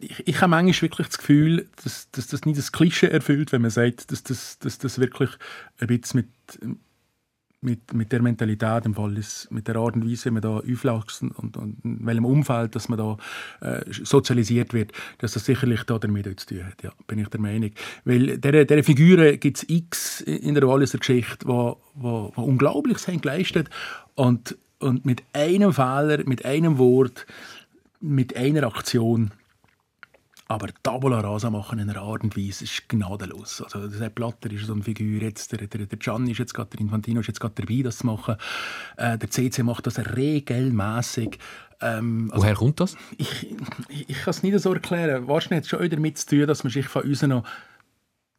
[0.00, 3.62] ich, ich hab manchmal wirklich das Gefühl, dass, dass das nicht das Klischee erfüllt, wenn
[3.62, 5.30] man sagt, dass das, dass das wirklich
[5.78, 6.28] ein bisschen
[6.60, 6.76] mit,
[7.62, 10.56] mit, mit der Mentalität im Fall ist, mit der Art und Weise, wie man da
[10.56, 13.16] aufwächst und, und in welchem Umfeld, dass man da
[13.60, 16.82] äh, sozialisiert wird, dass das sicherlich da damit zu tun hat.
[16.82, 17.70] Ja, bin ich der Meinung.
[18.04, 23.06] Weil dieser, dieser Figuren gibt es x in der Walliser Geschichte, die, die, die Unglaubliches
[23.06, 23.70] haben geleistet
[24.14, 27.26] und, und mit einem Fehler, mit einem Wort,
[28.00, 29.30] mit einer Aktion
[30.52, 33.62] aber Tabula Rasa machen in einer Art und Weise ist gnadenlos.
[33.62, 36.52] Also der Sepp Blatter ist so eine Figur, jetzt, der, der, der Gianni ist jetzt
[36.52, 38.36] gerade, der Infantino ist jetzt gerade dabei, das zu machen.
[38.96, 41.38] Äh, der CC macht das regelmäßig.
[41.80, 42.96] Ähm, also Woher kommt das?
[43.16, 43.50] ich,
[43.88, 45.26] ich, ich kann es nicht so erklären.
[45.26, 47.44] Wahrscheinlich hat es schon damit zu tun, dass man sich von uns noch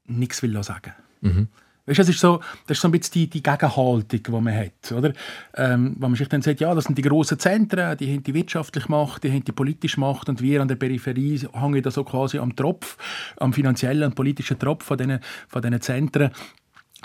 [0.06, 1.48] nichts will sagen Mhm.
[1.86, 4.92] Weißt, das, ist so, das ist so ein bisschen die, die Gegenhaltung, die man hat.
[4.94, 5.14] Oder?
[5.56, 8.34] Ähm, wenn man sich dann sagt, ja, das sind die grossen Zentren, die haben die
[8.34, 12.06] wirtschaftliche Macht, die haben die politische Macht und wir an der Peripherie hängen da so
[12.06, 12.98] quasi am Tropf,
[13.38, 15.20] am finanziellen und politischen Tropf von diesen,
[15.50, 16.32] von Zentren.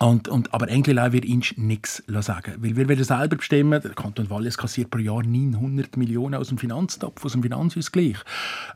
[0.00, 2.54] Und, und, aber eigentlich lassen wir uns nichts sagen.
[2.58, 6.58] Weil wir wollen selber bestimmen, der Kanton Wallis kassiert pro Jahr 900 Millionen aus dem
[6.58, 8.18] Finanztopf, aus dem Finanzausgleich.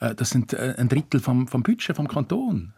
[0.01, 2.73] Äh, Das sind äh, ein Drittel vom, vom Budget vom Kanton.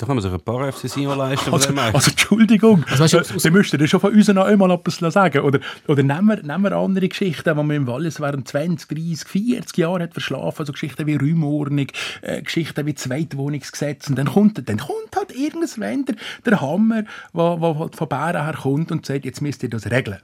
[0.00, 1.52] Da kann man sich ein paar FC Sion leisten.
[1.52, 4.96] Also, also Entschuldigung, Also weißt du, äh, Sie müssten schon von uns noch einmal etwas
[5.12, 5.40] sagen.
[5.42, 9.28] Oder, oder nehmen, wir, nehmen wir andere Geschichten, die man im Wallis während 20, 30,
[9.28, 10.60] 40 Jahren hat verschlafen.
[10.60, 11.88] Also Geschichten wie Räumordnung,
[12.22, 14.08] äh, Geschichten wie Zweitwohnungsgesetz.
[14.08, 16.14] Und dann kommt, dann kommt halt irgendwann der,
[16.46, 17.02] der Hammer,
[17.34, 20.20] der von Bären her kommt und sagt, jetzt müsst ihr das regeln.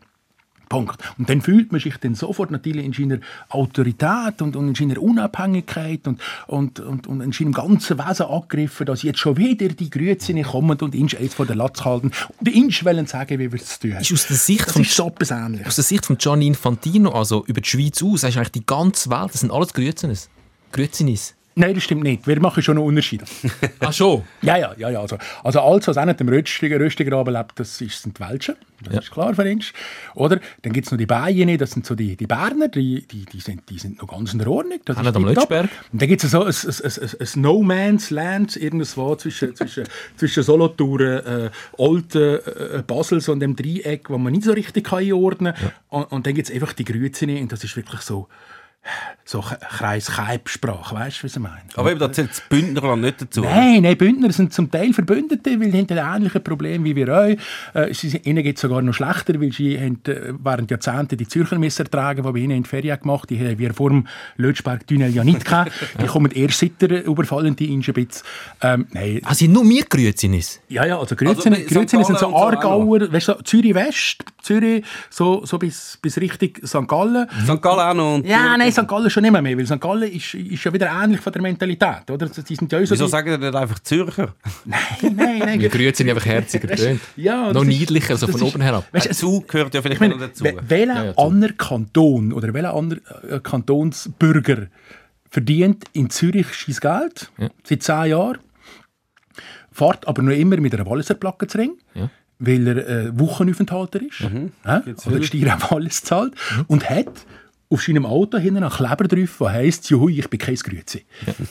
[0.68, 0.98] Punkt.
[1.18, 5.00] Und dann fühlt man sich dann sofort natürlich in seiner Autorität und, und in seiner
[5.00, 9.90] Unabhängigkeit und, und, und, und in seinem ganzen Wesen angegriffen, dass jetzt schon wieder die
[9.90, 13.60] Grüezi kommen und ihn eins vor der Latz halten und ihn wollen sagen, wie wir
[13.60, 14.02] es tun haben.
[14.02, 15.66] Ist aus der Sicht Das von ist so etwas Ähnliches.
[15.68, 19.10] Aus der Sicht von Gianni Infantino, also über die Schweiz aus, ist eigentlich die ganze
[19.10, 20.28] Welt, das sind alles Grützenes.
[20.72, 21.36] Grützenis.
[21.59, 22.26] Nein, das stimmt nicht.
[22.26, 23.24] Wir machen schon noch Unterschiede.
[23.80, 24.24] Ach schon?
[24.42, 25.00] Ja, ja, ja, ja.
[25.00, 28.57] Also, also alles, was auch nicht im Röstigen, Röstigraben lebt, das ist, sind die Welschen.
[28.84, 29.00] Das Ja.
[29.00, 29.72] ist klar für uns.
[30.14, 30.38] Oder?
[30.61, 33.40] Dann gibt es noch die Bayern, das sind so die, die Berner, die, die, die,
[33.40, 34.80] sind, die sind noch ganz in der Ordnung.
[34.84, 35.24] Das nicht am.
[35.24, 35.70] Lötschberg?
[35.92, 39.84] Und dann gibt es so ein, ein, ein, ein, No Man's Land irgendwo zwischen, zwischen,
[40.16, 44.92] zwischen Solothurn, äh, Olten, äh, Basel, so in dem Dreieck, wo man nicht so richtig
[44.92, 45.72] einordnen kann.
[45.88, 48.28] Und, und dann gibt es einfach die Grüße und das ist wirklich so
[49.24, 51.62] so Kreis-Kaib-Sprache, weißt du, was ich meine?
[51.74, 53.41] Aber eben, da zählt das Bündnerland nicht dazu.
[53.43, 57.09] Nein, nein, Bündner sind zum Teil Verbündete, weil sie haben ein ähnliches Problem wie wir
[57.09, 57.37] auch.
[57.74, 61.26] Äh, sie, ihnen geht es sogar noch schlechter, weil sie haben, äh, während Jahrzehnten die
[61.26, 64.07] Zürcher müssen ertragen, die bei ihnen in die Ferien gemacht Die haben wir vor dem
[64.37, 65.72] Lötschberg-Tunnel ja nicht gehabt.
[66.01, 68.22] Die kommen erst seit der überfallenden Inschebitz.
[68.62, 69.20] Ähm, nein.
[69.24, 70.61] Ah, sind nur wir Grüzinis?
[70.68, 71.89] Ja, ja, also Grützen, Also St.
[71.91, 76.51] sind so und so Aargauer, weißt du, so Zürich-West, Zürich, so, so bis, bis Richtung
[76.64, 76.87] St.
[76.87, 77.28] Gallen.
[77.45, 77.61] St.
[77.62, 78.14] Gallen auch noch.
[78.16, 78.88] Und Ja, nein, St.
[78.88, 79.80] Gallen schon nicht mehr, weil St.
[79.80, 82.26] Gallen ist, ist ja wieder ähnlich von der Mentalität, oder?
[82.26, 84.34] Die sind ja auch so Wieso die- sagen die nicht einfach Zürcher?
[84.64, 84.78] Nein,
[85.16, 85.60] nein, nein.
[85.60, 87.00] Wir Grüezi sind einfach herziger tönt.
[87.16, 88.84] Ja, Noch niedlicher, also von ist- oben herab.
[88.92, 90.44] Weißt Zug gehört ja vielleicht Ich meine, noch dazu.
[90.44, 91.20] we- welcher ja, zu.
[91.22, 94.66] anderer Kanton oder welcher andere äh, Kantonsbürger
[95.28, 97.30] verdient in Zürich sein Geld
[97.64, 98.38] seit zehn Jahren,
[99.72, 102.08] fährt aber noch immer mit einer Walliser Placke zu Ring, Ja.
[102.38, 106.34] weil er äh, Wochenaufenthalter ist äh, oder die Steuer auf Wallis zahlt
[106.68, 107.06] und hat
[107.68, 111.04] auf seinem Auto hinten einen Kleber drauf, der heisst «Juhui, ich bin kein Grüezi».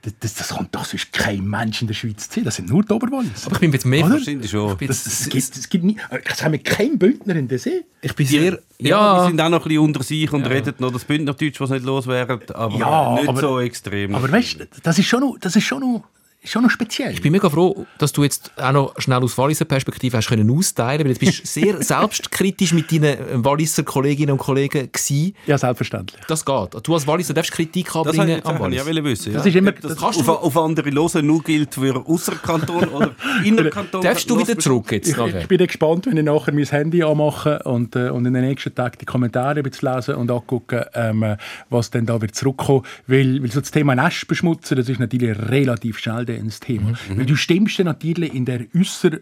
[0.00, 2.70] Das, das, das, kann, das ist kein Mensch in der Schweiz zu sehen, das sind
[2.70, 3.46] nur die Oberwallis.
[3.46, 4.04] Aber ich bin jetzt mehr...
[4.06, 4.14] Oder?
[4.14, 4.76] Wahrscheinlich schon.
[4.86, 7.84] Das, das, gibt, das gibt nie, das haben wir keinen Bündner in der See.
[8.00, 8.60] ich bin sehr...
[8.78, 11.70] Ja, Ja, sind auch noch ein bisschen unter sich und reden noch das Bündnerdeutsch, was
[11.70, 14.14] nicht loswerden, aber Ja, nicht aber- so extrem.
[14.14, 16.04] Aber weißt du, das ist schon noch, das ist schon noch,
[16.50, 17.12] schon noch speziell.
[17.12, 20.50] ich bin mega froh, dass du jetzt auch noch schnell aus Walliser Perspektive hast können
[20.50, 25.34] austeilen, weil jetzt bist du sehr selbstkritisch mit deinen Walliser Kolleginnen und Kollegen gewesen.
[25.46, 26.20] ja, selbstverständlich.
[26.28, 26.68] Das geht.
[26.82, 29.04] Du als Walliser darfst Kritik das anbringen am das wollte ich Wallis.
[29.04, 29.32] wissen.
[29.34, 29.48] Das ja.
[29.50, 33.14] ist immer- das das kannst auf, du- auf andere hören nur gilt für Ausserkanton oder
[33.44, 34.02] Innerkanton.
[34.02, 37.60] Darfst du wieder zurück jetzt Ich, ich bin gespannt, wenn ich nachher mein Handy anmache
[37.64, 41.36] und, äh, und in den nächsten Tagen die Kommentare lesen und angucken, ähm,
[41.70, 42.82] was dann da wird zurückkommen.
[43.06, 46.92] Weil, weil so das Thema Nest beschmutzen, das ist natürlich relativ schnell dann ins Thema.
[47.14, 49.18] Weil du stimmst natürlich in der äusser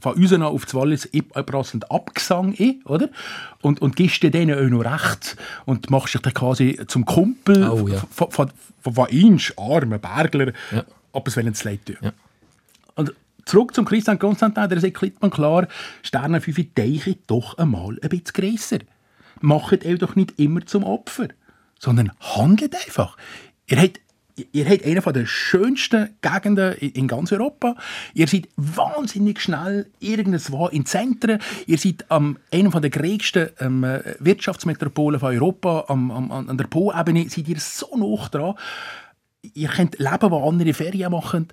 [0.00, 3.08] von uns auf das Wallis abbrassend Abgesang ein, oder?
[3.62, 7.68] Und, und gibst dir denen auch noch recht und machst dich dann quasi zum Kumpel
[7.70, 8.02] Oh, ja.
[8.10, 8.50] von, von,
[8.82, 10.84] von, von Insch, armen Bergler, Ja.
[11.12, 11.96] ob es wollen, zu leid tun.
[12.02, 12.12] Ja.
[12.96, 13.14] Und
[13.46, 15.68] zurück zum Christian Konstantin, der sagt klipp und klar,
[16.02, 18.78] Sterne 5 Teiche doch einmal ein bisschen grösser.
[19.40, 21.28] Macht euch doch nicht immer zum Opfer,
[21.78, 23.16] sondern handelt einfach.
[23.68, 24.00] Ihr habt,
[24.52, 27.76] ihr habt eine der schönsten Gegenden in ganz Europa.
[28.14, 31.40] Ihr seid wahnsinnig schnell irgendwo in Zentren.
[31.66, 33.82] Ihr seid am einem der größten ähm,
[34.18, 38.54] Wirtschaftsmetropolen von Europa, am, am, an der Po-Ebene, seid ihr so nah dran.
[39.54, 41.48] Ihr könnt leben, wo andere Ferien machen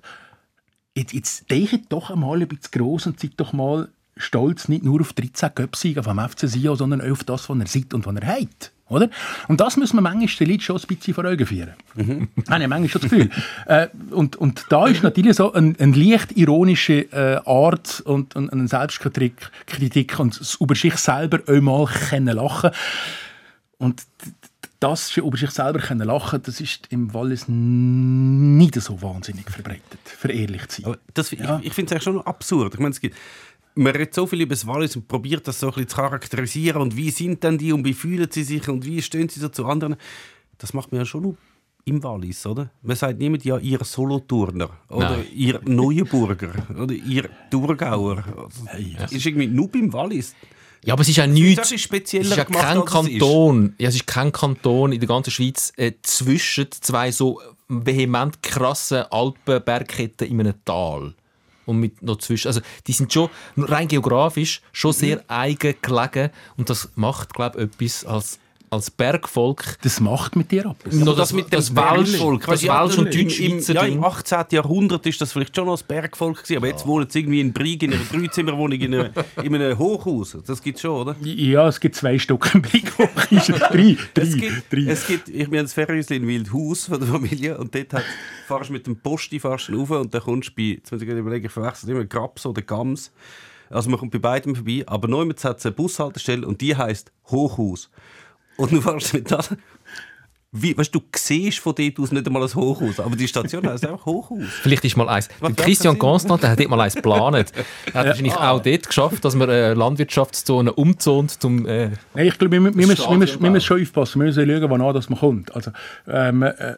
[0.94, 5.00] jetzt, jetzt denkt doch einmal ein bisschen gross und seid doch mal stolz nicht nur
[5.00, 8.14] auf 13 Göpsiege vom FC Sion, sondern auch auf das, was er sieht und was
[8.16, 8.72] er hat.
[8.92, 9.08] Oder?
[9.48, 11.72] Und das muss man manchmal den Leuten schon ein bisschen vor Augen führen.
[11.94, 12.28] Mhm.
[12.48, 13.30] Habe ich manchmal schon das Gefühl.
[13.66, 18.52] äh, und, und da ist natürlich so eine, eine leicht ironische äh, Art und, und
[18.52, 22.70] eine Selbstkritik Kritik und das über sich selber auch mal können lachen
[23.78, 24.02] Und
[24.82, 30.32] das über sich selber können lachen, das ist im Wallis nicht so wahnsinnig verbreitet, für
[30.32, 30.96] ehrlich zu sein.
[31.14, 31.58] Das, Ja.
[31.60, 32.74] Ich, ich finde es eigentlich schon absurd.
[32.74, 33.16] Ich meine, es gibt,
[33.74, 36.82] man redet so viel über das Wallis und probiert das so ein bisschen zu charakterisieren
[36.82, 39.48] und wie sind denn die und wie fühlen sie sich und wie stehen sie so
[39.48, 39.96] zu anderen.
[40.58, 41.36] Das macht man ja schon
[41.84, 42.70] im Wallis, oder?
[42.82, 45.26] Man sagt niemand ja ihr Solothurner oder Nein.
[45.34, 48.22] ihr Neuenburger oder ihr Thurgauer.
[48.98, 50.34] Das ist irgendwie nur beim Wallis.
[50.84, 51.56] Ja, aber es ist ja nichts.
[51.56, 53.20] Das ist spezieller es ist ja gemacht, kein als es ist.
[53.20, 53.74] Kanton.
[53.78, 59.04] Ja, es ist kein Kanton in der ganzen Schweiz äh, zwischen zwei so vehement krassen
[59.10, 61.14] Alpenbergketten in einem Tal.
[61.64, 66.70] Und mit noch zwischen, also die sind schon rein geografisch schon sehr eigen gelegen und
[66.70, 68.38] das macht, glaube ich, etwas als,
[68.72, 69.76] als Bergvolk.
[69.82, 70.94] Das macht mit dir etwas.
[70.94, 72.46] Noch das, mit dem das Welsch, Bergvolk.
[72.46, 74.04] das Ja, Welsch und im, im, Deutschschweizer ja, Im Ding.
[74.04, 74.44] 18.
[74.50, 77.52] Jahrhundert ist das vielleicht schon noch das Bergvolk gewesen, aber jetzt wohnen sie irgendwie in
[77.52, 79.10] Brieg in einer Dreizimmerwohnung in, einer,
[79.42, 80.38] in einem Hochhaus.
[80.46, 81.14] Das gibt es schon, oder?
[81.20, 82.90] Ja, es gibt zwei Stück im Blick.
[82.96, 83.06] drei,
[84.14, 84.90] drei, Es gibt, drei.
[84.90, 88.04] es gibt, ich bin ein Ferienhäuschen in Wildhaus von der Familie und dort hat,
[88.46, 91.02] fahrst du mit dem Posti fahrst du rauf und dann kommst du bei, jetzt muss
[91.02, 93.12] ich überlegen, ich verwechsel immer Grabs oder Gams.
[93.68, 97.10] Also man kommt bei beidem vorbei, aber neu hat es eine Bushaltestelle und die heisst
[97.30, 97.90] Hochhaus.
[98.56, 99.54] Und du fährst mit das.
[100.54, 103.66] Wie, weißt, du du siehst von dort aus nicht einmal ein Hochhaus, aber die Station
[103.66, 104.44] heisst einfach Hochhaus.
[104.60, 105.30] Vielleicht ist mal eins.
[105.56, 107.52] Christian Constant der hat dort mal eins geplant.
[107.86, 112.38] Er hat wahrscheinlich auch dort geschafft, dass man äh, Landwirtschaftszone umzont zum äh, Nein, ich
[112.38, 113.50] glaube, wir, wir, wir, müssen, wir, müssen, wir Stadionbau.
[113.50, 114.20] müssen schon aufpassen.
[114.20, 115.56] Wir müssen schauen, wann das man kommt.
[115.56, 115.70] Also,
[116.06, 116.76] ähm, äh,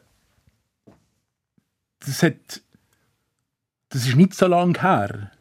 [2.07, 2.63] das, hat,
[3.89, 5.33] das ist nicht so lange her,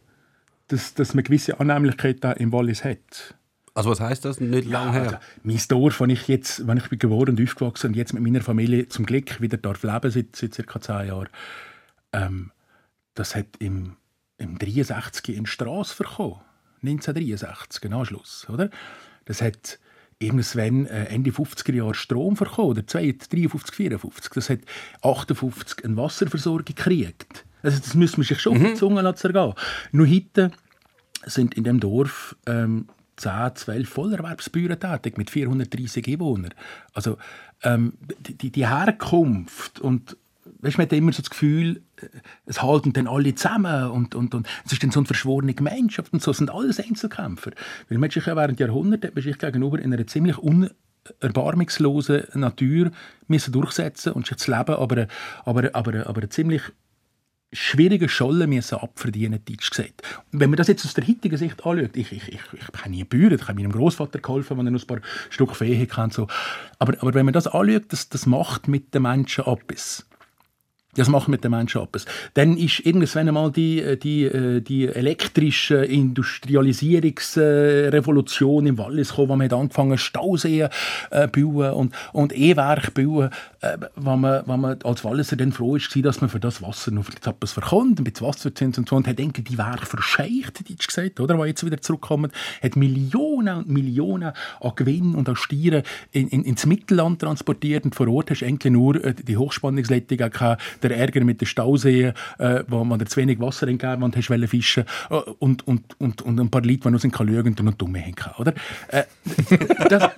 [0.69, 3.35] dass, dass man gewisse Annehmlichkeiten im Wallis hat.
[3.75, 4.39] Also was heisst das?
[4.39, 5.01] Nicht lang her?
[5.01, 8.21] Also, mein Dorf, wenn ich jetzt, wenn ich bin geboren und aufgewachsen und jetzt mit
[8.21, 11.29] meiner Familie zum Glück wieder darf leben seit, seit circa zehn Jahren,
[12.11, 12.51] ähm,
[13.15, 13.95] das hat im,
[14.37, 16.39] im 63 in Strasse verkommen.
[16.83, 18.69] 1963, im Anschluss, oder?
[19.25, 19.79] Das hat
[20.19, 24.31] irgendwann äh, Ende 50er Jahre Strom verkauft, oder 53, 54.
[24.33, 24.59] Das hat
[25.01, 27.45] 58 eine Wasserversorgung gekriegt.
[27.61, 28.65] Also das müssen wir sich schon mhm.
[28.65, 29.53] auf die Zunge zergehen.
[29.91, 30.51] Nur heute
[31.25, 32.87] sind in dem Dorf ähm,
[33.17, 36.53] 10, 12 Vollerwerbsbüren tätig mit 430 Einwohnern.
[36.93, 37.17] Also
[37.63, 40.17] ähm, die, die Herkunft und
[40.63, 42.07] weißt, man hat immer so das Gefühl, äh,
[42.45, 46.13] es halten dann alle zusammen und, und, und es ist dann so eine verschworene Gemeinschaft
[46.13, 47.51] und so, sind alles Einzelkämpfer.
[47.89, 52.91] Weil man sich ja während Jahrhunderten hat gegenüber in einer ziemlich unerbarmungslosen Natur
[53.27, 55.07] müssen durchsetzen und sich das Leben aber,
[55.45, 56.63] aber, aber, aber ziemlich
[57.53, 60.01] schwierige Schollen müssen abverdienen, deutsch gesagt.
[60.31, 63.03] Wenn man das jetzt aus der heutigen Sicht anschaut, ich, ich, ich, ich habe nie
[63.03, 66.13] Bäuer, ich habe meinem Großvater geholfen, wenn er noch ein paar Stück Fee kennt.
[66.13, 66.27] So.
[66.79, 70.05] Aber, aber wenn man das anschaut, das, das macht mit den Menschen etwas.
[70.95, 72.05] Das macht mit den Menschen etwas.
[72.35, 79.35] Dann ist irgendwann einmal die, äh, die, äh, die elektrische Industrialisierungsrevolution im Wallis gekommen, wo
[79.35, 80.69] man hat angefangen Stauseen
[81.09, 86.01] äh, und, und E-Werke bauen, äh, wo, man, wo man als Walliser dann froh war,
[86.01, 88.95] dass man für das Wasser noch etwas verkommt, ein bisschen Wasserzins und so.
[88.95, 91.37] Und hat denke die Werke verscheicht, ich gesagt, oder?
[91.37, 96.43] Die jetzt wieder zurückkommen, hat Millionen und Millionen an Gewinn und an Stieren in, in,
[96.43, 100.19] ins Mittelland transportiert und vor Ort hast du eigentlich nur äh, die Hochspannungsleitung
[100.83, 104.85] der Ärger mit den Stauseen, äh, wo man zu wenig Wasser entgeben und hast fischen
[105.09, 108.15] äh, und, und, und, und ein paar Leute, die nur sind lügen und dumme haben,
[108.37, 108.53] oder?
[108.89, 109.03] Äh,
[109.89, 110.11] das,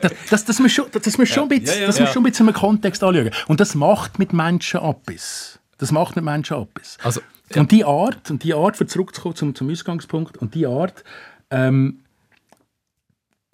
[0.00, 2.48] das, das, das muss schon, das muss schon ein bisschen, das muss schon ein bisschen
[2.48, 3.30] im Kontext anschauen.
[3.46, 5.58] Und das macht mit Menschen etwas.
[5.78, 6.98] Das macht mit Menschen etwas.
[7.02, 7.20] Also.
[7.54, 11.02] Und die Art, und die Art, für zurückzukommen zum, zum Ausgangspunkt, und die Art,
[11.50, 12.00] ähm,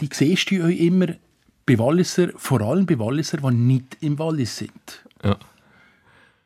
[0.00, 1.06] die siehst du euch immer
[1.66, 5.04] bei Walliser, vor allem bei Walliser, die nicht im Wallis sind.
[5.22, 5.36] Ja.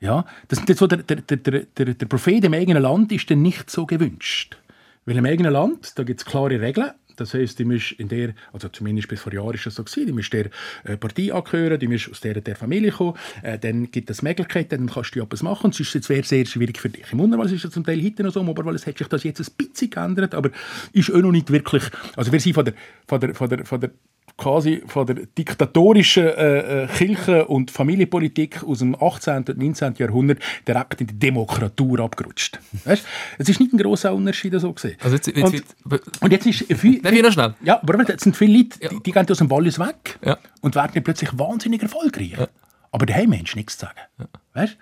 [0.00, 3.68] Ja, das, das, der, der, der, der, der Prophet im eigenen Land ist dann nicht
[3.68, 4.56] so gewünscht.
[5.04, 6.90] Weil im eigenen Land, da gibt es klare Regeln.
[7.16, 10.12] Das heisst, du musst in der, also zumindest bis vor Jahren ist das so du
[10.12, 10.50] musst der
[10.84, 14.86] äh, Partei angehören, du musst aus der, der Familie kommen, äh, dann gibt es Möglichkeiten,
[14.86, 17.06] dann kannst du etwas machen, sonst wäre es sehr schwierig für dich.
[17.10, 19.40] Im Unterwallis ist es zum Teil heute noch so, im Oberwallis hat sich das jetzt
[19.40, 20.50] ein bisschen geändert, aber
[20.92, 21.82] ist auch noch nicht wirklich,
[22.14, 22.74] also wir sind von der,
[23.08, 23.90] von der, von der, von der
[24.36, 29.44] quasi von der diktatorischen äh, äh, Kirche- und Familienpolitik aus dem 18.
[29.48, 29.94] und 19.
[29.98, 32.58] Jahrhundert direkt in die Demokratur abgerutscht.
[32.84, 33.04] Weißt?
[33.38, 34.96] Es ist nicht ein grosser Unterschied so gesehen.
[35.02, 37.54] Also jetzt, jetzt, und, und, jetzt ist viel, viel, noch schnell.
[37.62, 38.88] Ja, aber jetzt sind viele Leute, ja.
[38.88, 40.38] die, die, gehen aus dem Wallis weg ja.
[40.60, 42.34] und werden plötzlich wahnsinnig erfolgreich.
[42.38, 42.48] Ja.
[42.90, 44.00] Aber daheim hast du nichts zu sagen.
[44.18, 44.26] Ja.
[44.54, 44.76] Weißt?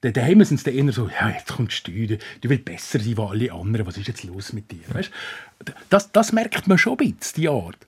[0.00, 3.52] Daheim sind sie eher so, ja, jetzt kommst du, du willst besser sein als alle
[3.52, 4.78] anderen, was ist jetzt los mit dir?
[4.92, 5.10] Weißt?
[5.90, 7.87] Das, das merkt man schon ein bisschen, die Art.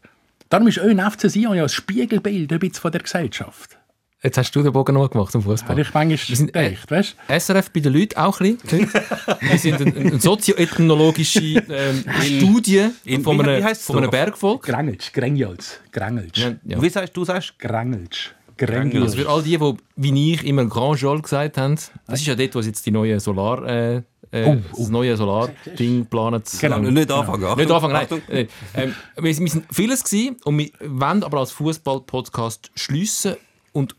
[0.51, 3.78] Darum ist auch FC Sion ja ein Spiegelbild ein bisschen von der Gesellschaft.
[4.20, 5.77] Jetzt hast du den Bogen noch gemacht zum Fußball.
[5.77, 7.16] Ja, ich manchmal wir sind echt, weißt?
[7.39, 8.93] SRF bei den Leuten auch ein bisschen.
[9.40, 14.64] wir sind eine, eine sozioethnologische ähm, Studie in, von einem, wie von einem Bergvolk.
[14.64, 16.39] Grangelsch, Grengelsch, Grangelsch.
[16.39, 16.82] Ja, ja.
[16.82, 17.24] Wie sagst du?
[17.24, 17.56] Sagst?
[17.59, 18.35] Grangelsch.
[18.59, 19.05] Grengelsch.
[19.05, 21.77] Also für all die, die wie ich immer Grand Jol gesagt haben,
[22.09, 23.66] das ist ja dort, wo jetzt die neue Solar...
[23.66, 24.02] Äh,
[24.32, 24.77] äh, oh, oh.
[24.78, 26.51] das neue Solar-Ding geplant.
[26.61, 27.40] Genau, nicht anfangen.
[27.40, 27.57] Genau.
[27.57, 28.23] Nicht anfangen, nein.
[28.28, 33.36] Äh, ähm, wir, wir sind vieles gewesen und wir wollen aber als Fußball-Podcast schliessen
[33.73, 33.97] und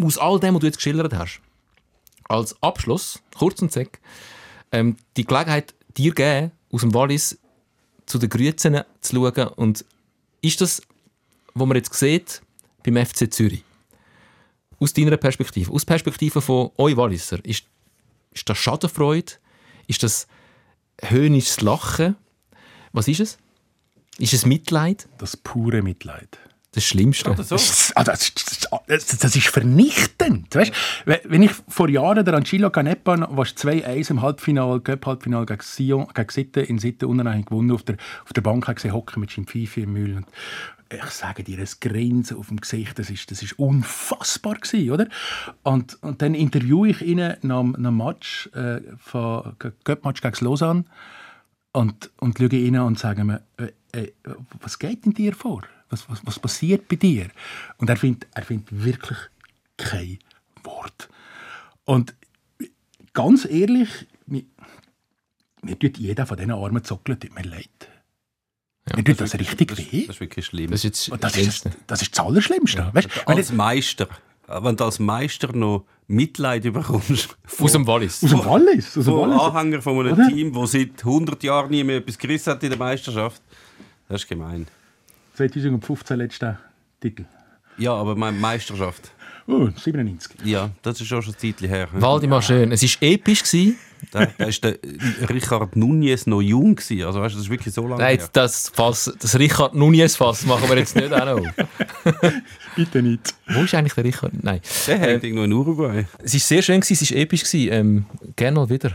[0.00, 1.40] aus all dem, was du jetzt geschildert hast,
[2.28, 4.00] als Abschluss, kurz und zack,
[4.70, 7.38] ähm, die Gelegenheit dir geben, aus dem Wallis
[8.06, 9.84] zu den Grüzen zu schauen und
[10.40, 10.82] ist das,
[11.54, 12.42] was man jetzt sieht,
[12.84, 13.64] beim FC Zürich?
[14.80, 17.64] Aus deiner Perspektive, aus Perspektive von euch Walliser, ist,
[18.32, 19.32] ist das Schadenfreude?
[19.86, 20.26] Ist das
[21.00, 22.16] höhnisches Lachen?
[22.92, 23.38] Was ist es?
[24.18, 25.08] Ist es Mitleid?
[25.18, 26.38] Das pure Mitleid.
[26.74, 27.34] Das Schlimmste.
[27.36, 27.54] So.
[27.54, 28.32] Das, ah, das,
[28.86, 30.54] das, ist vernichtend.
[30.54, 30.72] Weißt,
[31.04, 36.30] wenn ich vor Jahren der Angelo Canepa, was 2-1 im Halbfinale, Cup-Halbfinale gegen, Sion, gegen
[36.30, 39.82] Sitten in Sitten unten gewonnen auf der, auf der Bank gesehen, hocken mit seinem Pfeife
[39.82, 40.16] im Müll.
[40.16, 40.26] Und
[40.88, 45.08] ich sage dir, das Grinsen auf dem Gesicht, das ist, das ist unfassbar gewesen, oder?
[45.62, 50.84] Und, und dann interviewe ich ihn nach, einem Match, äh, von Cup-Match gegen Lausanne
[51.72, 54.12] und, und schaue ihn an und sage mir, äh, äh,
[54.60, 55.62] was geht in dir vor?
[55.92, 57.28] Was, was, was passiert bei dir?
[57.76, 59.18] Und er findet, er findet wirklich
[59.76, 60.18] kein
[60.64, 61.10] Wort.
[61.84, 62.14] Und
[63.12, 64.44] ganz ehrlich, mir,
[65.60, 67.68] mir tut jeder von diesen armen Zockeln mir leid.
[68.88, 70.06] Ja, mir tut das, das richtig das, weh.
[70.06, 70.70] Das ist wirklich schlimm.
[70.70, 72.78] Das ist, das, ist, das, ist das Allerschlimmste.
[72.78, 72.94] Ja.
[72.94, 74.08] Weißt, als Meister,
[74.48, 77.36] wenn du als Meister noch Mitleid bekommst.
[77.58, 78.24] aus dem Wallis.
[78.24, 78.96] Aus dem Wallis.
[78.96, 79.40] Aus dem Wallis.
[79.40, 80.28] Anhänger von einem Oder?
[80.28, 83.42] Team, das seit 100 Jahren nie mehr etwas gerissen hat in der Meisterschaft.
[84.08, 84.66] Das ist gemein.
[85.34, 86.58] 2015 letzter
[87.00, 87.24] Titel.
[87.78, 89.12] Ja, aber meine Meisterschaft.
[89.46, 90.36] Oh, 97.
[90.44, 91.88] Ja, das ist auch schon ein Zeitchen her.
[91.92, 92.70] Waldemar schön.
[92.70, 93.42] Es war episch.
[93.42, 93.76] Gewesen.
[94.10, 94.78] Da, da ist der
[95.28, 97.04] Richard Nunez noch jung gewesen.
[97.04, 98.28] Also weißt du, das ist wirklich so lange Nein, her.
[98.32, 101.52] das, Fass, das Richard Nunez Fass machen wir jetzt nicht auch noch.
[102.76, 103.34] Bitte nicht.
[103.48, 104.32] Wo ist eigentlich der Richard?
[104.42, 104.60] Nein.
[104.86, 106.04] Der hängt irgendwo in Uruguay.
[106.22, 107.44] Es war sehr schön, gewesen, es war episch.
[107.44, 107.72] Gewesen.
[107.72, 108.04] Ähm,
[108.34, 108.92] gerne mal wieder.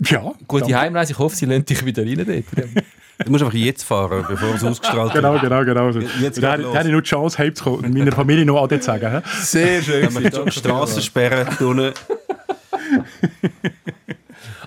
[0.00, 0.32] Ja.
[0.48, 0.78] Gute danke.
[0.78, 2.84] Heimreise, ich hoffe, sie lassen dich wieder rein dort.
[3.24, 5.42] Du musst einfach jetzt fahren, bevor es ausgestrahlt Genau, wird.
[5.42, 5.92] genau, genau.
[5.92, 6.00] So.
[6.20, 8.62] Jetzt da, da hatte ich nur die Chance, heim zu kommen und meiner Familie noch
[8.62, 9.10] Ade zu sagen.
[9.10, 9.20] hä?
[9.40, 10.06] Sehr schön.
[10.06, 11.92] Haben wir die Strassensperre unten.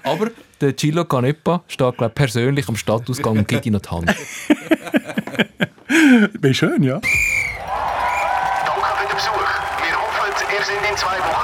[0.03, 0.27] Aber
[0.61, 4.13] der Gillo Canepa steht glaub, persönlich am Stadtausgang und gibt ihm noch die Hand.
[6.41, 6.99] Wäre schön, ja.
[6.99, 7.11] Danke
[8.85, 9.31] für den Besuch.
[9.79, 11.42] Wir hoffen, ihr seid in zwei Wochen